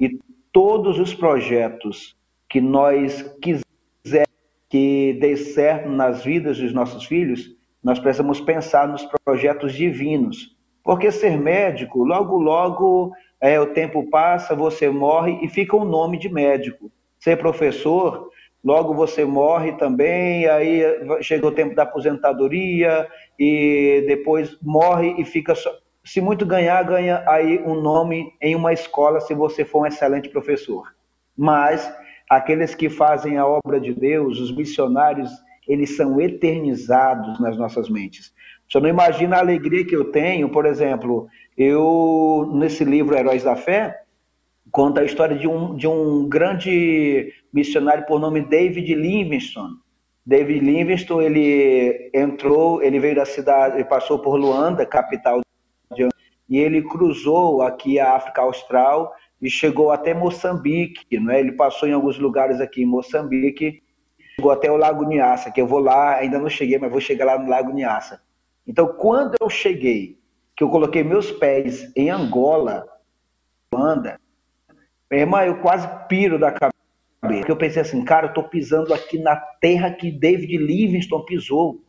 E 0.00 0.18
todos 0.52 0.98
os 0.98 1.14
projetos 1.14 2.16
que 2.48 2.60
nós 2.60 3.22
quisermos 3.40 3.62
que 4.68 5.18
dê 5.20 5.36
certo 5.36 5.88
nas 5.90 6.24
vidas 6.24 6.58
dos 6.58 6.72
nossos 6.72 7.04
filhos, 7.04 7.54
nós 7.84 7.98
precisamos 7.98 8.40
pensar 8.40 8.88
nos 8.88 9.06
projetos 9.22 9.74
divinos 9.74 10.56
porque 10.82 11.10
ser 11.12 11.38
médico, 11.38 12.02
logo, 12.02 12.38
logo 12.38 13.12
é, 13.40 13.60
o 13.60 13.66
tempo 13.66 14.08
passa, 14.10 14.54
você 14.54 14.88
morre 14.88 15.38
e 15.42 15.48
fica 15.48 15.76
o 15.76 15.84
nome 15.84 16.18
de 16.18 16.28
médico. 16.28 16.90
Ser 17.18 17.38
professor, 17.38 18.28
logo 18.64 18.94
você 18.94 19.24
morre 19.24 19.72
também, 19.72 20.46
aí 20.46 20.82
chega 21.20 21.46
o 21.46 21.52
tempo 21.52 21.74
da 21.74 21.84
aposentadoria 21.84 23.06
e 23.38 24.04
depois 24.06 24.56
morre 24.62 25.14
e 25.18 25.24
fica 25.24 25.54
só. 25.54 25.70
Se 26.04 26.20
muito 26.20 26.44
ganhar, 26.44 26.82
ganha 26.82 27.22
aí 27.28 27.62
um 27.64 27.80
nome 27.80 28.32
em 28.40 28.56
uma 28.56 28.72
escola 28.72 29.20
se 29.20 29.34
você 29.34 29.64
for 29.64 29.82
um 29.82 29.86
excelente 29.86 30.28
professor. 30.28 30.92
Mas 31.36 31.92
aqueles 32.28 32.74
que 32.74 32.88
fazem 32.88 33.38
a 33.38 33.46
obra 33.46 33.80
de 33.80 33.94
Deus, 33.94 34.40
os 34.40 34.54
missionários, 34.54 35.30
eles 35.66 35.96
são 35.96 36.20
eternizados 36.20 37.38
nas 37.38 37.56
nossas 37.56 37.88
mentes. 37.88 38.32
Você 38.72 38.80
não 38.80 38.88
imagina 38.88 39.36
a 39.36 39.40
alegria 39.40 39.84
que 39.84 39.94
eu 39.94 40.06
tenho, 40.06 40.48
por 40.48 40.64
exemplo, 40.64 41.28
eu, 41.58 42.50
nesse 42.54 42.82
livro 42.82 43.14
Heróis 43.14 43.42
da 43.42 43.54
Fé, 43.54 44.00
conta 44.70 45.02
a 45.02 45.04
história 45.04 45.36
de 45.36 45.46
um, 45.46 45.76
de 45.76 45.86
um 45.86 46.26
grande 46.26 47.34
missionário 47.52 48.06
por 48.06 48.18
nome 48.18 48.40
David 48.40 48.94
Livingstone. 48.94 49.74
David 50.24 50.64
Livingstone, 50.64 51.22
ele 51.22 52.10
entrou, 52.14 52.82
ele 52.82 52.98
veio 52.98 53.14
da 53.14 53.26
cidade, 53.26 53.76
ele 53.76 53.84
passou 53.84 54.20
por 54.20 54.36
Luanda, 54.36 54.86
capital 54.86 55.42
de 55.94 56.08
e 56.48 56.56
ele 56.58 56.80
cruzou 56.80 57.60
aqui 57.60 58.00
a 58.00 58.14
África 58.14 58.40
Austral 58.40 59.12
e 59.38 59.50
chegou 59.50 59.90
até 59.90 60.14
Moçambique, 60.14 61.20
não 61.20 61.30
é? 61.30 61.40
Ele 61.40 61.52
passou 61.52 61.86
em 61.86 61.92
alguns 61.92 62.18
lugares 62.18 62.58
aqui 62.58 62.84
em 62.84 62.86
Moçambique, 62.86 63.82
chegou 64.34 64.50
até 64.50 64.72
o 64.72 64.78
Lago 64.78 65.04
Niassa, 65.04 65.50
que 65.50 65.60
eu 65.60 65.66
vou 65.66 65.78
lá, 65.78 66.16
ainda 66.16 66.38
não 66.38 66.48
cheguei, 66.48 66.78
mas 66.78 66.90
vou 66.90 67.02
chegar 67.02 67.26
lá 67.26 67.38
no 67.38 67.50
Lago 67.50 67.70
Niassa. 67.70 68.22
Então, 68.66 68.86
quando 68.86 69.34
eu 69.40 69.50
cheguei, 69.50 70.18
que 70.56 70.62
eu 70.62 70.70
coloquei 70.70 71.02
meus 71.02 71.30
pés 71.30 71.90
em 71.96 72.10
Angola, 72.10 72.86
Luanda, 73.72 74.20
minha 75.10 75.22
irmã, 75.22 75.44
eu 75.44 75.60
quase 75.60 75.88
piro 76.08 76.38
da 76.38 76.50
cabeça. 76.50 76.72
Porque 77.20 77.50
eu 77.50 77.56
pensei 77.56 77.82
assim, 77.82 78.04
cara, 78.04 78.28
eu 78.28 78.32
tô 78.32 78.42
pisando 78.42 78.92
aqui 78.92 79.18
na 79.18 79.36
terra 79.36 79.90
que 79.90 80.10
David 80.10 80.56
Livingstone 80.56 81.24
pisou. 81.24 81.80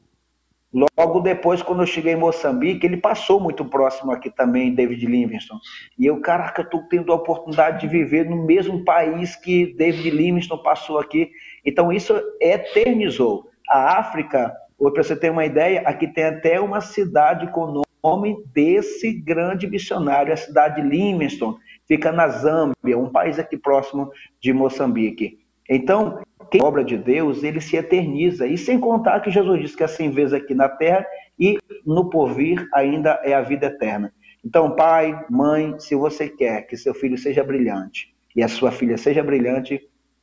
Logo 0.72 1.20
depois, 1.20 1.62
quando 1.62 1.84
eu 1.84 1.88
cheguei 1.88 2.14
em 2.14 2.18
Moçambique, 2.18 2.86
ele 2.86 2.98
passou 2.98 3.40
muito 3.40 3.64
próximo 3.64 4.12
aqui 4.12 4.30
também, 4.30 4.74
David 4.74 5.06
Livingstone. 5.06 5.60
E 6.00 6.06
eu, 6.06 6.20
caraca, 6.20 6.64
eu 6.64 6.70
tô 6.70 6.82
tendo 6.90 7.12
a 7.12 7.16
oportunidade 7.16 7.82
de 7.82 7.88
viver 7.88 8.28
no 8.28 8.44
mesmo 8.46 8.84
país 8.84 9.36
que 9.36 9.74
David 9.76 10.10
Livingstone 10.10 10.64
passou 10.64 11.00
aqui. 11.00 11.32
Então, 11.64 11.92
isso 11.92 12.14
eternizou. 12.42 13.50
A 13.70 14.00
África 14.00 14.54
para 14.78 15.04
você 15.04 15.16
ter 15.16 15.32
uma 15.32 15.46
ideia, 15.46 15.82
aqui 15.82 16.08
tem 16.08 16.26
até 16.26 16.60
uma 16.60 16.82
cidade 16.82 17.52
com 17.52 17.62
o 17.62 17.84
nome 18.04 18.44
desse 18.54 19.14
grande 19.14 19.68
missionário, 19.68 20.34
a 20.34 20.38
cidade 20.38 20.82
de 20.82 20.88
Livingstone, 20.88 21.58
fica 21.88 22.12
na 22.12 22.28
Zâmbia, 22.28 22.98
um 22.98 23.10
país 23.10 23.40
aqui 23.40 23.58
próximo 23.58 24.12
de 24.42 24.52
Moçambique. 24.52 25.40
Então, 25.70 26.22
quem 26.52 26.62
é 26.62 26.64
obra 26.64 26.84
de 26.84 26.98
Deus, 26.98 27.44
ele 27.44 27.62
se 27.62 27.76
eterniza. 27.78 28.46
E 28.46 28.58
sem 28.58 28.80
contar 28.80 29.22
que 29.22 29.32
Jesus 29.32 29.62
disse 29.62 29.78
que 29.78 29.84
assim 29.84 30.10
vez 30.10 30.34
aqui 30.34 30.54
na 30.54 30.68
terra 30.68 31.06
e 31.40 31.58
no 31.86 32.10
porvir 32.10 32.68
ainda 32.74 33.20
é 33.24 33.34
a 33.34 33.42
vida 33.42 33.68
eterna. 33.68 34.14
Então, 34.44 34.76
pai, 34.76 35.26
mãe, 35.30 35.80
se 35.80 35.96
você 35.96 36.28
quer 36.28 36.64
que 36.68 36.76
seu 36.76 36.94
filho 36.94 37.18
seja 37.18 37.44
brilhante 37.44 38.14
e 38.36 38.44
a 38.44 38.48
sua 38.48 38.72
filha 38.72 38.98
seja 38.98 39.24
brilhante, 39.24 39.82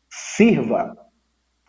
sirva 0.09 0.97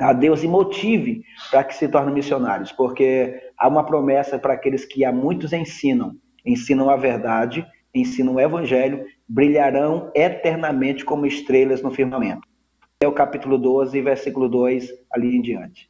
a 0.02 0.14
Deus 0.14 0.44
motive 0.44 1.24
para 1.52 1.64
que 1.64 1.76
se 1.76 1.88
tornem 1.88 2.14
missionários, 2.14 2.72
porque 2.72 3.40
há 3.58 3.68
uma 3.68 3.86
promessa 3.86 4.40
para 4.40 4.54
aqueles 4.54 4.84
que 4.84 5.06
há 5.06 5.12
muitos 5.12 5.54
ensinam, 5.54 6.16
ensinam 6.46 6.90
a 6.90 6.98
verdade, 6.98 7.66
ensinam 7.94 8.36
o 8.36 8.40
evangelho, 8.40 9.06
brilharão 9.28 10.12
eternamente 10.16 11.06
como 11.06 11.26
estrelas 11.26 11.82
no 11.82 11.92
firmamento. 11.92 12.48
É 13.00 13.08
o 13.08 13.14
capítulo 13.14 13.58
12, 13.58 14.02
versículo 14.02 14.50
2, 14.50 14.90
ali 15.12 15.36
em 15.36 15.42
diante. 15.42 15.90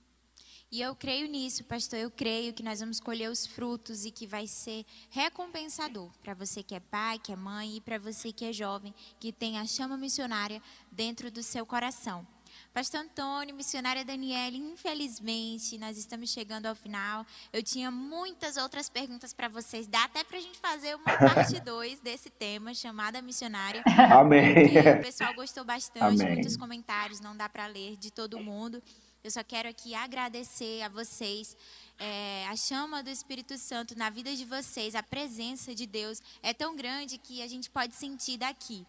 E 0.72 0.82
eu 0.82 0.96
creio 0.96 1.28
nisso, 1.28 1.66
pastor. 1.66 2.00
Eu 2.00 2.10
creio 2.10 2.54
que 2.54 2.64
nós 2.64 2.80
vamos 2.80 3.00
colher 3.00 3.30
os 3.30 3.46
frutos 3.46 4.06
e 4.06 4.12
que 4.12 4.26
vai 4.26 4.48
ser 4.48 4.86
recompensador 5.10 6.10
para 6.24 6.34
você 6.34 6.64
que 6.64 6.74
é 6.76 6.80
pai, 6.80 7.20
que 7.20 7.32
é 7.32 7.36
mãe 7.36 7.78
e 7.78 7.82
para 7.82 7.98
você 7.98 8.32
que 8.32 8.46
é 8.46 8.54
jovem, 8.54 8.94
que 9.20 9.34
tem 9.34 9.58
a 9.58 9.66
chama 9.66 9.98
missionária 9.98 10.62
dentro 10.90 11.30
do 11.30 11.44
seu 11.44 11.66
coração. 11.66 12.26
Pastor 12.74 13.02
Antônio, 13.02 13.54
missionária 13.54 14.06
Daniele, 14.06 14.58
infelizmente 14.58 15.78
nós 15.78 15.98
estamos 15.98 16.30
chegando 16.30 16.68
ao 16.68 16.74
final. 16.74 17.26
Eu 17.52 17.62
tinha 17.62 17.92
muitas 17.92 18.56
outras 18.56 18.88
perguntas 18.88 19.34
para 19.34 19.50
vocês. 19.50 19.88
Dá 19.88 20.06
até 20.06 20.24
para 20.24 20.38
a 20.38 20.42
gente 20.42 20.58
fazer 20.58 20.96
uma 20.96 21.04
parte 21.20 21.60
2 21.60 22.00
desse 22.00 22.30
tema, 22.30 22.74
chamada 22.74 23.22
missionária. 23.22 23.84
Amém. 24.18 24.68
o 25.00 25.02
pessoal 25.02 25.34
gostou 25.34 25.66
bastante, 25.66 26.22
Amém. 26.22 26.36
muitos 26.36 26.56
comentários, 26.56 27.20
não 27.20 27.36
dá 27.36 27.50
para 27.50 27.68
ler 27.68 27.98
de 27.98 28.10
todo 28.10 28.40
mundo. 28.40 28.82
Eu 29.22 29.30
só 29.30 29.44
quero 29.44 29.68
aqui 29.68 29.94
agradecer 29.94 30.82
a 30.82 30.88
vocês. 30.88 31.58
É, 32.00 32.48
a 32.48 32.56
chama 32.56 33.04
do 33.04 33.10
Espírito 33.10 33.58
Santo 33.58 33.98
na 33.98 34.10
vida 34.10 34.34
de 34.34 34.46
vocês, 34.46 34.96
a 34.96 35.04
presença 35.04 35.76
de 35.76 35.86
Deus 35.86 36.22
é 36.42 36.54
tão 36.54 36.74
grande 36.74 37.18
que 37.18 37.44
a 37.44 37.48
gente 37.48 37.70
pode 37.70 37.96
sentir 37.96 38.38
daqui. 38.38 38.88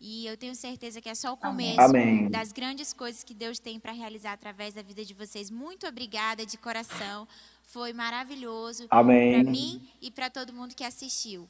E 0.00 0.26
eu 0.26 0.36
tenho 0.36 0.54
certeza 0.54 1.00
que 1.00 1.08
é 1.08 1.14
só 1.14 1.32
o 1.32 1.36
começo 1.36 1.80
Amém. 1.80 2.28
das 2.28 2.52
grandes 2.52 2.92
coisas 2.92 3.24
que 3.24 3.32
Deus 3.32 3.58
tem 3.58 3.80
para 3.80 3.92
realizar 3.92 4.32
através 4.32 4.74
da 4.74 4.82
vida 4.82 5.04
de 5.04 5.14
vocês. 5.14 5.50
Muito 5.50 5.86
obrigada 5.86 6.44
de 6.44 6.58
coração. 6.58 7.26
Foi 7.62 7.92
maravilhoso 7.92 8.88
para 8.88 9.02
mim 9.02 9.80
e 10.02 10.10
para 10.10 10.28
todo 10.28 10.52
mundo 10.52 10.74
que 10.74 10.84
assistiu. 10.84 11.48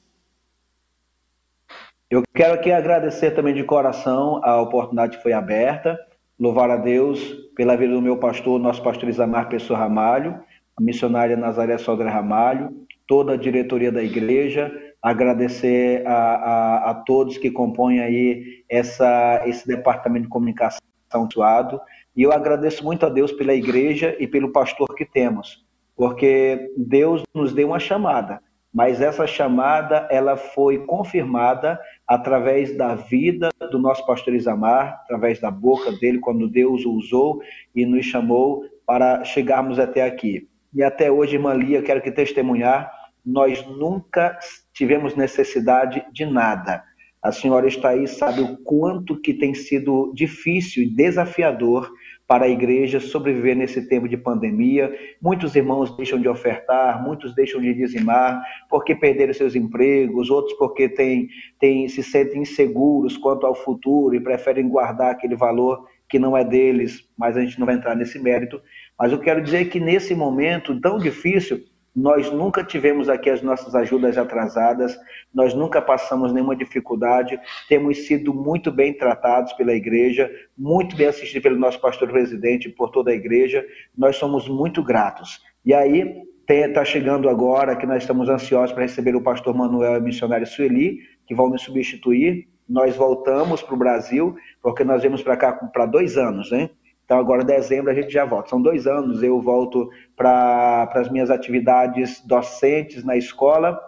Eu 2.11 2.23
quero 2.35 2.55
aqui 2.55 2.71
agradecer 2.71 3.33
também 3.33 3.55
de 3.55 3.65
coração 3.65 4.41
a 4.45 4.61
oportunidade 4.61 5.17
que 5.17 5.23
foi 5.23 5.33
aberta. 5.33 5.99
Louvar 6.39 6.71
a 6.71 6.77
Deus 6.77 7.21
pela 7.57 7.77
vida 7.77 7.95
do 7.95 8.03
meu 8.03 8.19
pastor, 8.19 8.61
nosso 8.61 8.83
pastor 8.83 9.09
Isamar 9.09 9.49
Pessoa 9.49 9.79
Ramalho, 9.79 10.41
a 10.77 10.83
missionária 10.83 11.37
Nazaré 11.37 11.79
Sogra 11.79 12.11
Ramalho, 12.11 12.87
toda 13.07 13.33
a 13.33 13.37
diretoria 13.37 13.91
da 13.91 14.03
igreja, 14.03 14.73
agradecer 15.05 16.03
a, 16.07 16.15
a, 16.15 16.91
a 16.91 16.95
todos 16.95 17.37
que 17.37 17.51
compõem 17.51 18.01
aí 18.01 18.65
essa, 18.71 19.43
esse 19.45 19.69
departamento 19.69 20.25
de 20.25 20.31
comunicação 20.31 20.81
atuado. 21.13 21.79
E 22.17 22.23
eu 22.23 22.33
agradeço 22.33 22.83
muito 22.83 23.05
a 23.05 23.11
Deus 23.11 23.31
pela 23.31 23.53
igreja 23.53 24.17
e 24.19 24.27
pelo 24.27 24.51
pastor 24.51 24.95
que 24.95 25.05
temos, 25.05 25.63
porque 25.95 26.73
Deus 26.75 27.23
nos 27.35 27.53
deu 27.53 27.69
uma 27.69 27.79
chamada, 27.79 28.41
mas 28.73 29.03
essa 29.03 29.27
chamada 29.27 30.09
ela 30.11 30.39
foi 30.39 30.87
confirmada 30.87 31.79
através 32.09 32.75
da 32.75 32.95
vida 32.95 33.51
do 33.71 33.79
nosso 33.79 34.07
pastor 34.07 34.35
Isamar, 34.35 35.03
através 35.05 35.39
da 35.39 35.51
boca 35.51 35.93
dele, 35.93 36.19
quando 36.19 36.49
Deus 36.49 36.87
o 36.87 36.93
usou 36.93 37.43
e 37.75 37.85
nos 37.85 38.07
chamou 38.07 38.65
para 38.87 39.23
chegarmos 39.23 39.79
até 39.79 40.03
aqui. 40.03 40.49
E 40.73 40.83
até 40.83 41.13
hoje, 41.13 41.37
irmã 41.37 41.53
Lia, 41.53 41.83
quero 41.83 42.01
que 42.01 42.11
testemunhar 42.11 42.91
nós 43.25 43.65
nunca 43.67 44.39
tivemos 44.75 45.15
necessidade 45.17 46.05
de 46.13 46.27
nada. 46.27 46.83
A 47.23 47.33
senhora 47.33 47.67
está 47.67 47.91
aí, 47.91 48.07
sabe 48.07 48.43
o 48.43 48.59
quanto 48.59 49.19
que 49.19 49.33
tem 49.33 49.55
sido 49.55 50.13
difícil 50.15 50.83
e 50.83 50.91
desafiador 50.91 51.91
para 52.27 52.45
a 52.45 52.49
igreja 52.49 53.01
sobreviver 53.01 53.57
nesse 53.57 53.89
tempo 53.89 54.07
de 54.07 54.17
pandemia. 54.17 54.95
Muitos 55.23 55.55
irmãos 55.57 55.97
deixam 55.97 56.21
de 56.21 56.29
ofertar, 56.29 57.03
muitos 57.03 57.35
deixam 57.35 57.63
de 57.63 57.73
dizimar 57.73 58.43
porque 58.69 58.95
perderam 58.95 59.33
seus 59.33 59.55
empregos, 59.55 60.31
outros 60.31 60.55
porque 60.59 60.87
têm, 60.87 61.29
têm, 61.59 61.89
se 61.89 62.03
sentem 62.03 62.43
inseguros 62.43 63.17
quanto 63.17 63.47
ao 63.47 63.55
futuro 63.55 64.15
e 64.15 64.21
preferem 64.21 64.69
guardar 64.69 65.13
aquele 65.13 65.35
valor 65.37 65.87
que 66.09 66.19
não 66.19 66.37
é 66.37 66.45
deles, 66.45 67.09
mas 67.17 67.37
a 67.37 67.41
gente 67.41 67.59
não 67.59 67.67
vai 67.67 67.75
entrar 67.75 67.95
nesse 67.95 68.19
mérito. 68.19 68.61
Mas 68.99 69.13
eu 69.13 69.19
quero 69.19 69.43
dizer 69.43 69.71
que 69.71 69.81
nesse 69.81 70.15
momento 70.15 70.79
tão 70.81 70.99
difícil, 70.99 71.63
nós 71.95 72.31
nunca 72.31 72.65
tivemos 72.65 73.09
aqui 73.09 73.31
as 73.31 73.41
nossas 73.41 73.75
ajudas 73.75 74.19
atrasadas, 74.19 74.99
nós 75.33 75.55
nunca 75.55 75.81
passamos 75.81 76.33
nenhuma 76.33 76.57
dificuldade, 76.57 77.39
temos 77.69 78.07
sido 78.07 78.35
muito 78.35 78.73
bem 78.73 78.93
tratados 78.93 79.53
pela 79.53 79.73
igreja, 79.73 80.31
muito 80.59 80.97
bem 80.97 81.07
assistidos 81.07 81.43
pelo 81.43 81.59
nosso 81.59 81.81
pastor 81.81 82.11
presidente, 82.11 82.69
por 82.69 82.91
toda 82.91 83.11
a 83.11 83.15
igreja, 83.15 83.65
nós 83.97 84.17
somos 84.17 84.49
muito 84.49 84.83
gratos. 84.83 85.41
E 85.65 85.73
aí, 85.73 86.23
está 86.49 86.85
chegando 86.85 87.29
agora 87.29 87.77
que 87.77 87.87
nós 87.87 88.03
estamos 88.03 88.29
ansiosos 88.29 88.73
para 88.73 88.83
receber 88.83 89.15
o 89.15 89.23
pastor 89.23 89.55
Manuel 89.55 89.95
e 89.95 89.97
a 89.97 90.01
missionária 90.01 90.47
Sueli, 90.47 90.99
que 91.27 91.35
vão 91.35 91.49
me 91.49 91.59
substituir. 91.59 92.49
Nós 92.69 92.97
voltamos 92.97 93.63
para 93.63 93.75
o 93.75 93.79
Brasil, 93.79 94.37
porque 94.63 94.85
nós 94.85 95.01
viemos 95.01 95.23
para 95.23 95.37
cá 95.37 95.53
para 95.53 95.87
dois 95.87 96.17
anos, 96.19 96.51
hein? 96.53 96.71
Então, 97.15 97.23
agora 97.23 97.43
em 97.43 97.47
dezembro 97.47 97.93
a 97.93 97.95
gente 97.95 98.13
já 98.13 98.25
volta. 98.25 98.49
São 98.49 98.61
dois 98.61 98.89
anos, 98.89 99.23
eu 99.23 99.41
volto 99.41 99.89
para 100.17 100.91
as 100.95 101.09
minhas 101.09 101.31
atividades 101.31 102.21
docentes 102.27 103.05
na 103.05 103.17
escola, 103.17 103.81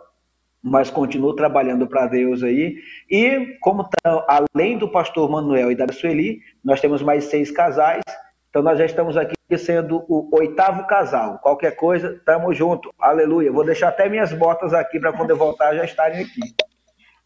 mas 0.63 0.91
continuo 0.91 1.35
trabalhando 1.35 1.89
para 1.89 2.07
Deus 2.07 2.45
aí. 2.45 2.77
E, 3.11 3.57
como 3.61 3.89
além 4.29 4.79
do 4.79 4.89
pastor 4.89 5.29
Manuel 5.29 5.73
e 5.73 5.75
da 5.75 5.93
Sueli, 5.93 6.39
nós 6.65 6.81
temos 6.81 7.03
mais 7.03 7.25
seis 7.25 7.51
casais. 7.51 8.01
Então, 8.49 8.63
nós 8.63 8.79
já 8.79 8.85
estamos 8.85 9.17
aqui 9.17 9.35
sendo 9.59 10.05
o 10.09 10.29
oitavo 10.33 10.87
casal. 10.87 11.41
Qualquer 11.41 11.75
coisa, 11.75 12.15
estamos 12.15 12.57
junto. 12.57 12.95
Aleluia. 12.97 13.51
Vou 13.51 13.65
deixar 13.65 13.89
até 13.89 14.09
minhas 14.09 14.33
botas 14.33 14.73
aqui 14.73 15.01
para 15.01 15.13
quando 15.13 15.31
eu 15.31 15.37
voltar 15.37 15.75
já 15.75 15.85
estarem 15.85 16.21
aqui. 16.21 16.55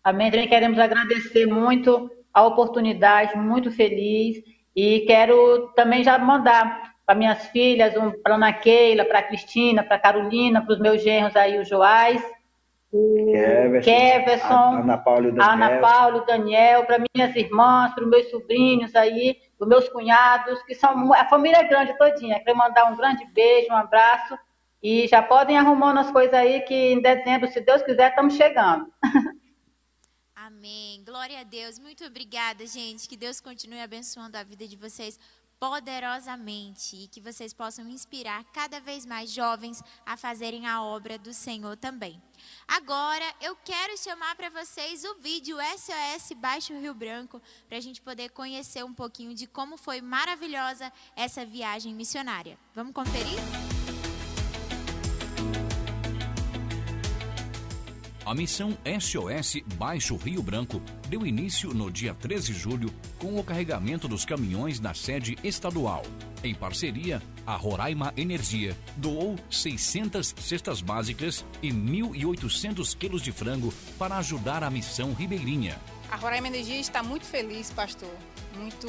Amém. 0.03 0.31
Também 0.31 0.49
queremos 0.49 0.79
agradecer 0.79 1.45
muito 1.45 2.11
a 2.33 2.47
oportunidade, 2.47 3.37
muito 3.37 3.71
feliz 3.71 4.43
e 4.81 5.01
quero 5.01 5.69
também 5.77 6.03
já 6.03 6.19
mandar 6.19 6.95
para 7.05 7.15
minhas 7.15 7.47
filhas, 7.49 7.95
um, 7.99 8.11
para 8.23 8.37
Ana 8.37 8.51
Keila, 8.51 9.05
para 9.05 9.19
a 9.19 9.23
Cristina, 9.23 9.83
para 9.83 9.97
a 9.97 10.01
Carolina, 10.01 10.65
para 10.65 10.73
os 10.73 10.81
meus 10.81 11.03
genros 11.03 11.37
aí, 11.37 11.59
o 11.59 11.65
Joás, 11.67 12.23
o 12.91 13.31
Keverson, 13.85 14.47
a 14.49 14.81
Ana 14.81 14.99
Paula 14.99 15.29
e 15.29 15.33
Daniel, 15.33 16.17
o 16.17 16.25
Daniel 16.25 16.85
para 16.85 17.05
minhas 17.15 17.37
irmãs, 17.37 17.93
para 17.95 18.05
os 18.05 18.11
meus 18.11 18.31
sobrinhos 18.31 18.97
aí, 18.97 19.37
os 19.59 19.69
meus 19.69 19.87
cunhados, 19.91 20.63
que 20.63 20.75
são 20.75 21.13
a 21.13 21.27
família 21.27 21.59
é 21.59 21.65
grande 21.65 21.93
todinha. 21.99 22.41
Quero 22.43 22.57
mandar 22.57 22.91
um 22.91 22.97
grande 22.97 23.27
beijo, 23.35 23.71
um 23.71 23.77
abraço 23.77 24.35
e 24.83 25.07
já 25.09 25.23
podem 25.23 25.59
arrumando 25.59 25.99
as 25.99 26.11
coisas 26.11 26.33
aí 26.33 26.63
que 26.63 26.93
em 26.93 27.03
dezembro, 27.03 27.49
se 27.49 27.61
Deus 27.61 27.83
quiser, 27.83 28.09
estamos 28.09 28.35
chegando. 28.35 28.87
Amém. 30.61 31.03
Glória 31.07 31.41
a 31.41 31.43
Deus. 31.43 31.79
Muito 31.79 32.05
obrigada, 32.05 32.67
gente. 32.67 33.09
Que 33.09 33.17
Deus 33.17 33.41
continue 33.41 33.81
abençoando 33.81 34.37
a 34.37 34.43
vida 34.43 34.69
de 34.69 34.77
vocês 34.77 35.19
poderosamente 35.59 36.97
e 36.97 37.09
que 37.09 37.19
vocês 37.19 37.55
possam 37.55 37.89
inspirar 37.89 38.45
cada 38.53 38.79
vez 38.79 39.07
mais 39.07 39.31
jovens 39.31 39.83
a 40.05 40.19
fazerem 40.19 40.67
a 40.67 40.83
obra 40.83 41.17
do 41.19 41.33
Senhor 41.33 41.79
também. 41.79 42.23
Agora 42.69 43.25
eu 43.41 43.57
quero 43.65 43.97
chamar 43.97 44.37
para 44.37 44.51
vocês 44.51 45.03
o 45.03 45.15
vídeo 45.15 45.57
SOS 45.79 46.37
Baixo 46.37 46.79
Rio 46.79 46.93
Branco 46.93 47.41
para 47.67 47.79
a 47.79 47.81
gente 47.81 48.03
poder 48.03 48.29
conhecer 48.29 48.85
um 48.85 48.93
pouquinho 48.93 49.35
de 49.35 49.47
como 49.47 49.79
foi 49.79 50.03
maravilhosa 50.03 50.93
essa 51.17 51.43
viagem 51.43 51.95
missionária. 51.95 52.59
Vamos 52.75 52.93
conferir? 52.93 53.70
A 58.31 58.35
missão 58.35 58.79
SOS 59.01 59.57
Baixo 59.75 60.15
Rio 60.15 60.41
Branco 60.41 60.81
deu 61.09 61.27
início 61.27 61.75
no 61.75 61.91
dia 61.91 62.15
13 62.15 62.53
de 62.53 62.59
julho 62.61 62.95
com 63.19 63.37
o 63.37 63.43
carregamento 63.43 64.07
dos 64.07 64.25
caminhões 64.25 64.79
na 64.79 64.95
sede 64.95 65.37
estadual. 65.43 66.05
Em 66.45 66.55
parceria, 66.55 67.21
a 67.45 67.57
Roraima 67.57 68.15
Energia 68.17 68.77
doou 68.97 69.35
600 69.51 70.33
cestas 70.39 70.81
básicas 70.81 71.45
e 71.61 71.73
1.800 71.73 72.97
quilos 72.97 73.21
de 73.21 73.33
frango 73.33 73.75
para 73.99 74.17
ajudar 74.19 74.63
a 74.63 74.71
missão 74.71 75.13
ribeirinha. 75.13 75.77
A 76.09 76.15
Roraima 76.15 76.47
Energia 76.47 76.79
está 76.79 77.03
muito 77.03 77.27
feliz, 77.27 77.73
pastor, 77.73 78.15
muito, 78.55 78.87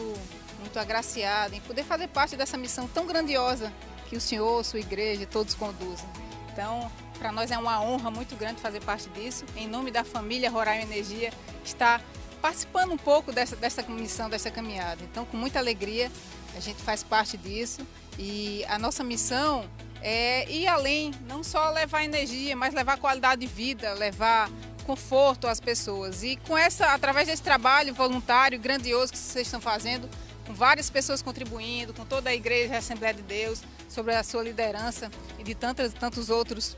muito 0.59 0.77
agraciada 0.77 1.55
em 1.55 1.61
poder 1.61 1.83
fazer 1.83 2.09
parte 2.09 2.37
dessa 2.37 2.59
missão 2.59 2.87
tão 2.87 3.07
grandiosa 3.07 3.73
que 4.07 4.15
o 4.15 4.21
senhor, 4.21 4.63
sua 4.63 4.81
igreja, 4.81 5.25
todos 5.25 5.55
conduzem. 5.55 6.07
Então, 6.53 6.91
para 7.21 7.31
nós 7.31 7.51
é 7.51 7.57
uma 7.57 7.79
honra 7.79 8.09
muito 8.09 8.35
grande 8.35 8.59
fazer 8.59 8.81
parte 8.81 9.07
disso. 9.09 9.45
Em 9.55 9.67
nome 9.67 9.91
da 9.91 10.03
família 10.03 10.49
Roraima 10.49 10.81
Energia, 10.81 11.31
estar 11.63 12.03
participando 12.41 12.91
um 12.93 12.97
pouco 12.97 13.31
dessa, 13.31 13.55
dessa 13.55 13.83
missão, 13.83 14.27
dessa 14.27 14.49
caminhada. 14.49 15.03
Então, 15.03 15.23
com 15.23 15.37
muita 15.37 15.59
alegria, 15.59 16.11
a 16.57 16.59
gente 16.59 16.81
faz 16.81 17.03
parte 17.03 17.37
disso. 17.37 17.85
E 18.17 18.65
a 18.67 18.79
nossa 18.79 19.03
missão 19.03 19.69
é 20.01 20.51
ir 20.51 20.65
além, 20.67 21.11
não 21.27 21.43
só 21.43 21.69
levar 21.69 22.03
energia, 22.03 22.55
mas 22.55 22.73
levar 22.73 22.97
qualidade 22.97 23.41
de 23.41 23.47
vida, 23.47 23.93
levar 23.93 24.49
conforto 24.87 25.47
às 25.47 25.59
pessoas. 25.59 26.23
E 26.23 26.37
com 26.37 26.57
essa, 26.57 26.87
através 26.87 27.27
desse 27.27 27.43
trabalho 27.43 27.93
voluntário 27.93 28.59
grandioso 28.59 29.11
que 29.11 29.19
vocês 29.19 29.45
estão 29.45 29.61
fazendo, 29.61 30.09
com 30.47 30.55
várias 30.55 30.89
pessoas 30.89 31.21
contribuindo, 31.21 31.93
com 31.93 32.03
toda 32.03 32.31
a 32.31 32.33
igreja 32.33 32.73
a 32.73 32.77
Assembleia 32.79 33.13
de 33.13 33.21
Deus, 33.21 33.61
sobre 33.87 34.15
a 34.15 34.23
sua 34.23 34.41
liderança 34.41 35.11
e 35.37 35.43
de 35.43 35.53
tantos, 35.53 35.93
tantos 35.93 36.31
outros 36.31 36.75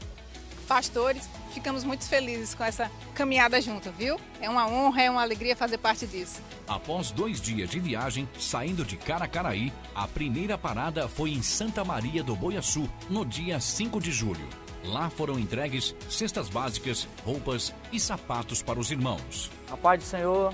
pastores, 0.63 1.29
ficamos 1.53 1.83
muito 1.83 2.05
felizes 2.07 2.55
com 2.55 2.63
essa 2.63 2.89
caminhada 3.13 3.61
junto, 3.61 3.91
viu? 3.91 4.19
É 4.41 4.49
uma 4.49 4.67
honra, 4.67 5.03
é 5.03 5.11
uma 5.11 5.21
alegria 5.21 5.55
fazer 5.55 5.77
parte 5.77 6.07
disso. 6.07 6.41
Após 6.67 7.11
dois 7.11 7.39
dias 7.39 7.69
de 7.69 7.79
viagem, 7.79 8.27
saindo 8.39 8.83
de 8.83 8.97
Caracaraí, 8.97 9.71
a 9.93 10.07
primeira 10.07 10.57
parada 10.57 11.07
foi 11.07 11.31
em 11.31 11.41
Santa 11.41 11.83
Maria 11.83 12.23
do 12.23 12.35
Boiaçu, 12.35 12.89
no 13.09 13.25
dia 13.25 13.59
5 13.59 13.99
de 13.99 14.11
julho. 14.11 14.47
Lá 14.83 15.09
foram 15.09 15.39
entregues 15.39 15.95
cestas 16.09 16.49
básicas, 16.49 17.07
roupas 17.23 17.73
e 17.91 17.99
sapatos 17.99 18.61
para 18.61 18.79
os 18.79 18.91
irmãos. 18.91 19.49
A 19.71 19.77
paz 19.77 20.03
do 20.03 20.05
Senhor, 20.05 20.53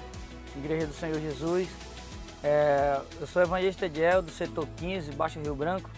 Igreja 0.56 0.88
do 0.88 0.94
Senhor 0.94 1.20
Jesus. 1.20 1.68
É, 2.44 3.02
eu 3.20 3.28
sou 3.28 3.42
evangelista 3.42 3.86
Ediel, 3.86 4.22
do 4.22 4.32
setor 4.32 4.68
15, 4.78 5.12
Baixo 5.12 5.40
Rio 5.40 5.56
Branco, 5.56 5.90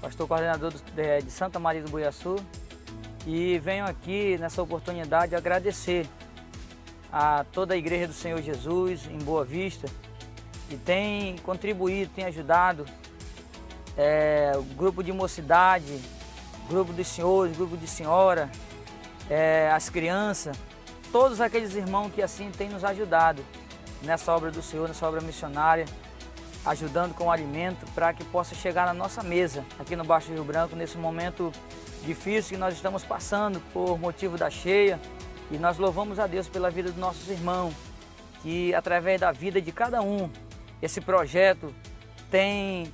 pastor 0.00 0.26
coordenador 0.28 0.72
de, 0.72 1.22
de 1.22 1.30
Santa 1.30 1.58
Maria 1.58 1.82
do 1.82 1.90
Buiaçu, 1.90 2.36
e 3.28 3.58
venho 3.58 3.84
aqui 3.84 4.38
nessa 4.38 4.62
oportunidade 4.62 5.36
agradecer 5.36 6.08
a 7.12 7.44
toda 7.52 7.74
a 7.74 7.76
Igreja 7.76 8.06
do 8.06 8.14
Senhor 8.14 8.40
Jesus 8.40 9.06
em 9.06 9.18
Boa 9.18 9.44
Vista, 9.44 9.86
que 10.66 10.78
tem 10.78 11.36
contribuído, 11.40 12.10
tem 12.14 12.24
ajudado 12.24 12.86
é, 13.98 14.52
o 14.56 14.62
grupo 14.62 15.02
de 15.04 15.12
mocidade, 15.12 16.00
grupo 16.70 16.90
de 16.94 17.04
senhores, 17.04 17.54
grupo 17.54 17.76
de 17.76 17.86
senhora, 17.86 18.50
é, 19.28 19.70
as 19.74 19.90
crianças, 19.90 20.56
todos 21.12 21.38
aqueles 21.38 21.74
irmãos 21.74 22.10
que 22.10 22.22
assim 22.22 22.50
têm 22.50 22.70
nos 22.70 22.82
ajudado 22.82 23.44
nessa 24.00 24.34
obra 24.34 24.50
do 24.50 24.62
Senhor, 24.62 24.88
nessa 24.88 25.06
obra 25.06 25.20
missionária, 25.20 25.84
ajudando 26.64 27.14
com 27.14 27.24
o 27.24 27.30
alimento 27.30 27.84
para 27.94 28.10
que 28.14 28.24
possa 28.24 28.54
chegar 28.54 28.86
na 28.86 28.94
nossa 28.94 29.22
mesa 29.22 29.66
aqui 29.78 29.94
no 29.94 30.04
Baixo 30.04 30.32
Rio 30.32 30.44
Branco, 30.44 30.74
nesse 30.74 30.96
momento 30.96 31.52
difícil 32.04 32.56
que 32.56 32.56
nós 32.56 32.74
estamos 32.74 33.04
passando 33.04 33.60
por 33.72 33.98
motivo 33.98 34.36
da 34.36 34.50
cheia. 34.50 35.00
E 35.50 35.56
nós 35.56 35.78
louvamos 35.78 36.18
a 36.18 36.26
Deus 36.26 36.48
pela 36.48 36.70
vida 36.70 36.90
dos 36.90 37.00
nossos 37.00 37.28
irmãos, 37.28 37.74
que 38.42 38.74
através 38.74 39.20
da 39.20 39.32
vida 39.32 39.60
de 39.60 39.72
cada 39.72 40.02
um, 40.02 40.28
esse 40.82 41.00
projeto 41.00 41.74
tem 42.30 42.92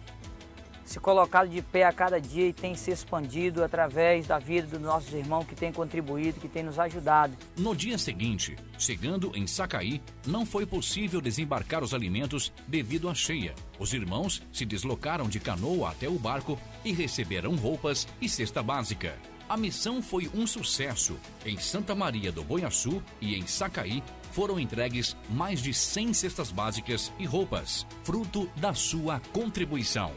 se 0.84 1.00
colocado 1.00 1.48
de 1.48 1.62
pé 1.62 1.84
a 1.84 1.92
cada 1.92 2.20
dia 2.20 2.48
e 2.48 2.52
tem 2.52 2.74
se 2.74 2.90
expandido 2.90 3.64
através 3.64 4.26
da 4.26 4.38
vida 4.38 4.66
dos 4.66 4.80
nossos 4.80 5.12
irmãos 5.12 5.46
que 5.46 5.54
têm 5.54 5.72
contribuído, 5.72 6.40
que 6.40 6.48
têm 6.48 6.62
nos 6.62 6.78
ajudado. 6.78 7.36
No 7.56 7.74
dia 7.74 7.98
seguinte, 7.98 8.56
chegando 8.78 9.32
em 9.34 9.46
Sacaí, 9.46 10.02
não 10.26 10.44
foi 10.44 10.66
possível 10.66 11.20
desembarcar 11.20 11.82
os 11.82 11.94
alimentos 11.94 12.52
devido 12.66 13.08
à 13.08 13.14
cheia. 13.14 13.54
Os 13.78 13.92
irmãos 13.92 14.42
se 14.52 14.64
deslocaram 14.64 15.28
de 15.28 15.40
canoa 15.40 15.90
até 15.90 16.08
o 16.08 16.18
barco 16.18 16.58
e 16.84 16.92
receberam 16.92 17.56
roupas 17.56 18.06
e 18.20 18.28
cesta 18.28 18.62
básica. 18.62 19.14
A 19.48 19.56
missão 19.56 20.00
foi 20.00 20.30
um 20.34 20.46
sucesso. 20.46 21.18
Em 21.44 21.58
Santa 21.58 21.94
Maria 21.94 22.32
do 22.32 22.42
Boiaçu 22.42 23.02
e 23.20 23.34
em 23.34 23.46
Sacaí 23.46 24.02
foram 24.32 24.58
entregues 24.58 25.14
mais 25.30 25.62
de 25.62 25.72
100 25.72 26.14
cestas 26.14 26.50
básicas 26.50 27.12
e 27.18 27.26
roupas, 27.26 27.86
fruto 28.02 28.48
da 28.56 28.72
sua 28.74 29.20
contribuição. 29.32 30.12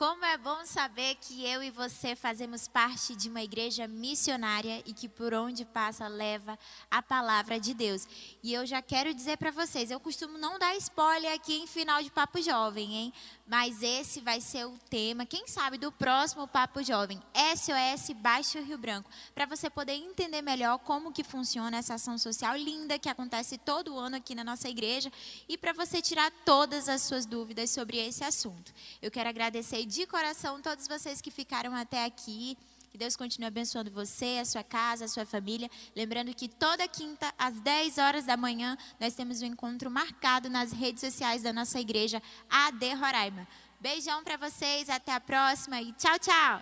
Como 0.00 0.24
é 0.24 0.38
bom 0.38 0.64
saber 0.64 1.16
que 1.16 1.44
eu 1.44 1.62
e 1.62 1.70
você 1.70 2.16
fazemos 2.16 2.66
parte 2.66 3.14
de 3.14 3.28
uma 3.28 3.42
igreja 3.42 3.86
missionária 3.86 4.82
e 4.86 4.94
que 4.94 5.06
por 5.06 5.34
onde 5.34 5.62
passa 5.62 6.08
leva 6.08 6.58
a 6.90 7.02
palavra 7.02 7.60
de 7.60 7.74
Deus. 7.74 8.08
E 8.42 8.50
eu 8.50 8.64
já 8.64 8.80
quero 8.80 9.12
dizer 9.12 9.36
para 9.36 9.50
vocês, 9.50 9.90
eu 9.90 10.00
costumo 10.00 10.38
não 10.38 10.58
dar 10.58 10.74
spoiler 10.76 11.34
aqui 11.34 11.54
em 11.54 11.66
final 11.66 12.02
de 12.02 12.10
Papo 12.10 12.40
Jovem, 12.40 12.94
hein? 12.94 13.12
Mas 13.50 13.82
esse 13.82 14.20
vai 14.20 14.40
ser 14.40 14.64
o 14.64 14.78
tema, 14.88 15.26
quem 15.26 15.48
sabe, 15.48 15.76
do 15.76 15.90
próximo 15.90 16.46
Papo 16.46 16.84
Jovem, 16.84 17.20
SOS 17.34 18.14
Baixo 18.14 18.60
Rio 18.60 18.78
Branco, 18.78 19.10
para 19.34 19.44
você 19.44 19.68
poder 19.68 19.94
entender 19.94 20.40
melhor 20.40 20.78
como 20.78 21.10
que 21.10 21.24
funciona 21.24 21.78
essa 21.78 21.94
ação 21.94 22.16
social 22.16 22.56
linda 22.56 22.96
que 22.96 23.08
acontece 23.08 23.58
todo 23.58 23.98
ano 23.98 24.14
aqui 24.14 24.36
na 24.36 24.44
nossa 24.44 24.68
igreja 24.68 25.10
e 25.48 25.58
para 25.58 25.72
você 25.72 26.00
tirar 26.00 26.30
todas 26.44 26.88
as 26.88 27.02
suas 27.02 27.26
dúvidas 27.26 27.70
sobre 27.70 27.98
esse 27.98 28.22
assunto. 28.22 28.72
Eu 29.02 29.10
quero 29.10 29.28
agradecer 29.28 29.84
de 29.84 30.06
coração 30.06 30.62
todos 30.62 30.86
vocês 30.86 31.20
que 31.20 31.32
ficaram 31.32 31.74
até 31.74 32.04
aqui. 32.04 32.56
Que 32.90 32.98
Deus 32.98 33.16
continue 33.16 33.46
abençoando 33.46 33.90
você, 33.90 34.38
a 34.40 34.44
sua 34.44 34.64
casa, 34.64 35.04
a 35.04 35.08
sua 35.08 35.24
família. 35.24 35.70
Lembrando 35.94 36.34
que 36.34 36.48
toda 36.48 36.86
quinta, 36.88 37.32
às 37.38 37.60
10 37.60 37.98
horas 37.98 38.24
da 38.24 38.36
manhã, 38.36 38.76
nós 38.98 39.14
temos 39.14 39.40
um 39.42 39.46
encontro 39.46 39.88
marcado 39.88 40.50
nas 40.50 40.72
redes 40.72 41.00
sociais 41.00 41.42
da 41.42 41.52
nossa 41.52 41.78
igreja, 41.78 42.20
AD 42.50 42.94
Roraima. 42.94 43.46
Beijão 43.80 44.24
para 44.24 44.36
vocês, 44.36 44.90
até 44.90 45.12
a 45.12 45.20
próxima 45.20 45.80
e 45.80 45.92
tchau, 45.92 46.18
tchau! 46.18 46.60